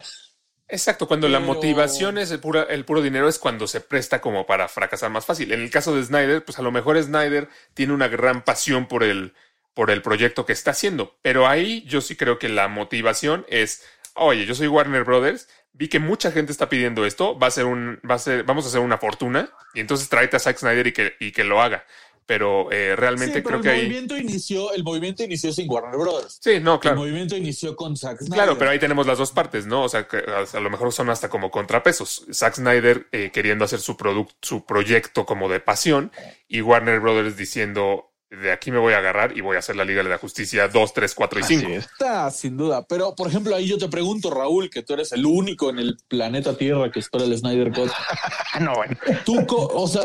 Exacto, 0.66 1.06
cuando 1.06 1.28
la 1.28 1.38
motivación 1.40 2.16
es 2.16 2.30
el, 2.30 2.40
pura- 2.40 2.62
el 2.70 2.86
puro 2.86 3.02
dinero 3.02 3.28
es 3.28 3.38
cuando 3.38 3.66
se 3.66 3.82
presta 3.82 4.22
como 4.22 4.46
para 4.46 4.68
fracasar 4.68 5.10
más 5.10 5.26
fácil. 5.26 5.52
En 5.52 5.60
el 5.60 5.70
caso 5.70 5.94
de 5.94 6.02
Snyder, 6.02 6.42
pues 6.42 6.58
a 6.58 6.62
lo 6.62 6.72
mejor 6.72 7.00
Snyder 7.02 7.50
tiene 7.74 7.92
una 7.92 8.08
gran 8.08 8.42
pasión 8.42 8.88
por 8.88 9.02
el, 9.04 9.34
por 9.74 9.90
el 9.90 10.02
proyecto 10.02 10.44
que 10.46 10.52
está 10.52 10.72
haciendo, 10.72 11.16
pero 11.22 11.46
ahí 11.48 11.82
yo 11.86 12.00
sí 12.00 12.16
creo 12.16 12.38
que 12.38 12.48
la 12.48 12.68
motivación 12.68 13.46
es, 13.48 13.82
oye, 14.14 14.44
yo 14.46 14.54
soy 14.54 14.68
Warner 14.68 15.04
Brothers, 15.04 15.48
vi 15.72 15.88
que 15.88 15.98
mucha 15.98 16.30
gente 16.30 16.52
está 16.52 16.68
pidiendo 16.68 17.06
esto, 17.06 17.38
va 17.38 17.46
a 17.46 17.50
ser 17.50 17.64
un, 17.64 17.98
va 18.08 18.16
a 18.16 18.18
ser, 18.18 18.44
vamos 18.44 18.64
a 18.64 18.68
hacer 18.68 18.80
una 18.80 18.98
fortuna 18.98 19.50
y 19.74 19.80
entonces 19.80 20.08
tráete 20.08 20.36
a 20.36 20.40
Zack 20.40 20.58
Snyder 20.58 20.86
y 20.86 20.92
que, 20.92 21.14
y 21.20 21.32
que 21.32 21.44
lo 21.44 21.62
haga. 21.62 21.84
Pero 22.24 22.70
eh, 22.70 22.94
realmente 22.94 23.38
Sí, 23.38 23.42
pero 23.42 23.60
creo 23.60 23.62
que 23.62 23.68
el 23.70 23.74
ahí... 23.74 23.82
movimiento 23.82 24.16
inició, 24.16 24.72
el 24.72 24.84
movimiento 24.84 25.24
inició 25.24 25.52
sin 25.52 25.68
Warner 25.68 25.98
Brothers. 25.98 26.38
Sí, 26.40 26.60
no, 26.60 26.74
El 26.74 26.80
claro. 26.80 26.98
movimiento 26.98 27.36
inició 27.36 27.74
con 27.74 27.96
Zack 27.96 28.18
Snyder. 28.18 28.34
Claro, 28.34 28.56
pero 28.56 28.70
ahí 28.70 28.78
tenemos 28.78 29.08
las 29.08 29.18
dos 29.18 29.32
partes, 29.32 29.66
¿no? 29.66 29.82
O 29.82 29.88
sea, 29.88 30.06
que 30.06 30.18
a 30.18 30.60
lo 30.60 30.70
mejor 30.70 30.92
son 30.92 31.10
hasta 31.10 31.28
como 31.28 31.50
contrapesos. 31.50 32.24
Zack 32.32 32.54
Snyder 32.54 33.08
eh, 33.10 33.30
queriendo 33.32 33.64
hacer 33.64 33.80
su 33.80 33.96
producto, 33.96 34.36
su 34.40 34.64
proyecto 34.64 35.26
como 35.26 35.48
de 35.48 35.58
pasión 35.58 36.12
y 36.46 36.60
Warner 36.60 37.00
Brothers 37.00 37.36
diciendo 37.36 38.11
de 38.40 38.50
aquí 38.52 38.70
me 38.70 38.78
voy 38.78 38.94
a 38.94 38.98
agarrar 38.98 39.36
y 39.36 39.40
voy 39.42 39.56
a 39.56 39.58
hacer 39.58 39.76
la 39.76 39.84
Liga 39.84 40.02
de 40.02 40.08
la 40.08 40.18
Justicia 40.18 40.66
2, 40.68 40.92
3, 40.94 41.14
4 41.14 41.38
y 41.38 41.42
Así 41.42 41.56
5. 41.58 41.70
es. 41.72 41.84
Está, 41.84 42.30
sin 42.30 42.56
duda. 42.56 42.86
Pero, 42.88 43.14
por 43.14 43.28
ejemplo, 43.28 43.54
ahí 43.54 43.66
yo 43.68 43.78
te 43.78 43.88
pregunto, 43.88 44.30
Raúl, 44.30 44.70
que 44.70 44.82
tú 44.82 44.94
eres 44.94 45.12
el 45.12 45.26
único 45.26 45.68
en 45.70 45.78
el 45.78 45.96
planeta 46.08 46.56
Tierra 46.56 46.90
que 46.90 47.00
espera 47.00 47.24
el 47.24 47.36
Snyder 47.36 47.72
Cut. 47.72 47.90
No, 48.60 48.74
bueno. 48.74 48.96
Tú, 49.24 49.46
co- 49.46 49.66
o 49.74 49.86
sea, 49.86 50.02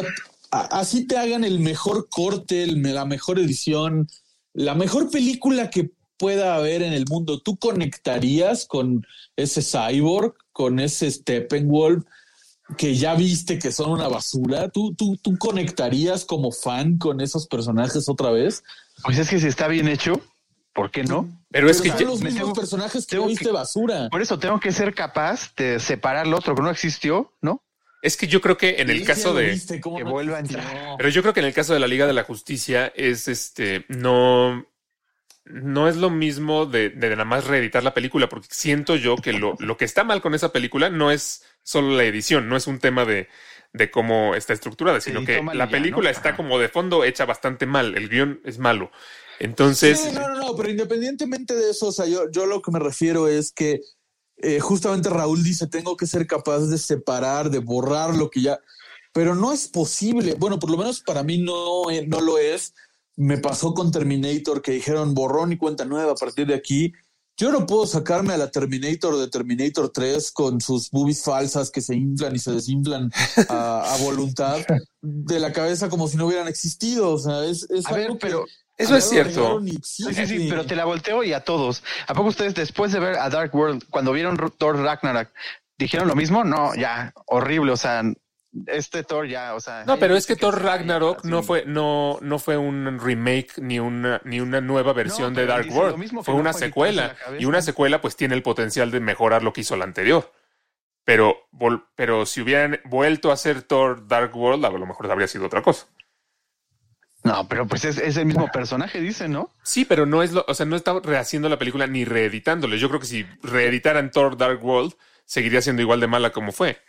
así 0.52 1.06
te 1.08 1.18
hagan 1.18 1.44
el 1.44 1.60
mejor 1.60 2.08
corte, 2.10 2.64
el- 2.64 2.82
la 2.82 3.06
mejor 3.06 3.40
edición, 3.40 4.08
la 4.54 4.76
mejor 4.76 5.10
película 5.10 5.70
que 5.70 5.92
pueda 6.18 6.56
haber 6.56 6.82
en 6.82 6.94
el 6.94 7.06
mundo. 7.08 7.40
¿Tú 7.42 7.58
conectarías 7.58 8.66
con 8.66 9.06
ese 9.36 9.62
cyborg, 9.62 10.34
con 10.52 10.80
ese 10.80 11.12
Steppenwolf 11.12 12.04
que 12.78 12.96
ya 12.96 13.14
viste 13.16 13.60
que 13.60 13.72
son 13.72 13.92
una 13.92 14.08
basura? 14.08 14.70
¿Tú, 14.70 14.94
tú, 14.96 15.18
tú 15.18 15.38
conectarías 15.38 16.26
como 16.26 16.52
fan 16.52 16.98
con 16.98 17.22
esos 17.22 17.48
personajes 17.48 18.10
otra 18.10 18.32
vez? 18.32 18.64
Pues 19.04 19.18
es 19.20 19.30
que 19.30 19.40
si 19.40 19.48
está 19.48 19.68
bien 19.68 19.88
hecho, 19.88 20.20
¿por 20.74 20.92
qué 20.92 21.04
no? 21.04 21.30
Pero 21.50 21.70
es 21.70 21.82
que 21.82 21.90
son 21.90 22.00
ya- 22.00 22.06
los 22.08 22.22
mismos 22.22 22.42
tengo- 22.42 22.54
personajes 22.54 23.06
que 23.06 23.16
tengo 23.16 23.28
viste 23.28 23.46
que- 23.46 23.52
basura. 23.52 24.10
Por 24.10 24.22
eso 24.22 24.38
tengo 24.38 24.60
que 24.60 24.72
ser 24.72 24.94
capaz 24.94 25.54
de 25.56 25.80
separar 25.80 26.28
lo 26.28 26.38
otro 26.38 26.56
que 26.56 26.62
no 26.62 26.70
existió, 26.70 27.32
¿no? 27.42 27.64
es 28.04 28.16
que 28.16 28.28
yo 28.28 28.40
creo 28.42 28.58
que 28.58 28.80
en 28.80 28.90
el 28.92 29.04
caso 29.04 29.34
de... 29.34 29.50
viste, 29.50 29.82
¿cómo 29.82 29.98
que 29.98 30.04
no 30.04 30.12
vuelva 30.12 30.38
a 30.38 30.40
entrar. 30.40 30.96
Pero 30.98 31.10
yo 31.10 31.22
creo 31.24 31.34
que 31.34 31.40
en 31.42 31.48
el 31.48 31.54
caso 31.54 31.74
de 31.74 31.80
la 31.80 31.88
Liga 31.88 32.06
de 32.06 32.14
la 32.14 32.24
Justicia 32.24 32.94
es 32.96 33.28
este, 33.28 33.86
no, 33.90 34.66
no 35.50 35.88
es 35.88 35.96
lo 35.96 36.10
mismo 36.10 36.66
de, 36.66 36.90
de 36.90 37.10
nada 37.12 37.26
más 37.26 37.46
reeditar 37.46 37.84
la 37.84 37.94
película, 37.94 38.30
porque 38.30 38.48
siento 38.52 38.96
yo 38.96 39.16
que 39.16 39.34
lo, 39.34 39.56
lo 39.60 39.78
que 39.78 39.86
está 39.86 40.04
mal 40.04 40.22
con 40.22 40.34
esa 40.34 40.52
película 40.52 40.90
no 40.90 41.12
es 41.12 41.44
solo 41.64 41.96
la 41.96 42.04
edición, 42.04 42.50
no 42.50 42.56
es 42.56 42.68
un 42.68 42.80
tema 42.80 43.06
de, 43.06 43.28
de 43.74 43.92
cómo 43.92 44.36
está 44.36 44.54
estructurada, 44.54 45.02
sino 45.02 45.24
que 45.26 45.42
la 45.42 45.66
ya, 45.66 45.72
película 45.72 46.12
¿no? 46.12 46.16
está 46.18 46.36
como 46.36 46.60
de 46.60 46.70
fondo 46.70 47.04
hecha 47.04 47.26
bastante 47.26 47.66
mal, 47.66 47.96
el 47.96 48.10
guion 48.10 48.42
es 48.44 48.60
malo. 48.60 48.92
Entonces, 49.40 50.00
Sí, 50.00 50.12
no, 50.14 50.28
no, 50.30 50.36
no, 50.36 50.56
pero 50.56 50.70
independientemente 50.70 51.56
de 51.56 51.70
eso, 51.70 51.88
o 51.88 51.92
sea, 51.92 52.06
yo, 52.08 52.30
yo 52.32 52.46
lo 52.46 52.62
que 52.62 52.72
me 52.72 52.80
refiero 52.80 53.28
es 53.28 53.52
que 53.52 53.82
eh, 54.38 54.60
justamente 54.60 55.10
Raúl 55.10 55.44
dice, 55.44 55.68
tengo 55.68 55.96
que 55.98 56.08
ser 56.08 56.28
capaz 56.28 56.60
de 56.68 56.78
separar, 56.78 57.50
de 57.50 57.60
borrar 57.60 58.16
lo 58.16 58.30
que 58.30 58.42
ya, 58.42 58.60
pero 59.14 59.34
no 59.34 59.52
es 59.52 59.68
posible. 59.68 60.36
Bueno, 60.38 60.60
por 60.60 60.70
lo 60.70 60.78
menos 60.78 61.02
para 61.02 61.24
mí 61.24 61.40
no, 61.40 61.90
eh, 61.90 62.06
no 62.06 62.22
lo 62.22 62.38
es. 62.38 62.74
Me 63.18 63.38
pasó 63.38 63.74
con 63.74 63.92
Terminator 63.92 64.62
que 64.62 64.72
dijeron 64.72 65.14
borrón 65.14 65.52
y 65.52 65.58
cuenta 65.58 65.86
nueva 65.86 66.14
a 66.14 66.16
partir 66.16 66.48
de 66.48 66.56
aquí. 66.56 66.94
Yo 67.36 67.52
no 67.52 67.66
puedo 67.66 67.86
sacarme 67.86 68.34
a 68.34 68.38
la 68.38 68.50
Terminator 68.50 69.18
de 69.18 69.28
Terminator 69.28 69.90
3 69.90 70.32
con 70.32 70.62
sus 70.62 70.90
boobies 70.90 71.24
falsas 71.24 71.70
que 71.70 71.82
se 71.82 71.96
inflan 71.96 72.36
y 72.36 72.40
se 72.40 72.52
desinflan 72.52 73.12
a, 73.50 73.94
a 73.94 73.98
voluntad 73.98 74.58
de 75.02 75.40
la 75.40 75.52
cabeza 75.54 75.90
como 75.90 76.08
si 76.08 76.18
no 76.18 76.26
hubieran 76.26 76.48
existido. 76.48 77.12
O 77.12 77.20
sea, 77.20 77.46
es, 77.46 77.70
es 77.70 77.86
A 77.86 77.94
ver, 77.94 78.08
que 78.14 78.16
pero 78.16 78.46
eso 78.78 78.96
es 78.96 79.10
cierto. 79.10 79.60
y 79.66 79.72
Sí, 79.84 80.04
sí, 80.14 80.28
sí, 80.28 80.48
pero 80.50 80.66
te 80.66 80.76
la 80.76 80.86
volteo 80.86 81.24
y 81.24 81.34
a 81.34 81.44
todos. 81.44 81.84
¿A 82.08 82.14
poco 82.14 82.30
ustedes 82.30 82.54
después 82.54 82.92
de 82.92 83.00
ver 83.00 83.18
a 83.18 83.30
Dark 83.30 83.54
World, 83.54 83.84
cuando 83.90 84.12
vieron 84.14 84.38
Thor 84.58 84.78
Ragnarok, 84.78 85.30
dijeron 85.78 86.08
lo 86.08 86.16
mismo? 86.16 86.44
No, 86.44 86.76
ya, 86.76 87.14
horrible, 87.26 87.72
o 87.72 87.78
sea, 87.78 88.04
este 88.66 89.04
Thor 89.04 89.28
ya, 89.28 89.54
o 89.54 89.60
sea... 89.60 89.86
No, 89.86 89.98
pero 89.98 90.16
es 90.16 90.26
que 90.26 90.36
Thor 90.36 90.62
Ragnarok 90.62 91.24
no 91.24 91.44
fue, 91.44 91.66
no, 91.66 92.18
no 92.22 92.40
fue 92.40 92.58
un 92.58 93.00
remake 93.00 93.60
ni 93.60 93.80
una, 93.80 94.22
ni 94.26 94.40
una 94.40 94.62
nueva 94.62 94.94
versión 94.94 95.34
No, 95.34 95.40
de 95.40 95.46
Dark 95.46 95.68
lo 95.68 95.74
World. 95.74 95.98
mismo 95.98 96.24
Fue 96.24 96.34
no 96.34 96.40
una 96.40 96.54
secuela. 96.54 97.16
Y 97.40 97.46
una 97.46 97.62
secuela, 97.62 98.02
pues, 98.02 98.16
tiene 98.16 98.36
el 98.36 98.44
potencial 98.44 98.90
de 98.92 99.00
mejorar 99.00 99.44
lo 99.44 99.54
que 99.54 99.62
hizo 99.62 99.76
la 99.76 99.84
anterior. 99.86 100.32
Pero, 101.04 101.48
pero 101.96 102.26
si 102.26 102.42
hubieran 102.42 102.80
vuelto 102.86 103.30
a 103.32 103.36
hacer 103.36 103.62
Thor 103.62 104.08
Dark 104.08 104.36
World, 104.36 104.66
a 104.66 104.70
lo 104.70 104.86
mejor 104.86 105.10
habría 105.12 105.28
sido 105.28 105.46
otra 105.46 105.62
cosa. 105.62 105.88
No, 107.24 107.48
pero 107.48 107.68
pues 107.68 107.84
es, 107.86 107.98
es 107.98 108.16
el 108.18 108.26
mismo 108.26 108.50
personaje, 108.52 109.02
dice, 109.02 109.28
¿no? 109.28 109.52
Sí, 109.64 109.86
pero 109.86 110.06
no 110.06 110.24
es 110.24 110.32
lo, 110.32 110.46
o 110.48 110.54
sea, 110.54 110.66
no 110.66 110.76
está 110.76 111.00
rehaciendo 111.04 111.50
la 111.50 111.58
película 111.58 111.88
ni 111.88 112.06
reeditándole. 112.06 112.78
Yo 112.78 112.88
creo 112.90 113.00
que 113.00 113.06
si 113.08 113.26
reeditaran 113.42 114.12
Thor 114.12 114.38
Dark 114.38 114.64
World, 114.64 114.94
seguiría 115.26 115.62
siendo 115.62 115.82
igual 115.82 116.00
de 116.00 116.08
mala 116.08 116.32
como 116.32 116.52
fue. 116.52 116.80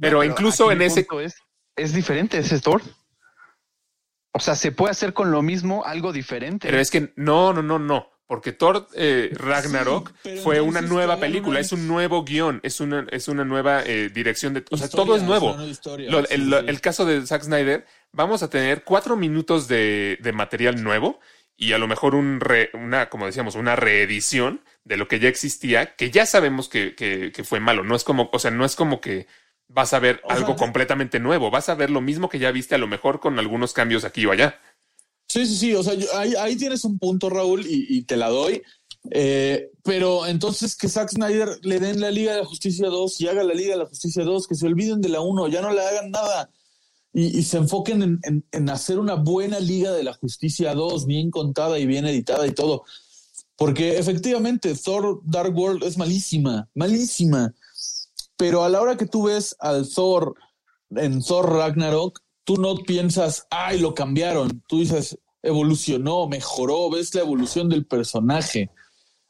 Pero, 0.00 0.22
incluso 0.24 0.70
en 0.70 0.82
ese, 0.82 1.06
Es, 1.24 1.36
es 1.76 1.92
diferente 1.92 2.38
ese 2.38 2.60
Thor. 2.60 2.82
O 4.32 4.40
sea, 4.40 4.54
se 4.54 4.72
puede 4.72 4.92
hacer 4.92 5.12
con 5.14 5.30
lo 5.30 5.42
mismo 5.42 5.84
algo 5.84 6.12
diferente. 6.12 6.68
Pero 6.68 6.80
es 6.80 6.90
que 6.90 7.12
no, 7.16 7.52
no, 7.52 7.62
no, 7.62 7.78
no. 7.78 8.10
porque 8.26 8.52
Thor 8.52 8.86
eh, 8.94 9.30
Ragnarok 9.32 10.12
fue 10.44 10.60
una 10.60 10.82
nueva 10.82 11.18
película, 11.18 11.52
una- 11.52 11.60
es 11.60 11.72
un 11.72 11.88
nuevo 11.88 12.24
guion, 12.24 12.60
es 12.62 12.78
una, 12.80 13.06
es 13.10 13.26
una 13.28 13.44
nueva 13.44 13.82
eh, 13.84 14.10
dirección 14.10 14.52
de... 14.52 14.64
O 14.70 14.76
sea, 14.76 14.84
Historia, 14.86 15.04
todo 15.06 15.16
es 15.16 15.22
nuevo. 15.22 15.56
Lo- 15.56 15.64
Sí, 16.26 16.34
el, 16.34 16.42
sí, 16.44 16.50
sí. 16.60 16.64
el 16.68 16.80
caso 16.82 17.06
de 17.06 17.26
Zack 17.26 17.42
Snyder, 17.44 17.86
vamos 18.12 18.42
a 18.42 18.50
tener 18.50 18.84
cuatro 18.84 19.16
minutos 19.16 19.66
de, 19.66 20.18
de 20.20 20.32
material 20.32 20.84
nuevo 20.84 21.18
y 21.56 21.72
a 21.72 21.78
lo 21.78 21.88
mejor 21.88 22.14
un 22.14 22.38
re- 22.38 22.70
una, 22.74 23.08
como 23.08 23.24
decíamos, 23.26 23.54
una 23.54 23.76
reedición 23.76 24.62
de 24.84 24.98
lo 24.98 25.08
que 25.08 25.18
ya 25.20 25.28
existía, 25.30 25.96
que 25.96 26.10
ya 26.10 26.26
sabemos 26.26 26.68
que, 26.68 26.94
que- 26.94 27.32
que 27.32 27.44
fue 27.44 27.60
malo. 27.60 27.82
No 27.82 27.96
es 27.96 28.04
como, 28.04 28.28
o 28.32 28.38
sea, 28.38 28.50
no 28.50 28.64
es 28.66 28.76
como 28.76 29.00
que 29.00 29.26
vas 29.68 29.92
a 29.92 29.98
ver 29.98 30.20
algo 30.28 30.56
completamente 30.56 31.20
nuevo, 31.20 31.50
vas 31.50 31.68
a 31.68 31.74
ver 31.74 31.90
lo 31.90 32.00
mismo 32.00 32.28
que 32.28 32.38
ya 32.38 32.50
viste, 32.50 32.74
a 32.74 32.78
lo 32.78 32.86
mejor 32.88 33.20
con 33.20 33.38
algunos 33.38 33.72
cambios 33.72 34.04
aquí 34.04 34.24
o 34.26 34.32
allá. 34.32 34.58
Sí, 35.28 35.46
sí, 35.46 35.56
sí. 35.56 35.74
O 35.74 35.82
sea, 35.82 35.94
yo- 35.94 36.06
ahí, 36.16 36.34
ahí 36.38 36.56
tienes 36.56 36.84
un 36.84 36.98
punto, 36.98 37.28
Raúl, 37.28 37.66
y, 37.66 37.86
y 37.88 38.02
te 38.04 38.16
la 38.16 38.28
doy. 38.28 38.62
Eh, 39.10 39.70
pero 39.84 40.26
entonces 40.26 40.74
que 40.76 40.88
Zack 40.88 41.10
Snyder 41.10 41.58
le 41.62 41.78
den 41.80 42.00
la 42.00 42.10
Liga 42.10 42.32
de 42.32 42.38
la 42.40 42.44
Justicia 42.44 42.88
2 42.88 43.20
y 43.20 43.28
haga 43.28 43.44
la 43.44 43.54
Liga 43.54 43.72
de 43.72 43.78
la 43.78 43.86
Justicia 43.86 44.24
2, 44.24 44.46
que 44.46 44.54
se 44.54 44.66
olviden 44.66 45.00
de 45.00 45.08
la 45.10 45.20
1, 45.20 45.48
ya 45.48 45.60
no 45.60 45.72
le 45.72 45.80
hagan 45.86 46.10
nada. 46.10 46.50
Y, 47.12 47.38
y 47.38 47.42
se 47.42 47.58
enfoquen 47.58 48.02
en, 48.02 48.18
en- 48.22 48.44
en 48.52 48.70
hacer 48.70 48.98
una 48.98 49.14
buena 49.14 49.60
Liga 49.60 49.92
de 49.92 50.02
la 50.02 50.14
Justicia 50.14 50.74
2, 50.74 51.06
bien 51.06 51.30
contada 51.30 51.78
y 51.78 51.86
bien 51.86 52.06
editada 52.06 52.46
y 52.46 52.52
todo. 52.52 52.84
Porque 53.56 53.98
efectivamente 53.98 54.74
Thor 54.74 55.20
Dark 55.24 55.54
World 55.56 55.84
es 55.84 55.98
malísima, 55.98 56.68
malísima. 56.74 57.54
Pero 58.38 58.64
a 58.64 58.68
la 58.70 58.80
hora 58.80 58.96
que 58.96 59.06
tú 59.06 59.24
ves 59.24 59.54
al 59.58 59.86
Thor 59.92 60.34
en 60.90 61.22
Thor 61.22 61.52
Ragnarok, 61.52 62.20
tú 62.44 62.56
no 62.56 62.76
piensas, 62.76 63.46
ay, 63.50 63.78
lo 63.80 63.94
cambiaron. 63.94 64.62
Tú 64.68 64.78
dices, 64.78 65.18
evolucionó, 65.42 66.26
mejoró, 66.28 66.88
ves 66.88 67.14
la 67.14 67.20
evolución 67.20 67.68
del 67.68 67.84
personaje. 67.84 68.70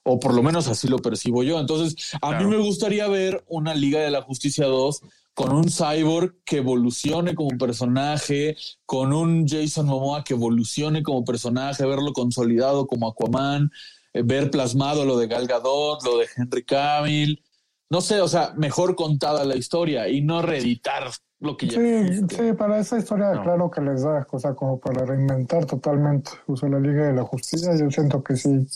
O 0.04 0.20
por 0.20 0.34
lo 0.34 0.42
menos 0.42 0.68
así 0.68 0.88
lo 0.88 0.98
percibo 0.98 1.42
yo. 1.42 1.58
Entonces, 1.58 2.14
a 2.22 2.28
Claro. 2.28 2.48
mí 2.48 2.56
me 2.56 2.62
gustaría 2.62 3.08
ver 3.08 3.44
una 3.48 3.74
Liga 3.74 4.00
de 4.00 4.10
la 4.10 4.22
Justicia 4.22 4.66
2 4.66 5.00
con 5.34 5.52
un 5.52 5.68
cyborg 5.70 6.34
que 6.44 6.58
evolucione 6.58 7.34
como 7.34 7.56
personaje, 7.58 8.56
con 8.86 9.12
un 9.12 9.46
Jason 9.48 9.86
Momoa 9.86 10.22
que 10.24 10.34
evolucione 10.34 11.02
como 11.02 11.24
personaje, 11.24 11.84
verlo 11.86 12.12
consolidado 12.12 12.86
como 12.86 13.08
Aquaman, 13.08 13.70
eh, 14.14 14.22
ver 14.24 14.50
plasmado 14.50 15.04
lo 15.04 15.16
de 15.16 15.26
Gal 15.28 15.46
Gadot, 15.46 16.02
lo 16.04 16.18
de 16.18 16.26
Henry 16.36 16.64
Cavill. 16.64 17.42
No 17.90 18.00
sé, 18.00 18.20
o 18.20 18.28
sea, 18.28 18.52
mejor 18.56 18.94
contada 18.96 19.44
la 19.44 19.56
historia 19.56 20.08
y 20.08 20.20
no 20.20 20.42
reeditar 20.42 21.04
lo 21.40 21.56
que 21.56 21.68
ya 21.68 21.78
Sí, 21.78 21.86
existe. 21.86 22.36
sí, 22.48 22.52
para 22.52 22.78
esa 22.78 22.98
historia, 22.98 23.32
No. 23.32 23.42
claro 23.42 23.70
que 23.70 23.80
les 23.80 24.02
da, 24.02 24.26
o 24.30 24.38
sea, 24.38 24.54
como 24.54 24.78
para 24.78 25.04
reinventar 25.06 25.64
totalmente. 25.64 26.30
O 26.46 26.56
sea, 26.56 26.68
la 26.68 26.80
Liga 26.80 27.06
de 27.06 27.12
la 27.14 27.24
Justicia, 27.24 27.74
yo 27.76 27.90
siento 27.90 28.22
que 28.22 28.36
sí, 28.36 28.66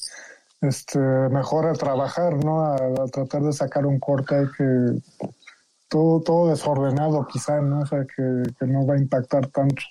este, 0.63 0.99
mejor 0.99 1.67
a 1.67 1.73
trabajar, 1.75 2.43
¿no? 2.45 2.65
A, 2.65 2.77
a 2.77 3.07
tratar 3.13 3.43
de 3.43 3.53
sacar 3.53 3.85
un 3.85 3.99
corte 3.99 4.35
ahí 4.37 4.47
que 4.57 5.01
todo, 5.89 6.21
todo 6.23 6.49
desordenado, 6.49 7.27
quizá, 7.27 7.61
¿no? 7.61 7.81
O 7.81 7.87
sea, 7.87 8.07
que, 8.07 8.43
que 8.59 8.67
no 8.67 8.87
va 8.87 8.95
a 8.95 8.99
impactar 8.99 9.49
tanto. 9.49 9.83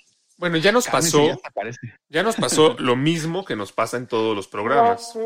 Bueno, 0.42 0.56
ya 0.56 0.72
nos 0.72 0.88
pasó, 0.88 1.40
ya 2.08 2.24
nos 2.24 2.34
pasó 2.34 2.74
lo 2.80 2.96
mismo 2.96 3.44
que 3.44 3.54
nos 3.54 3.70
pasa 3.70 3.96
en 3.96 4.08
todos 4.08 4.34
los 4.34 4.48
programas, 4.48 5.16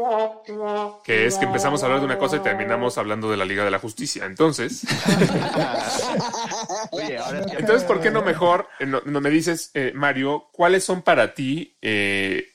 que 1.06 1.24
es 1.24 1.36
que 1.36 1.46
empezamos 1.46 1.82
a 1.82 1.86
hablar 1.86 2.00
de 2.00 2.04
una 2.04 2.18
cosa 2.18 2.36
y 2.36 2.40
terminamos 2.40 2.98
hablando 2.98 3.30
de 3.30 3.38
la 3.38 3.46
Liga 3.46 3.64
de 3.64 3.70
la 3.70 3.78
Justicia. 3.78 4.26
Entonces, 4.26 4.82
Oye, 6.90 7.16
ahora 7.16 7.40
es 7.40 7.46
que- 7.46 7.56
entonces, 7.56 7.84
¿por 7.84 8.02
qué 8.02 8.10
no 8.10 8.20
mejor 8.20 8.68
eh, 8.78 8.84
no, 8.84 9.00
no 9.06 9.22
me 9.22 9.30
dices, 9.30 9.70
eh, 9.72 9.92
Mario, 9.94 10.50
cuáles 10.52 10.84
son 10.84 11.00
para 11.00 11.32
ti 11.32 11.78
eh, 11.80 12.50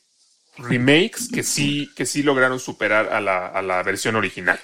remakes 0.60 1.30
que 1.34 1.42
sí, 1.42 1.90
que 1.96 2.06
sí 2.06 2.22
lograron 2.22 2.60
superar 2.60 3.12
a 3.12 3.22
la, 3.22 3.48
a 3.48 3.64
la 3.64 3.82
versión 3.82 4.18
original? 4.18 4.60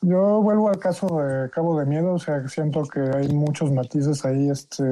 Yo 0.00 0.40
vuelvo 0.42 0.68
al 0.68 0.78
caso 0.78 1.08
de 1.20 1.50
Cabo 1.50 1.78
de 1.78 1.84
Miedo, 1.84 2.12
o 2.14 2.18
sea, 2.20 2.46
siento 2.46 2.82
que 2.84 3.00
hay 3.00 3.28
muchos 3.34 3.72
matices 3.72 4.24
ahí, 4.24 4.48
este, 4.48 4.84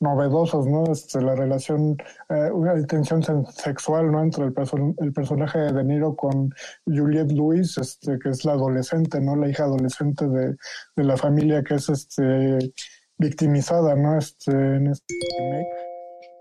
novedosos, 0.00 0.66
¿no? 0.66 0.84
Este, 0.90 1.20
la 1.20 1.34
relación, 1.34 1.98
eh, 2.30 2.50
una 2.50 2.74
tensión 2.86 3.22
sexual, 3.52 4.10
¿no? 4.10 4.22
Entre 4.22 4.44
el, 4.46 4.54
perso- 4.54 4.94
el 4.98 5.12
personaje 5.12 5.58
de 5.58 5.72
De 5.72 5.84
Niro 5.84 6.16
con 6.16 6.48
Juliette 6.86 7.32
Lewis, 7.32 7.76
este, 7.76 8.18
que 8.18 8.30
es 8.30 8.44
la 8.46 8.52
adolescente, 8.52 9.20
¿no? 9.20 9.36
La 9.36 9.48
hija 9.48 9.64
adolescente 9.64 10.26
de, 10.28 10.56
de 10.96 11.04
la 11.04 11.18
familia 11.18 11.62
que 11.62 11.74
es, 11.74 11.90
este, 11.90 12.72
victimizada, 13.18 13.94
¿no? 13.94 14.16
Este, 14.16 14.50
en 14.50 14.86
este 14.86 15.14
remake. 15.38 15.68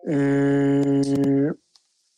Eh, 0.05 1.51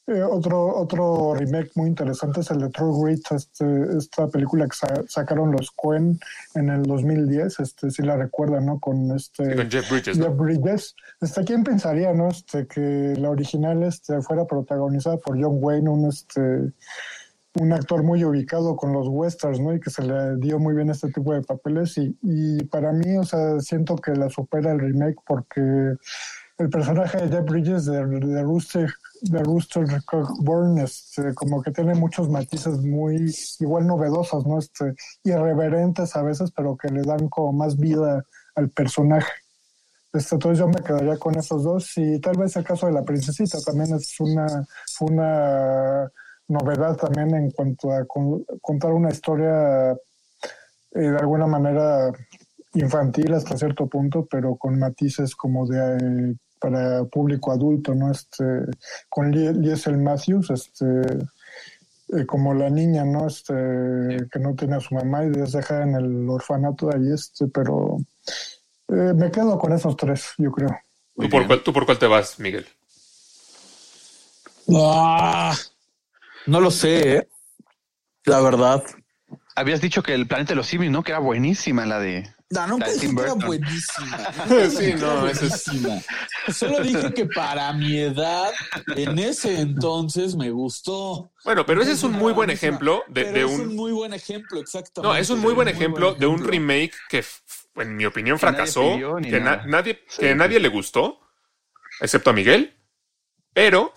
eh, 0.07 0.21
otro, 0.21 0.75
otro 0.77 1.33
remake 1.33 1.71
muy 1.75 1.87
interesante 1.89 2.41
es 2.41 2.51
el 2.51 2.59
de 2.59 2.69
True 2.69 2.93
Grit, 3.03 3.25
este, 3.31 3.65
esta 3.97 4.27
película 4.27 4.65
que 4.67 4.75
sa- 4.75 5.03
sacaron 5.07 5.51
los 5.51 5.71
Coen 5.71 6.19
en 6.53 6.69
el 6.69 6.83
2010, 6.83 7.59
este, 7.59 7.89
si 7.89 8.03
la 8.03 8.15
recuerdan, 8.15 8.65
¿no? 8.67 8.79
Con 8.79 9.11
este 9.15 9.45
Sí, 9.51 9.55
con 9.55 9.71
Jeff 9.71 9.89
Bridges, 9.89 10.17
¿no? 10.17 10.25
Jeff 10.25 10.37
Bridges. 10.37 10.95
Este, 11.21 11.43
¿Quién 11.43 11.63
pensaría, 11.63 12.13
no? 12.13 12.29
Este, 12.29 12.67
que 12.67 13.15
la 13.17 13.29
original 13.31 13.81
este, 13.83 14.21
fuera 14.21 14.45
protagonizada 14.45 15.17
por 15.17 15.41
John 15.41 15.57
Wayne, 15.59 15.89
un 15.89 16.05
este 16.09 16.73
un 17.57 17.71
actor 17.71 18.03
muy 18.03 18.21
ubicado 18.25 18.75
con 18.75 18.91
los 18.91 19.07
westerns, 19.07 19.61
¿no? 19.61 19.73
Y 19.73 19.79
que 19.79 19.89
se 19.89 20.03
le 20.03 20.35
dio 20.37 20.59
muy 20.59 20.75
bien 20.75 20.89
este 20.89 21.09
tipo 21.09 21.33
de 21.33 21.41
papeles. 21.41 21.97
Y, 21.97 22.13
y 22.21 22.61
para 22.65 22.91
mí, 22.91 23.15
o 23.17 23.23
sea, 23.23 23.61
siento 23.61 23.95
que 23.95 24.11
la 24.11 24.29
supera 24.29 24.73
el 24.73 24.79
remake 24.81 25.15
porque 25.25 25.61
el 26.57 26.69
personaje 26.69 27.17
de 27.17 27.29
Jeff 27.29 27.45
Bridges 27.45 27.85
de, 27.85 28.05
de 28.05 28.43
Rooster, 28.43 28.89
de 29.29 29.43
Rooster 29.43 29.85
Cockburn, 30.05 30.77
este, 30.79 31.33
como 31.33 31.61
que 31.61 31.71
tiene 31.71 31.95
muchos 31.95 32.29
matices 32.29 32.79
muy 32.81 33.33
igual 33.59 33.87
novedosos, 33.87 34.45
¿no? 34.45 34.59
Este, 34.59 34.93
irreverentes 35.23 36.15
a 36.15 36.21
veces, 36.21 36.51
pero 36.51 36.77
que 36.77 36.89
le 36.89 37.01
dan 37.01 37.27
como 37.29 37.53
más 37.53 37.77
vida 37.77 38.23
al 38.55 38.69
personaje. 38.69 39.31
Este, 40.13 40.35
entonces 40.35 40.59
yo 40.59 40.67
me 40.67 40.81
quedaría 40.81 41.17
con 41.17 41.37
esos 41.37 41.63
dos 41.63 41.91
y 41.97 42.19
tal 42.19 42.37
vez 42.37 42.55
el 42.55 42.63
caso 42.63 42.85
de 42.87 42.93
la 42.93 43.03
princesita 43.03 43.59
también 43.61 43.93
es 43.95 44.17
una, 44.19 44.65
una 45.01 46.11
novedad 46.47 46.95
también 46.95 47.35
en 47.35 47.51
cuanto 47.51 47.91
a 47.91 48.05
con- 48.05 48.45
contar 48.61 48.93
una 48.93 49.09
historia 49.09 49.91
eh, 49.91 49.97
de 50.99 51.17
alguna 51.17 51.47
manera 51.47 52.11
infantil 52.73 53.33
hasta 53.33 53.57
cierto 53.57 53.87
punto, 53.87 54.25
pero 54.29 54.55
con 54.55 54.79
matices 54.79 55.35
como 55.35 55.67
de 55.67 55.97
eh, 55.97 56.35
para 56.59 57.03
público 57.05 57.51
adulto, 57.51 57.93
¿no? 57.93 58.11
Este, 58.11 58.43
con 59.09 59.31
Lie- 59.31 59.53
Liesel 59.53 59.97
Matthews, 59.97 60.49
este, 60.51 60.85
eh, 62.13 62.25
como 62.25 62.53
la 62.53 62.69
niña, 62.69 63.03
¿no? 63.05 63.27
Este, 63.27 63.53
que 64.31 64.39
no 64.39 64.55
tiene 64.55 64.75
a 64.75 64.79
su 64.79 64.95
mamá 64.95 65.25
y 65.25 65.31
es 65.39 65.51
dejada 65.51 65.83
en 65.83 65.95
el 65.95 66.29
orfanato 66.29 66.89
ahí, 66.93 67.11
este, 67.13 67.47
pero 67.47 67.97
eh, 68.89 69.13
me 69.15 69.31
quedo 69.31 69.57
con 69.57 69.73
esos 69.73 69.95
tres, 69.97 70.33
yo 70.37 70.51
creo. 70.51 70.69
¿Tú 71.17 71.29
por, 71.29 71.47
cuál, 71.47 71.63
¿Tú 71.63 71.73
por 71.73 71.85
cuál 71.85 71.97
te 71.97 72.07
vas, 72.07 72.39
Miguel? 72.39 72.65
Ah, 74.75 75.55
no 76.47 76.59
lo 76.59 76.71
sé, 76.71 77.17
¿eh? 77.17 77.27
la 78.25 78.41
verdad. 78.41 78.83
Habías 79.55 79.79
dicho 79.79 80.03
que 80.03 80.13
el 80.13 80.27
planeta 80.27 80.49
de 80.49 80.55
los 80.57 80.67
simios, 80.67 80.91
¿no? 80.91 81.03
Que 81.03 81.11
era 81.11 81.19
buenísima 81.19 81.85
la 81.85 81.99
de. 81.99 82.34
Que 82.47 82.55
era 82.57 83.11
Burton. 83.33 83.39
buenísima. 83.39 84.17
Sí, 84.69 84.93
no, 84.99 85.27
eso 85.27 85.45
es- 85.45 85.65
buenísima. 85.65 86.01
Solo 86.53 86.79
dije 86.81 87.13
que 87.13 87.25
para 87.25 87.73
mi 87.73 87.97
edad, 87.99 88.51
en 88.95 89.17
ese 89.17 89.59
entonces 89.59 90.35
me 90.35 90.51
gustó. 90.51 91.31
Bueno, 91.43 91.65
pero 91.65 91.81
ese 91.81 91.93
es 91.93 92.03
un 92.03 92.11
muy 92.13 92.33
buen 92.33 92.49
ejemplo 92.51 93.03
de, 93.07 93.23
Pero 93.25 93.33
de 93.33 93.53
es 93.53 93.59
un... 93.59 93.69
un 93.69 93.75
muy 93.75 93.91
buen 93.91 94.13
ejemplo, 94.13 94.59
exactamente. 94.59 95.13
No, 95.15 95.19
es 95.19 95.29
un 95.31 95.39
muy 95.39 95.53
buen 95.53 95.67
ejemplo 95.67 96.13
de 96.13 96.27
un 96.27 96.43
remake 96.43 96.93
que, 97.09 97.25
en 97.77 97.95
mi 97.95 98.05
opinión, 98.05 98.37
Que 98.37 98.45
nadie 98.45 98.57
fracasó, 98.57 98.81
que 99.23 99.39
na- 99.39 99.65
nadie, 99.65 100.03
Sí. 100.07 100.19
que 100.21 100.29
a 100.31 100.35
nadie 100.35 100.59
le 100.59 100.69
gustó, 100.69 101.19
excepto 101.99 102.29
a 102.29 102.33
Miguel, 102.33 102.75
pero, 103.53 103.91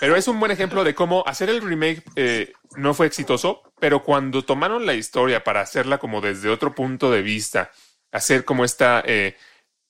pero 0.00 0.14
es 0.14 0.28
un 0.28 0.38
buen 0.38 0.52
ejemplo 0.52 0.84
de 0.84 0.94
cómo 0.94 1.24
hacer 1.26 1.48
el 1.48 1.62
remake 1.62 2.02
eh, 2.16 2.52
no 2.76 2.92
fue 2.92 3.06
exitoso, 3.06 3.62
pero 3.80 4.02
cuando 4.02 4.44
tomaron 4.44 4.86
la 4.86 4.94
historia 4.94 5.44
para 5.44 5.60
hacerla 5.60 5.98
como 5.98 6.20
desde 6.20 6.48
otro 6.48 6.74
punto 6.74 7.10
de 7.10 7.22
vista, 7.22 7.70
hacer 8.12 8.44
como 8.44 8.64
esta 8.64 9.02
eh, 9.06 9.36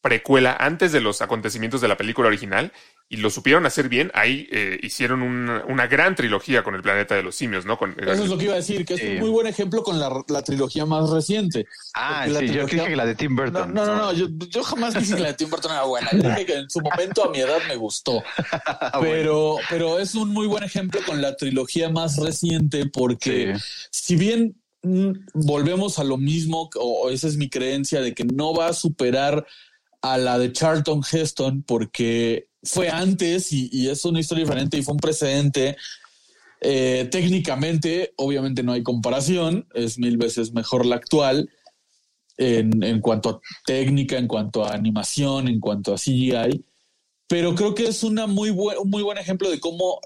precuela 0.01 0.57
antes 0.59 0.93
de 0.93 1.01
los 1.01 1.21
acontecimientos 1.23 1.81
de 1.81 1.89
la 1.89 1.97
película 1.97 2.29
original 2.29 2.73
y 3.11 3.17
lo 3.17 3.31
supieron 3.31 3.65
hacer 3.65 3.89
bien, 3.89 4.11
ahí 4.15 4.47
eh, 4.53 4.79
hicieron 4.83 5.23
una, 5.23 5.65
una 5.67 5.87
gran 5.87 6.15
trilogía 6.15 6.63
con 6.63 6.75
el 6.75 6.83
planeta 6.83 7.15
de 7.15 7.23
los 7.23 7.35
simios, 7.35 7.65
¿no? 7.65 7.79
Con, 7.79 7.97
Eso 7.99 8.25
es 8.25 8.29
lo 8.29 8.37
que 8.37 8.45
iba 8.45 8.53
a 8.53 8.59
decir, 8.59 8.85
que 8.85 8.95
es 8.95 9.03
un 9.03 9.19
muy 9.19 9.31
buen 9.31 9.47
ejemplo 9.47 9.83
con 9.83 9.99
la, 9.99 10.11
la 10.29 10.43
trilogía 10.43 10.85
más 10.85 11.09
reciente. 11.09 11.65
Ah, 11.95 12.27
yo 12.29 12.37
trilogía- 12.39 12.65
dije 12.83 12.87
que 12.91 12.97
la 12.97 13.07
de 13.07 13.15
Tim 13.15 13.35
Burton. 13.35 13.73
no, 13.73 13.87
no, 13.87 13.97
no, 13.97 14.13
yo, 14.13 14.27
yo 14.51 14.63
jamás 14.63 14.93
dije 14.95 15.15
que 15.17 15.21
la 15.23 15.29
de 15.29 15.35
Tim 15.35 15.49
Burton 15.49 15.73
era 15.73 15.85
buena. 15.85 16.11
Yo 16.13 16.19
dije 16.19 16.47
que 16.47 16.55
en 16.59 16.71
su 16.71 16.81
momento 16.81 17.25
a 17.25 17.31
mi 17.31 17.39
edad 17.41 17.59
me 17.67 17.77
gustó. 17.77 18.23
Ah, 18.91 18.99
bueno. 18.99 19.13
Pero, 19.15 19.57
pero 19.71 19.99
es 19.99 20.15
un 20.15 20.29
muy 20.31 20.47
buen 20.47 20.63
ejemplo 20.63 21.01
con 21.07 21.21
la 21.23 21.35
trilogía 21.37 21.89
más 21.89 22.17
reciente 22.19 22.87
porque 22.87 23.55
Sí. 23.59 23.61
si 23.91 24.17
bien 24.17 24.61
mm, 24.83 25.11
volvemos 25.35 25.99
a 25.99 26.05
lo 26.05 26.17
mismo, 26.19 26.69
o 26.77 27.11
esa 27.11 27.27
es 27.27 27.37
mi 27.37 27.49
creencia 27.51 28.01
de 28.01 28.15
que 28.15 28.25
no 28.25 28.55
va 28.55 28.69
a 28.69 28.73
superar 28.73 29.47
a 30.03 30.19
la 30.19 30.39
de 30.39 30.53
Charlton 30.53 31.03
Heston 31.11 31.63
porque 31.63 32.49
fue 32.63 32.89
antes 32.89 33.53
y, 33.53 33.89
es 33.89 34.05
una 34.05 34.21
historia 34.21 34.45
diferente 34.45 34.77
y 34.79 34.83
fue 34.83 34.95
un 34.95 35.01
precedente. 35.01 35.77
Eh, 36.61 37.09
técnicamente, 37.11 38.13
obviamente 38.17 38.63
no 38.63 38.73
hay 38.73 38.83
comparación, 38.83 39.67
es 39.75 39.99
mil 39.99 40.17
veces 40.17 40.53
mejor 40.53 40.87
la 40.87 40.97
actual 40.97 41.49
en, 42.37 42.83
en 42.83 43.01
cuanto 43.01 43.29
a 43.29 43.41
técnica, 43.65 44.19
en 44.19 44.27
cuanto 44.27 44.65
a 44.65 44.73
animación, 44.73 45.49
en 45.49 45.61
cuanto 45.61 45.95
a 45.95 45.99
CGI, 45.99 46.65
pero 47.29 47.55
creo 47.55 47.75
que 47.75 47.87
es 47.87 48.03
una 48.03 48.27
muy 48.27 48.51
buen, 48.51 48.79
un 48.79 48.91
muy 48.91 49.03
buen 49.03 49.19
ejemplo 49.19 49.51
de 49.51 49.61
cómo 49.61 50.01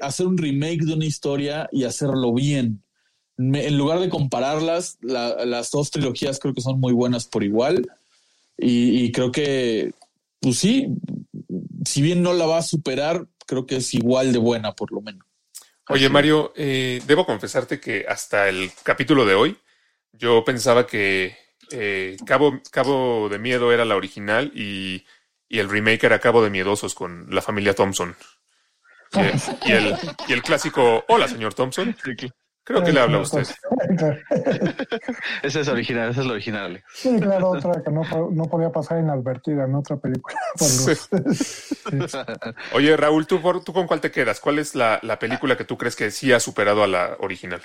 hacer 0.00 0.26
un 0.26 0.36
remake 0.36 0.84
de 0.84 0.94
una 0.94 1.06
historia 1.06 1.68
y 1.72 1.84
hacerlo 1.84 2.34
bien. 2.34 2.82
En 3.38 3.78
lugar 3.78 4.00
de 4.00 4.08
compararlas, 4.08 4.98
la- 5.00 5.44
las 5.44 5.70
dos 5.70 5.90
trilogías 5.90 6.38
creo 6.38 6.52
que 6.54 6.60
son 6.60 6.80
muy 6.80 6.92
buenas 6.92 7.26
por 7.26 7.44
igual. 7.44 7.86
Y, 8.56 9.04
y 9.04 9.12
creo 9.12 9.32
que, 9.32 9.92
pues 10.40 10.58
sí, 10.58 10.88
si 11.84 12.02
bien 12.02 12.22
no 12.22 12.32
la 12.32 12.46
va 12.46 12.58
a 12.58 12.62
superar, 12.62 13.26
creo 13.46 13.66
que 13.66 13.76
es 13.76 13.94
igual 13.94 14.32
de 14.32 14.38
buena 14.38 14.72
por 14.72 14.92
lo 14.92 15.00
menos. 15.00 15.26
Oye, 15.88 16.08
Mario, 16.08 16.52
eh, 16.56 17.02
debo 17.06 17.26
confesarte 17.26 17.78
que 17.78 18.06
hasta 18.08 18.48
el 18.48 18.70
capítulo 18.82 19.26
de 19.26 19.34
hoy 19.34 19.58
yo 20.12 20.42
pensaba 20.44 20.86
que 20.86 21.36
eh, 21.70 22.16
Cabo, 22.24 22.60
Cabo 22.70 23.28
de 23.28 23.38
Miedo 23.38 23.70
era 23.72 23.84
la 23.84 23.96
original 23.96 24.50
y, 24.54 25.04
y 25.48 25.58
el 25.58 25.68
remake 25.68 26.04
era 26.04 26.20
Cabo 26.20 26.42
de 26.42 26.50
Miedosos 26.50 26.94
con 26.94 27.26
la 27.30 27.42
familia 27.42 27.74
Thompson. 27.74 28.16
Y, 29.12 29.18
y 29.68 29.72
el, 29.72 29.96
y 30.26 30.32
el 30.32 30.42
clásico, 30.42 31.04
hola, 31.08 31.28
señor 31.28 31.52
Thompson. 31.52 31.94
Creo 32.64 32.82
que 32.82 32.92
le 32.92 33.00
habla 33.00 33.18
a 33.18 33.20
usted. 33.20 33.42
Ese 35.42 35.60
es 35.60 35.68
original, 35.68 36.10
ese 36.10 36.20
es 36.20 36.26
lo 36.26 36.32
original. 36.32 36.64
Alex. 36.64 36.84
Sí, 36.94 37.16
claro, 37.20 37.50
otra 37.50 37.82
que 37.82 37.90
no, 37.90 38.02
no 38.30 38.44
podía 38.44 38.70
pasar 38.70 39.00
inadvertida 39.00 39.64
en 39.64 39.74
otra 39.74 39.96
película. 39.98 40.36
Oye, 42.72 42.96
Raúl, 42.96 43.26
¿tú, 43.26 43.40
por- 43.42 43.62
¿tú 43.62 43.72
con 43.72 43.86
cuál 43.86 44.00
te 44.00 44.10
quedas? 44.10 44.40
¿Cuál 44.40 44.58
es 44.58 44.74
la, 44.74 44.98
la 45.02 45.18
película 45.18 45.56
que 45.56 45.64
tú 45.64 45.76
crees 45.76 45.96
que 45.96 46.10
sí 46.10 46.32
ha 46.32 46.40
superado 46.40 46.82
a 46.82 46.86
la 46.86 47.16
original? 47.20 47.60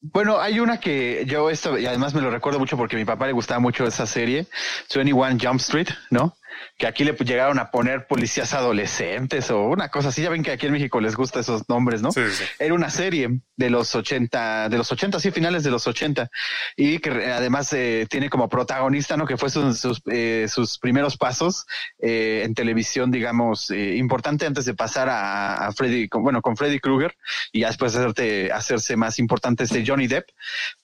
Bueno, 0.00 0.40
hay 0.40 0.60
una 0.60 0.78
que 0.78 1.24
yo 1.26 1.50
esto, 1.50 1.76
y 1.76 1.84
además 1.84 2.14
me 2.14 2.20
lo 2.20 2.30
recuerdo 2.30 2.60
mucho 2.60 2.76
porque 2.76 2.94
a 2.94 2.98
mi 3.00 3.04
papá 3.04 3.26
le 3.26 3.32
gustaba 3.32 3.58
mucho 3.58 3.84
esa 3.84 4.06
serie, 4.06 4.46
21 4.94 5.38
Jump 5.42 5.60
Street, 5.60 5.88
¿no? 6.10 6.36
Que 6.78 6.86
aquí 6.86 7.02
le 7.04 7.12
llegaron 7.12 7.58
a 7.58 7.70
poner 7.72 8.06
policías 8.06 8.54
adolescentes 8.54 9.50
o 9.50 9.62
una 9.64 9.88
cosa 9.88 10.10
así. 10.10 10.22
Ya 10.22 10.30
ven 10.30 10.44
que 10.44 10.52
aquí 10.52 10.66
en 10.66 10.72
México 10.72 11.00
les 11.00 11.16
gusta 11.16 11.40
esos 11.40 11.68
nombres, 11.68 12.02
¿no? 12.02 12.12
Sí, 12.12 12.20
sí, 12.30 12.36
sí. 12.36 12.44
Era 12.60 12.72
una 12.74 12.88
serie 12.88 13.40
de 13.56 13.68
los 13.70 13.92
80, 13.96 14.68
de 14.68 14.78
los 14.78 14.90
80, 14.92 15.18
sí, 15.18 15.32
finales 15.32 15.64
de 15.64 15.72
los 15.72 15.88
80, 15.88 16.30
y 16.76 17.00
que 17.00 17.10
además 17.32 17.72
eh, 17.72 18.06
tiene 18.08 18.30
como 18.30 18.48
protagonista, 18.48 19.16
¿no? 19.16 19.26
Que 19.26 19.36
fue 19.36 19.50
sus, 19.50 19.80
sus, 19.80 20.00
eh, 20.08 20.46
sus 20.48 20.78
primeros 20.78 21.16
pasos 21.16 21.66
eh, 22.00 22.42
en 22.44 22.54
televisión, 22.54 23.10
digamos, 23.10 23.72
eh, 23.72 23.96
importante 23.96 24.46
antes 24.46 24.64
de 24.64 24.74
pasar 24.74 25.08
a, 25.08 25.54
a 25.66 25.72
Freddy, 25.72 26.08
con- 26.08 26.22
bueno, 26.22 26.40
con 26.42 26.56
Freddy 26.56 26.78
Krueger, 26.78 27.12
y 27.50 27.62
ya 27.62 27.66
después 27.68 27.96
hacerte, 27.96 28.52
hacerse 28.52 28.94
más 28.96 29.18
importante 29.18 29.64
este 29.64 29.82
Johnny 29.84 30.06
Depp. 30.06 30.28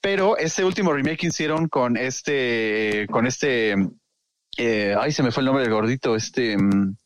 Pero 0.00 0.36
ese 0.38 0.64
último 0.64 0.92
remake 0.92 1.22
hicieron 1.28 1.68
con 1.68 1.96
este, 1.96 3.06
con 3.12 3.28
este, 3.28 3.76
eh, 4.56 4.94
ay, 4.98 5.12
se 5.12 5.22
me 5.22 5.30
fue 5.30 5.42
el 5.42 5.46
nombre 5.46 5.64
del 5.64 5.72
gordito, 5.72 6.16
este, 6.16 6.56
mm, 6.56 6.96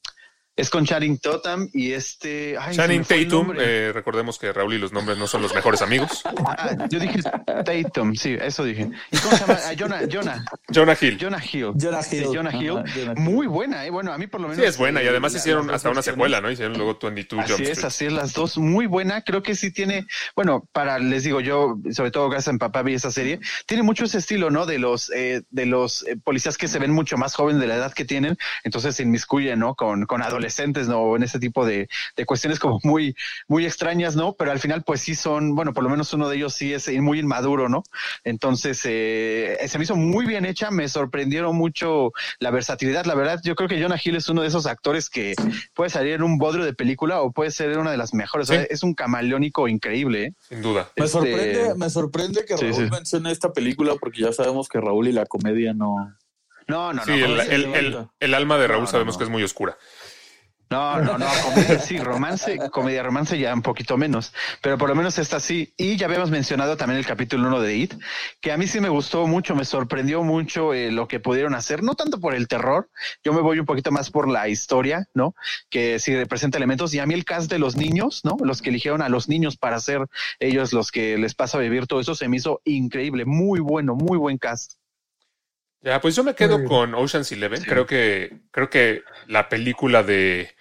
es 0.59 0.71
con 0.71 0.85
Channing 0.85 1.19
Tatum 1.19 1.69
y 1.73 1.93
este, 1.93 2.57
ay, 2.59 2.75
Channing 2.75 3.05
Tatum, 3.05 3.55
eh, 3.59 3.93
recordemos 3.95 4.39
que 4.39 4.53
Raúl 4.53 4.75
y 4.75 4.79
los 4.79 4.93
nombres 4.93 5.17
no 5.17 5.27
son 5.29 5.41
los 5.41 5.55
mejores 5.55 5.81
amigos. 5.83 6.23
Ah, 6.45 6.77
yo 6.91 6.99
dije 6.99 7.21
Tatum, 7.65 8.15
sí, 8.17 8.37
eso 8.41 8.65
dije. 8.65 8.91
¿Y 9.13 9.17
cómo 9.19 9.37
se 9.37 9.41
llama? 9.47 9.59
Ah, 9.67 9.73
Jonah, 9.79 10.01
Jonah, 10.11 10.45
Jonah 10.75 10.97
Hill. 11.01 11.17
Jonah 11.19 11.43
Hill. 11.53 11.73
Jonah 11.81 12.03
Sí, 12.03 12.17
Hill. 12.17 12.25
Jonah 12.35 12.51
Ajá, 12.51 12.59
Hill. 12.59 12.69
Jonah 12.71 12.95
Hill. 12.97 13.15
Muy 13.17 13.47
buena, 13.47 13.87
¿eh? 13.87 13.91
Bueno, 13.91 14.13
a 14.13 14.19
mí 14.19 14.27
por 14.27 14.41
lo 14.41 14.49
menos. 14.49 14.63
Sí, 14.63 14.69
es 14.69 14.77
buena 14.77 15.03
y 15.03 15.07
además 15.07 15.33
la- 15.33 15.39
hicieron 15.39 15.71
hasta 15.71 15.91
una 15.91 16.03
secuela, 16.03 16.41
¿no? 16.41 16.51
Hicieron 16.51 16.77
luego 16.77 16.99
22 17.01 17.45
Así 17.45 17.53
Jump 17.53 17.65
es, 17.67 17.85
así 17.85 18.07
es, 18.07 18.13
las 18.13 18.33
dos 18.35 18.59
muy 18.59 18.87
buena. 18.87 19.23
Creo 19.23 19.43
que 19.45 19.55
sí 19.55 19.73
tiene, 19.73 20.07
bueno, 20.35 20.69
para, 20.73 20.99
les 20.99 21.23
digo, 21.23 21.41
yo, 21.41 21.79
sobre 21.93 22.11
todo 22.11 22.29
gracias 22.29 22.49
a 22.49 22.53
mi 22.53 22.59
papá 22.59 22.83
vi 22.83 22.95
esa 22.95 23.13
serie, 23.13 23.39
tiene 23.67 23.85
mucho 23.85 24.05
ese 24.05 24.19
estilo, 24.19 24.51
¿no? 24.51 24.67
De 24.67 24.79
los, 24.79 25.11
eh, 25.15 25.43
de 25.51 25.67
los 25.67 26.05
eh, 26.09 26.17
policías 26.23 26.59
que 26.59 26.67
se 26.69 26.79
ven 26.81 26.91
mucho 26.91 27.17
más 27.17 27.35
jóvenes 27.35 27.61
de 27.61 27.69
la 27.69 27.77
edad 27.77 27.93
que 27.93 28.05
tienen, 28.05 28.37
entonces 28.65 28.97
se 28.97 29.05
inmiscuyen, 29.05 29.61
¿no? 29.61 29.75
Con, 29.77 30.05
con 30.07 30.21
adolescentes, 30.23 30.48
¿no? 30.89 31.17
En 31.17 31.23
ese 31.23 31.39
tipo 31.39 31.65
de, 31.67 31.89
de 32.17 32.25
cuestiones 32.27 32.59
como 32.59 32.79
muy, 32.83 33.15
muy 33.47 33.65
extrañas, 33.67 34.17
¿no? 34.17 34.35
Pero 34.35 34.51
al 34.51 34.59
final, 34.61 34.83
pues 34.85 35.01
sí 35.01 35.15
son, 35.15 35.55
bueno, 35.55 35.73
por 35.73 35.85
lo 35.85 35.91
menos 35.91 36.13
uno 36.13 36.29
de 36.29 36.37
ellos 36.37 36.55
sí 36.55 36.73
es 36.75 36.89
muy 37.01 37.19
inmaduro, 37.21 37.69
¿no? 37.69 37.83
Entonces, 38.25 38.81
eh, 38.85 39.59
se 39.67 39.79
me 39.79 39.85
hizo 39.85 39.97
muy 39.97 40.27
bien 40.27 40.45
hecha, 40.45 40.71
me 40.71 40.89
sorprendieron 40.89 41.57
mucho 41.57 42.13
la 42.39 42.51
versatilidad. 42.51 43.05
La 43.07 43.15
verdad, 43.15 43.41
yo 43.45 43.55
creo 43.55 43.69
que 43.69 43.81
Jonah 43.81 44.01
Hill 44.03 44.17
es 44.17 44.29
uno 44.29 44.43
de 44.43 44.49
esos 44.49 44.67
actores 44.67 45.11
que 45.11 45.35
puede 45.75 45.91
salir 45.91 46.15
en 46.15 46.23
un 46.23 46.39
bodrio 46.39 46.65
de 46.65 46.75
película 46.75 47.21
o 47.21 47.33
puede 47.33 47.51
ser 47.51 47.77
una 47.79 47.91
de 47.91 47.97
las 47.97 48.15
mejores. 48.15 48.49
O 48.51 48.53
sea, 48.53 48.63
Sí. 48.63 48.69
es 48.71 48.83
un 48.83 48.95
camaleónico 48.95 49.69
increíble, 49.69 50.25
¿eh? 50.25 50.33
Sin 50.49 50.63
duda. 50.63 50.89
Me 50.97 51.05
Este- 51.07 51.19
sorprende, 51.19 51.75
me 51.77 51.91
sorprende 51.91 52.45
que 52.45 52.57
Sí, 52.57 52.65
Raúl 52.71 52.85
sí. 52.87 52.91
mencione 52.91 53.31
esta 53.33 53.53
película 53.53 53.95
porque 54.01 54.23
ya 54.23 54.33
sabemos 54.33 54.69
que 54.69 54.81
Raúl 54.81 55.09
y 55.09 55.13
la 55.13 55.27
comedia 55.27 55.75
no. 55.75 56.15
No, 56.67 56.93
no, 56.93 57.03
Sí, 57.05 57.13
no. 57.13 57.17
el, 57.17 57.23
comedia- 57.37 57.55
el- 57.55 57.75
el- 57.75 58.07
el 58.21 58.35
alma 58.35 58.59
de 58.59 58.67
Raúl 58.67 58.81
No, 58.83 58.87
no, 58.87 58.91
sabemos 58.91 59.15
no. 59.15 59.19
que 59.19 59.25
es 59.25 59.31
muy 59.31 59.43
oscura. 59.43 59.79
No, 60.71 61.01
no, 61.01 61.17
no, 61.17 61.27
comedia 61.45 61.79
sí, 61.79 61.99
romance, 61.99 62.59
comedia 62.71 63.03
romance 63.03 63.39
ya 63.39 63.55
un 63.55 63.63
poquito 63.63 63.97
menos, 63.97 64.35
pero 64.61 64.77
por 64.77 64.91
lo 64.91 64.95
menos 64.95 65.19
esta 65.19 65.41
sí. 65.41 65.73
Y 65.79 65.97
ya 65.97 66.07
habíamos 66.07 66.31
mencionado 66.31 66.77
también 66.77 66.99
el 66.99 67.07
capítulo 67.07 67.49
1 67.49 67.61
de 67.63 67.77
It, 67.77 67.95
que 68.43 68.53
a 68.53 68.59
mí 68.59 68.67
sí 68.67 68.79
me 68.81 68.91
gustó 68.91 69.27
mucho, 69.27 69.55
me 69.55 69.65
sorprendió 69.65 70.23
mucho 70.23 70.75
eh, 70.75 70.93
lo 70.93 71.09
que 71.09 71.21
pudieron 71.21 71.55
hacer, 71.55 71.83
no 71.83 71.95
tanto 71.95 72.21
por 72.21 72.35
el 72.35 72.49
terror, 72.49 72.91
yo 73.25 73.33
me 73.33 73.41
voy 73.41 73.59
un 73.59 73.65
poquito 73.65 73.91
más 73.91 74.11
por 74.11 74.29
la 74.29 74.49
historia, 74.49 75.09
¿no? 75.15 75.35
Que 75.71 75.99
sí 75.99 76.15
representa 76.15 76.59
elementos 76.59 76.93
y 76.93 76.99
a 76.99 77.07
mí 77.07 77.15
el 77.15 77.25
cast 77.25 77.51
de 77.51 77.59
los 77.59 77.77
niños, 77.77 78.21
¿no? 78.25 78.37
Los 78.41 78.61
que 78.61 78.69
eligieron 78.69 79.01
a 79.01 79.09
los 79.09 79.29
niños 79.29 79.57
para 79.57 79.81
ser 79.81 80.07
ellos 80.39 80.75
los 80.75 80.93
que 80.93 81.17
les 81.17 81.35
pasa 81.35 81.57
a 81.57 81.63
vivir 81.63 81.87
todo 81.87 82.01
eso, 82.01 82.15
se 82.15 82.29
me 82.29 82.37
hizo 82.37 82.61
increíble, 82.65 83.25
muy 83.25 83.61
bueno, 83.61 83.95
muy 83.95 84.19
buen 84.19 84.37
cast. 84.37 84.75
Ya, 85.81 86.01
pues 86.01 86.17
yo 86.17 86.25
me 86.25 86.35
quedo 86.35 86.65
con 86.65 86.95
Ocean's 86.95 87.31
Eleven. 87.31 87.61
Sí. 87.61 87.67
Creo 87.67 87.87
que, 87.87 88.41
creo 88.51 88.69
que 88.69 89.03
la 89.27 89.49
película 89.49 90.03
de 90.03 90.58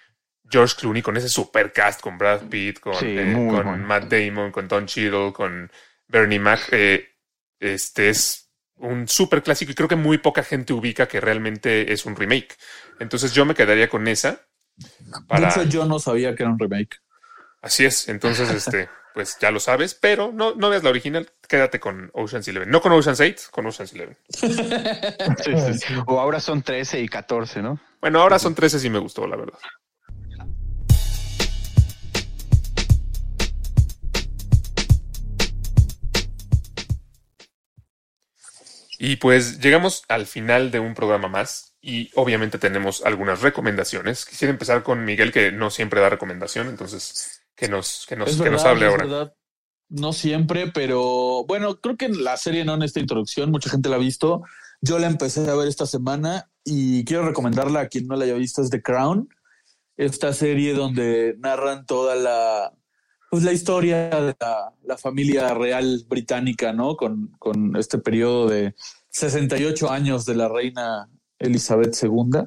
George 0.50 0.76
Clooney 0.78 1.02
con 1.02 1.16
ese 1.16 1.28
super 1.28 1.72
cast, 1.72 2.00
con 2.00 2.16
Brad 2.16 2.42
Pitt, 2.48 2.80
con, 2.80 2.94
Sí, 2.94 3.06
eh, 3.18 3.24
muy 3.24 3.54
con 3.54 3.66
bueno. 3.66 3.86
Matt 3.86 4.04
Damon, 4.04 4.50
con 4.50 4.66
Don 4.66 4.86
Cheadle, 4.86 5.32
con 5.32 5.70
Bernie 6.06 6.38
Mac, 6.38 6.68
eh, 6.72 7.16
este 7.60 8.08
es 8.08 8.50
un 8.76 9.08
super 9.08 9.42
clásico 9.42 9.72
y 9.72 9.74
creo 9.74 9.88
que 9.88 9.96
muy 9.96 10.18
poca 10.18 10.42
gente 10.42 10.72
ubica 10.72 11.06
que 11.08 11.20
realmente 11.20 11.92
es 11.92 12.06
un 12.06 12.16
remake. 12.16 12.56
Entonces 12.98 13.32
yo 13.32 13.44
me 13.44 13.54
quedaría 13.54 13.88
con 13.88 14.06
esa. 14.08 14.46
Para... 15.26 15.48
De 15.48 15.48
hecho, 15.48 15.62
yo 15.64 15.84
no 15.84 15.98
sabía 15.98 16.34
que 16.34 16.44
era 16.44 16.52
un 16.52 16.58
remake. 16.58 17.00
Así 17.60 17.84
es, 17.84 18.08
entonces 18.08 18.48
este, 18.50 18.88
pues 19.14 19.36
ya 19.40 19.50
lo 19.50 19.58
sabes, 19.58 19.94
pero 19.94 20.30
no, 20.32 20.54
no 20.54 20.70
veas 20.70 20.84
la 20.84 20.90
original, 20.90 21.28
quédate 21.48 21.80
con 21.80 22.10
Ocean's 22.14 22.46
Eleven. 22.46 22.70
No 22.70 22.80
con 22.80 22.92
Ocean's 22.92 23.20
8, 23.20 23.48
con 23.50 23.66
Ocean's 23.66 23.92
Eleven. 23.92 24.16
Sí, 24.28 24.54
sí, 24.54 25.74
sí. 25.74 25.94
O 26.06 26.20
ahora 26.20 26.38
son 26.38 26.62
13 26.62 27.00
y 27.00 27.08
14, 27.08 27.62
¿no? 27.62 27.80
Bueno, 28.00 28.20
ahora 28.20 28.38
son 28.38 28.54
13 28.54 28.86
y 28.86 28.90
me 28.90 29.00
gustó, 29.00 29.26
la 29.26 29.36
verdad. 29.36 29.58
Y 38.98 39.16
pues 39.16 39.60
llegamos 39.60 40.02
al 40.08 40.26
final 40.26 40.72
de 40.72 40.80
un 40.80 40.94
programa 40.94 41.28
más 41.28 41.76
y 41.80 42.10
obviamente 42.16 42.58
tenemos 42.58 43.02
algunas 43.04 43.42
recomendaciones. 43.42 44.26
Quisiera 44.26 44.50
empezar 44.50 44.82
con 44.82 45.04
Miguel, 45.04 45.32
que 45.32 45.52
no 45.52 45.70
siempre 45.70 46.00
da 46.00 46.10
recomendación, 46.10 46.68
entonces 46.68 47.42
que 47.54 47.68
nos, 47.68 48.06
que 48.08 48.16
nos, 48.16 48.40
que 48.40 48.50
nos 48.50 48.64
hable 48.64 48.86
ahora. 48.86 49.04
verdad. 49.04 49.34
No 49.88 50.12
siempre, 50.12 50.70
pero 50.72 51.44
bueno, 51.46 51.80
creo 51.80 51.96
que 51.96 52.06
en 52.06 52.24
la 52.24 52.36
serie 52.36 52.64
no 52.64 52.74
en 52.74 52.82
esta 52.82 53.00
introducción, 53.00 53.50
mucha 53.52 53.70
gente 53.70 53.88
la 53.88 53.96
ha 53.96 54.00
visto. 54.00 54.42
Yo 54.80 54.98
la 54.98 55.06
empecé 55.06 55.48
a 55.48 55.54
ver 55.54 55.68
esta 55.68 55.86
semana 55.86 56.50
y 56.64 57.04
quiero 57.04 57.24
recomendarla 57.24 57.80
a 57.80 57.88
quien 57.88 58.06
no 58.06 58.16
la 58.16 58.24
haya 58.24 58.34
visto, 58.34 58.62
es 58.62 58.70
The 58.70 58.82
Crown. 58.82 59.28
Esta 59.96 60.32
serie 60.32 60.74
donde 60.74 61.36
narran 61.38 61.86
toda 61.86 62.16
la, 62.16 62.72
pues 63.30 63.42
la 63.44 63.52
historia 63.52 64.08
de 64.08 64.34
la, 64.40 64.72
la 64.84 64.96
familia 64.98 65.52
real 65.54 66.04
británica, 66.08 66.72
¿no? 66.72 66.96
Con, 66.96 67.28
con 67.38 67.76
este 67.76 67.98
periodo 67.98 68.48
de 68.48 68.74
68 69.10 69.90
años 69.90 70.24
de 70.24 70.34
la 70.34 70.48
reina 70.48 71.08
Elizabeth 71.38 71.96
II. 72.02 72.44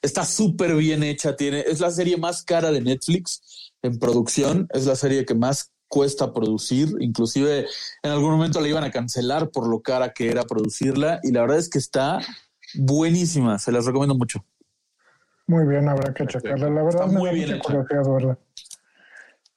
Está 0.00 0.24
súper 0.24 0.74
bien 0.74 1.02
hecha, 1.02 1.36
tiene, 1.36 1.60
es 1.60 1.80
la 1.80 1.90
serie 1.90 2.16
más 2.16 2.42
cara 2.42 2.72
de 2.72 2.80
Netflix 2.80 3.72
en 3.82 3.98
producción, 3.98 4.66
es 4.72 4.86
la 4.86 4.96
serie 4.96 5.24
que 5.24 5.34
más 5.34 5.72
cuesta 5.86 6.32
producir, 6.32 6.88
inclusive 7.00 7.66
en 8.02 8.10
algún 8.10 8.30
momento 8.30 8.60
la 8.60 8.68
iban 8.68 8.82
a 8.82 8.90
cancelar 8.90 9.50
por 9.50 9.68
lo 9.68 9.80
cara 9.82 10.12
que 10.12 10.30
era 10.30 10.42
producirla 10.44 11.20
y 11.22 11.30
la 11.32 11.42
verdad 11.42 11.58
es 11.58 11.68
que 11.68 11.78
está 11.78 12.18
buenísima, 12.74 13.58
se 13.58 13.70
las 13.70 13.84
recomiendo 13.84 14.14
mucho. 14.14 14.44
Muy 15.46 15.66
bien, 15.66 15.88
habrá 15.88 16.14
que 16.14 16.26
checarla. 16.26 16.70
La 16.70 16.82
verdad, 16.82 17.02
Está 17.02 17.06
me 17.12 17.18
muy 17.18 17.26
da 17.28 17.32
bien 17.34 17.46
mucha 17.46 17.56
hecha. 17.56 17.64
curiosidad, 17.64 18.12
¿verdad? 18.14 18.38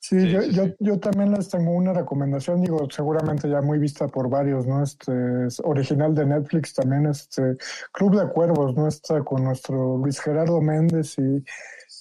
Sí, 0.08 0.20
Sí, 0.20 0.30
yo, 0.30 0.41
sí, 0.43 0.51
yo, 0.51 0.66
yo 0.78 0.99
también 0.99 1.32
les 1.32 1.49
tengo 1.49 1.72
una 1.72 1.91
recomendación, 1.91 2.62
digo, 2.62 2.88
seguramente 2.91 3.49
ya 3.49 3.60
muy 3.64 3.80
vista 3.80 4.08
por 4.08 4.30
varios, 4.30 4.68
¿no? 4.68 4.84
Este 4.84 5.47
es 5.47 5.60
original 5.62 6.14
de 6.14 6.28
Netflix 6.28 6.76
también, 6.76 7.08
este 7.08 7.58
Club 7.91 8.20
de 8.20 8.32
Cuervos, 8.32 8.76
¿no? 8.76 8.88
Está 8.88 9.24
con 9.24 9.43
nuestro 9.43 9.97
Luis 9.97 10.20
Gerardo 10.20 10.62
Méndez 10.62 11.18
y 11.18 11.43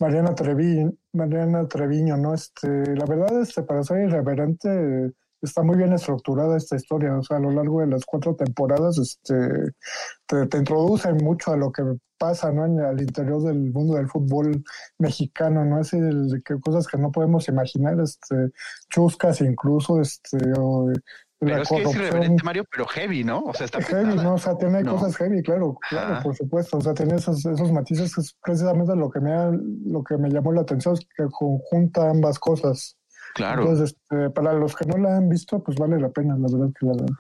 Mariana 0.01 0.35
Treviño, 0.35 0.93
Mariana 1.15 1.67
Treviño, 1.67 2.19
¿no? 2.19 2.35
Este, 2.35 2.69
la 2.95 3.07
verdad, 3.07 3.41
este, 3.41 3.63
para 3.63 3.83
ser 3.83 4.07
irreverente, 4.07 5.13
está 5.45 5.63
muy 5.63 5.77
bien 5.77 5.93
estructurada 5.93 6.57
esta 6.57 6.77
historia. 6.77 7.17
O 7.17 7.23
sea, 7.23 7.37
a 7.37 7.41
lo 7.41 7.51
largo 7.51 7.81
de 7.81 7.87
las 7.87 8.05
cuatro 8.05 8.35
temporadas, 8.35 8.99
este, 8.99 9.35
te, 10.27 10.47
te 10.47 10.59
introducen 10.59 11.17
mucho 11.19 11.53
a 11.53 11.57
lo 11.57 11.71
que 11.71 11.83
pasa, 12.19 12.51
¿no? 12.53 12.65
En, 12.67 12.81
al 12.81 13.01
interior 13.01 13.43
del 13.43 13.73
mundo 13.73 13.95
del 13.95 14.09
fútbol 14.09 14.65
mexicano, 14.99 15.65
¿no? 15.65 15.77
Así 15.77 15.99
de, 16.01 16.41
que 16.45 16.59
cosas 16.61 16.87
que 16.87 16.99
no 16.99 17.13
podemos 17.13 17.49
imaginar, 17.49 17.99
este, 18.01 18.51
chuscas 18.91 19.41
incluso, 19.41 20.01
este, 20.01 20.39
o, 20.59 20.91
pero 21.41 21.61
es 21.61 21.69
que 21.69 21.83
es 21.83 21.95
irreverente, 21.95 22.43
Mario, 22.43 22.65
pero 22.71 22.87
heavy, 22.87 23.23
¿no? 23.23 23.41
O 23.41 23.53
sea, 23.53 23.67
está 23.67 23.83
heavy, 23.83 24.05
pesada. 24.13 24.23
¿no? 24.23 24.35
O 24.35 24.39
sea, 24.39 24.57
tiene 24.57 24.83
No. 24.83 24.93
cosas 24.95 25.17
heavy, 25.17 25.43
claro, 25.43 25.77
claro, 25.91 26.23
por 26.23 26.35
supuesto. 26.35 26.79
O 26.79 26.81
sea, 26.81 26.95
tiene 26.95 27.17
esos, 27.17 27.45
esos 27.45 27.71
matices 27.71 28.15
que 28.15 28.23
es 28.23 28.35
precisamente 28.43 28.97
lo 28.97 29.11
que 29.11 29.21
me 29.21 29.33
ha- 29.33 29.51
lo 29.53 30.03
que 30.03 30.17
me 30.17 30.31
llamó 30.31 30.53
la 30.53 30.63
atención, 30.63 30.95
es 30.95 31.01
que 31.15 31.25
conjunta 31.31 32.09
ambas 32.09 32.39
cosas. 32.39 32.97
Claro. 33.35 33.63
Entonces, 33.63 33.97
este, 33.97 34.31
para 34.31 34.53
los 34.53 34.75
que 34.77 34.87
no 34.87 34.97
la 34.97 35.17
han 35.17 35.29
visto, 35.29 35.63
pues 35.63 35.77
vale 35.77 35.99
la 36.01 36.09
pena, 36.09 36.37
la 36.39 36.47
verdad 36.51 36.73
que 36.79 36.87
la 36.87 36.93
vean. 36.95 37.19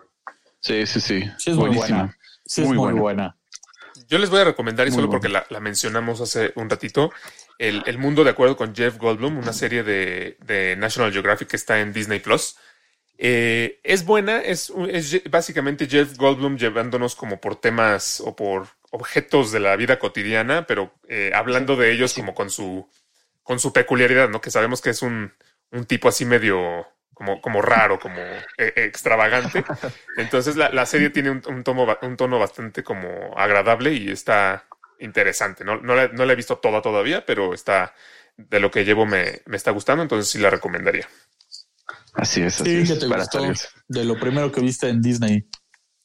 Sí, 0.61 0.87
sí, 0.87 1.01
sí. 1.01 1.25
Sí 1.39 1.51
es 1.51 1.57
muy 1.57 1.71
buena. 1.71 2.17
Sí 2.47 2.63
es 2.63 2.69
Muy 2.69 2.77
muy 2.77 2.85
buena. 2.93 3.01
buena. 3.01 3.37
Yo 4.09 4.19
les 4.19 4.29
voy 4.31 4.41
a 4.41 4.45
recomendar, 4.45 4.87
y 4.87 4.91
Muy 4.91 4.97
solo 4.97 5.11
porque 5.11 5.29
la, 5.29 5.45
la 5.51 5.61
mencionamos 5.61 6.21
hace 6.21 6.53
un 6.57 6.69
ratito, 6.69 7.11
el, 7.59 7.83
el 7.87 7.99
Mundo 7.99 8.23
de 8.25 8.31
Acuerdo 8.31 8.57
con 8.57 8.75
Jeff 8.75 8.99
Goldblum, 8.99 9.39
una 9.39 9.53
serie 9.53 9.83
de, 9.83 10.37
de 10.45 10.77
National 10.77 11.13
Geographic 11.13 11.49
que 11.49 11.57
está 11.57 11.81
en 11.81 11.93
Disney 11.93 12.21
Plus. 12.21 12.57
Eh, 13.17 13.81
es 13.85 14.05
buena, 14.05 14.39
es, 14.41 14.71
un- 14.71 14.91
es 14.91 15.23
básicamente 15.31 15.87
Jeff 15.89 16.17
Goldblum 16.17 16.57
llevándonos 16.57 17.15
como 17.15 17.41
por 17.41 17.57
temas 17.57 18.21
o 18.21 18.35
por 18.35 18.67
objetos 18.91 19.53
de 19.53 19.61
la 19.61 19.77
vida 19.77 19.99
cotidiana, 19.99 20.67
pero 20.67 20.93
eh, 21.09 21.31
hablando 21.35 21.77
de 21.77 21.93
ellos 21.93 22.13
como 22.15 22.35
con 22.35 22.51
su, 22.51 22.87
con 23.43 23.59
su 23.61 23.73
peculiaridad, 23.73 24.29
¿no? 24.29 24.41
Que 24.41 24.51
sabemos 24.51 24.81
que 24.81 24.91
es 24.91 25.03
un, 25.03 25.33
un 25.75 25.87
tipo 25.87 26.09
así 26.09 26.25
medio 26.25 26.87
como, 27.15 27.41
como 27.41 27.63
raro, 27.63 27.99
como 28.01 28.19
eh, 28.21 28.73
extravagante. 28.77 29.65
Entonces 30.17 30.57
la, 30.57 30.71
la 30.71 30.87
serie 30.87 31.11
tiene 31.11 31.31
un, 31.31 31.43
un 31.47 31.65
un 32.03 32.17
tono 32.17 32.39
bastante 32.39 32.83
como 32.83 33.09
agradable 33.37 33.93
y 33.93 34.11
está 34.11 34.67
interesante. 35.01 35.65
No, 35.65 35.77
no, 35.81 35.95
la, 35.95 36.09
no 36.09 36.25
la 36.25 36.33
he 36.33 36.37
visto 36.37 36.59
toda 36.59 36.83
todavía, 36.83 37.25
pero 37.27 37.55
está 37.55 37.95
de 38.37 38.61
lo 38.61 38.71
que 38.71 38.85
llevo 38.85 39.07
me, 39.07 39.43
me 39.47 39.57
está 39.57 39.71
gustando, 39.71 40.03
entonces 40.03 40.29
sí 40.31 40.39
la 40.39 40.51
recomendaría. 40.51 41.09
Así 42.15 42.43
es, 42.43 42.61
así 42.61 42.65
Sí, 42.65 42.93
es. 42.93 42.99
que 42.99 43.07
te 43.07 43.07
gustó 43.07 43.41
de 43.89 44.05
lo 44.05 44.19
primero 44.19 44.51
que 44.53 44.61
viste 44.61 44.89
en 44.89 45.03
Disney. 45.03 45.49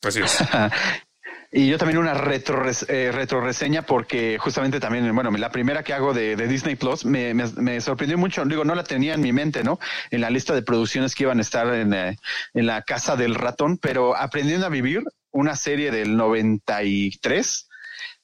Así 0.03 0.22
es. 0.22 0.38
Y 1.52 1.68
yo 1.68 1.80
también 1.80 1.97
una 1.97 2.14
retro, 2.14 2.64
eh, 2.88 3.12
retro 3.12 3.41
reseña 3.41 3.82
porque 3.82 4.38
justamente 4.39 4.80
también, 4.80 5.14
bueno, 5.16 5.32
la 5.32 5.50
primera 5.50 5.82
que 5.84 5.93
hago 5.93 6.14
de, 6.14 6.36
de 6.36 6.47
Disney 6.47 6.76
Plus 6.76 7.06
me, 7.06 7.34
me, 7.34 7.45
me 7.58 7.82
sorprendió 7.82 8.20
mucho. 8.20 8.45
Digo, 8.45 8.64
no 8.66 8.76
la 8.76 8.84
tenía 8.84 9.16
en 9.16 9.22
mi 9.22 9.34
mente, 9.34 9.64
¿no? 9.64 9.80
En 10.12 10.22
la 10.22 10.30
lista 10.30 10.54
de 10.54 10.62
producciones 10.62 11.16
que 11.16 11.24
iban 11.24 11.39
a 11.39 11.41
estar 11.41 11.74
en, 11.74 11.93
eh, 11.93 12.18
en 12.54 12.66
la 12.68 12.84
casa 12.84 13.16
del 13.16 13.34
ratón, 13.34 13.78
pero 13.80 14.16
aprendiendo 14.16 14.68
a 14.68 14.70
vivir 14.70 15.02
una 15.32 15.56
serie 15.56 15.89
del 15.89 16.16
93. 16.18 17.68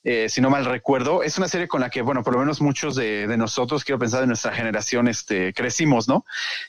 Eh, 0.08 0.30
si 0.30 0.40
no 0.40 0.52
mal 0.52 0.64
recuerdo, 0.66 1.24
es 1.24 1.38
una 1.40 1.48
serie 1.48 1.68
con 1.68 1.82
la 1.82 1.90
que, 1.90 2.04
bueno, 2.04 2.22
por 2.24 2.34
lo 2.34 2.40
menos 2.40 2.62
muchos 2.62 2.96
de, 2.96 3.26
de 3.26 3.38
nosotros, 3.38 3.84
quiero 3.84 3.98
pensar 3.98 4.22
de 4.22 4.28
nuestra 4.28 4.54
generación, 4.54 5.08
este, 5.08 5.52
crecimos, 5.52 6.08
¿no? 6.08 6.26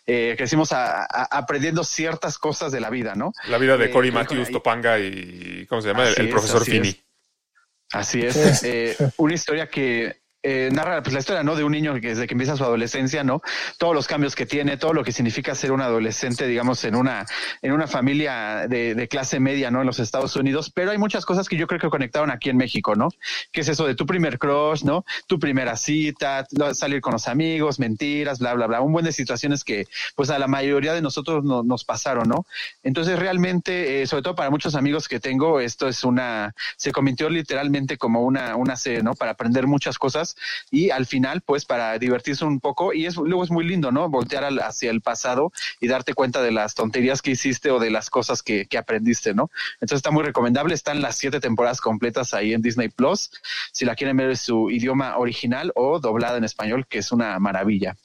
Eh, 0.06 0.34
crecimos 0.38 0.72
a- 0.72 1.02
a- 1.02 1.28
aprendiendo 1.30 1.84
ciertas 1.84 2.38
cosas 2.38 2.72
de 2.72 2.80
la 2.80 2.88
vida, 2.88 3.14
¿no? 3.14 3.32
La 3.48 3.58
vida 3.58 3.76
de 3.76 3.84
Eh, 3.86 3.90
Cory 3.90 4.10
Matthews, 4.10 4.50
Topanga 4.50 4.98
y 4.98 5.66
¿cómo 5.68 5.82
se 5.82 5.88
llama? 5.88 6.04
El, 6.04 6.08
Así 6.12 6.20
el 6.22 6.26
es, 6.28 6.32
profesor 6.32 6.62
así 6.62 6.70
Finney. 6.70 6.90
es. 6.90 7.04
Así 7.92 8.20
es, 8.22 8.62
eh, 8.64 8.96
una 9.18 9.34
historia 9.34 9.68
que 9.68 10.16
eh, 10.48 10.70
narra 10.72 11.02
pues, 11.02 11.12
la 11.12 11.18
historia 11.18 11.42
¿no? 11.42 11.56
de 11.56 11.64
un 11.64 11.72
niño 11.72 11.92
que 11.94 12.08
desde 12.10 12.28
que 12.28 12.34
empieza 12.34 12.56
su 12.56 12.62
adolescencia, 12.62 13.24
¿no? 13.24 13.42
Todos 13.78 13.94
los 13.96 14.06
cambios 14.06 14.36
que 14.36 14.46
tiene, 14.46 14.76
todo 14.76 14.92
lo 14.92 15.02
que 15.02 15.10
significa 15.10 15.56
ser 15.56 15.72
un 15.72 15.80
adolescente, 15.80 16.46
digamos, 16.46 16.84
en 16.84 16.94
una, 16.94 17.26
en 17.62 17.72
una 17.72 17.88
familia 17.88 18.66
de, 18.68 18.94
de 18.94 19.08
clase 19.08 19.40
media, 19.40 19.72
¿no? 19.72 19.80
En 19.80 19.86
los 19.86 19.98
Estados 19.98 20.36
Unidos, 20.36 20.70
pero 20.70 20.92
hay 20.92 20.98
muchas 20.98 21.26
cosas 21.26 21.48
que 21.48 21.56
yo 21.56 21.66
creo 21.66 21.80
que 21.80 21.88
conectaron 21.88 22.30
aquí 22.30 22.48
en 22.48 22.56
México, 22.56 22.94
¿no? 22.94 23.08
Que 23.50 23.62
es 23.62 23.68
eso 23.68 23.86
de 23.88 23.96
tu 23.96 24.06
primer 24.06 24.38
crush, 24.38 24.84
¿no? 24.84 25.04
Tu 25.26 25.40
primera 25.40 25.76
cita, 25.76 26.46
salir 26.74 27.00
con 27.00 27.12
los 27.14 27.26
amigos, 27.26 27.80
mentiras, 27.80 28.38
bla, 28.38 28.54
bla, 28.54 28.68
bla. 28.68 28.80
Un 28.82 28.92
buen 28.92 29.04
de 29.04 29.12
situaciones 29.12 29.64
que, 29.64 29.86
pues, 30.14 30.30
a 30.30 30.38
la 30.38 30.46
mayoría 30.46 30.92
de 30.94 31.02
nosotros 31.02 31.42
no- 31.42 31.64
nos 31.64 31.84
pasaron, 31.84 32.28
¿no? 32.28 32.46
Entonces, 32.84 33.18
realmente, 33.18 34.02
eh, 34.02 34.06
sobre 34.06 34.22
todo 34.22 34.36
para 34.36 34.50
muchos 34.50 34.76
amigos 34.76 35.08
que 35.08 35.18
tengo, 35.18 35.58
esto 35.58 35.88
es 35.88 36.04
una, 36.04 36.54
se 36.76 36.92
convirtió 36.92 37.28
literalmente 37.30 37.96
como 37.98 38.20
una, 38.20 38.54
una 38.54 38.76
serie, 38.76 39.02
¿no? 39.02 39.14
Para 39.16 39.32
aprender 39.32 39.66
muchas 39.66 39.98
cosas 39.98 40.35
y 40.70 40.90
al 40.90 41.06
final, 41.06 41.40
pues, 41.42 41.64
para 41.64 41.98
divertirse 41.98 42.44
un 42.44 42.60
poco. 42.60 42.92
Y 42.92 43.06
es, 43.06 43.16
luego 43.16 43.44
es 43.44 43.50
muy 43.50 43.64
lindo, 43.66 43.92
¿no? 43.92 44.08
Voltear 44.08 44.44
al- 44.44 44.60
hacia 44.60 44.90
el 44.90 45.00
pasado 45.00 45.52
y 45.80 45.88
darte 45.88 46.14
cuenta 46.14 46.42
de 46.42 46.52
las 46.52 46.74
tonterías 46.74 47.22
que 47.22 47.32
hiciste 47.32 47.70
o 47.70 47.78
de 47.78 47.90
las 47.90 48.10
cosas 48.10 48.42
que, 48.42 48.66
que 48.66 48.78
aprendiste, 48.78 49.34
¿no? 49.34 49.50
Entonces 49.74 49.96
está 49.98 50.10
muy 50.10 50.22
recomendable. 50.24 50.74
Están 50.74 51.00
las 51.02 51.16
siete 51.16 51.40
temporadas 51.40 51.80
completas 51.80 52.34
ahí 52.34 52.52
en 52.52 52.62
Disney 52.62 52.88
Plus. 52.88 53.30
Si 53.72 53.84
la 53.84 53.94
quieren 53.96 54.16
ver 54.16 54.30
en 54.30 54.36
su 54.36 54.70
idioma 54.70 55.16
original 55.18 55.72
o 55.74 55.98
doblada 56.00 56.38
en 56.38 56.44
español, 56.44 56.86
que 56.88 56.98
es 56.98 57.12
una 57.12 57.38
maravilla. 57.38 57.96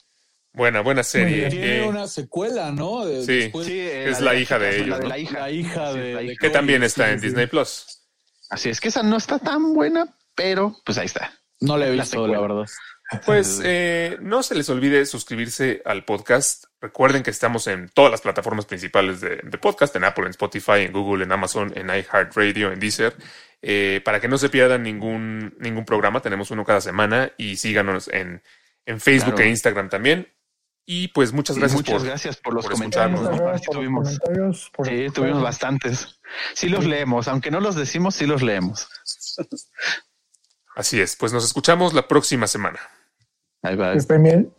Buena, 0.53 0.81
buena 0.81 1.01
serie. 1.03 1.49
Tiene 1.49 1.77
Eh, 1.77 1.87
una 1.87 2.07
secuela, 2.07 2.71
¿no? 2.71 3.05
De- 3.05 3.21
Sí. 3.25 3.33
después- 3.49 3.67
eh, 3.69 4.09
Es 4.09 4.19
la 4.19 4.35
hija 4.35 4.59
de 4.59 4.69
la 4.71 4.75
ellos, 4.75 4.97
de 4.97 5.03
¿no? 5.03 5.09
la 5.09 5.17
hija. 5.17 5.39
La 5.39 5.49
hija 5.51 5.93
Sí, 5.93 5.99
de, 5.99 6.23
hija. 6.25 6.33
que 6.41 6.49
también 6.49 6.83
está 6.83 7.05
sí, 7.07 7.13
en 7.13 7.19
sí. 7.21 7.25
Disney 7.27 7.47
Plus. 7.47 7.85
Así 8.49 8.67
es 8.69 8.81
que 8.81 8.89
esa 8.89 9.01
no 9.01 9.15
está 9.15 9.39
tan 9.39 9.73
buena, 9.73 10.13
pero 10.35 10.75
pues 10.85 10.97
ahí 10.97 11.05
está. 11.05 11.33
No 11.61 11.77
la 11.77 11.85
he 11.87 11.95
La 11.95 12.03
visto, 12.03 12.17
secuela. 12.23 12.33
la 12.33 12.41
verdad. 12.41 12.65
Pues 13.25 13.61
eh, 13.63 14.17
no 14.21 14.41
se 14.43 14.55
les 14.55 14.69
olvide 14.69 15.05
suscribirse 15.05 15.81
al 15.85 16.05
podcast. 16.05 16.65
Recuerden 16.81 17.23
que 17.23 17.29
estamos 17.29 17.67
en 17.67 17.89
todas 17.89 18.11
las 18.11 18.21
plataformas 18.21 18.65
principales 18.65 19.21
de, 19.21 19.37
de 19.43 19.57
podcast, 19.57 19.95
en 19.95 20.03
Apple, 20.03 20.25
en 20.25 20.31
Spotify, 20.31 20.81
en 20.81 20.91
Google, 20.91 21.23
en 21.23 21.31
Amazon, 21.31 21.71
en 21.75 21.87
iHeartRadio, 21.89 22.71
en 22.71 22.79
Deezer. 22.79 23.15
Eh, 23.61 24.01
para 24.03 24.19
que 24.19 24.27
no 24.27 24.37
se 24.39 24.49
pierdan 24.49 24.81
ningún, 24.83 25.55
ningún 25.59 25.85
programa, 25.85 26.19
tenemos 26.21 26.49
uno 26.51 26.65
cada 26.65 26.81
semana 26.81 27.31
y 27.37 27.57
síganos 27.57 28.07
en, 28.07 28.41
en 28.87 28.99
Facebook 28.99 29.35
Claro. 29.35 29.47
e 29.47 29.51
Instagram 29.51 29.89
también. 29.89 30.27
Y 30.83 31.09
pues 31.09 31.31
muchas 31.31 31.57
Y 31.57 31.59
gracias 31.59 31.77
muchas 31.79 31.97
por... 31.99 32.07
gracias 32.07 32.37
por 32.37 32.53
los 32.55 32.65
por 32.65 32.73
comentarios. 32.73 33.19
Sí, 33.61 33.65
tuvimos, 33.71 34.19
comentarios. 34.19 34.71
por 34.73 34.87
sí, 34.87 35.07
tuvimos 35.13 35.43
bastantes. 35.43 36.19
Sí 36.55 36.69
los 36.69 36.85
leemos, 36.85 37.27
aunque 37.27 37.51
no 37.51 37.59
los 37.59 37.75
decimos, 37.75 38.15
sí 38.15 38.25
los 38.25 38.41
leemos. 38.41 38.87
Así 40.81 40.99
es, 40.99 41.15
pues 41.15 41.31
nos 41.31 41.45
escuchamos 41.45 41.93
la 41.93 42.07
próxima 42.07 42.47
semana. 42.47 42.79
Ahí 43.61 43.75
va. 43.75 43.91
Que 43.91 43.99
estén 43.99 44.23
bien. 44.23 44.51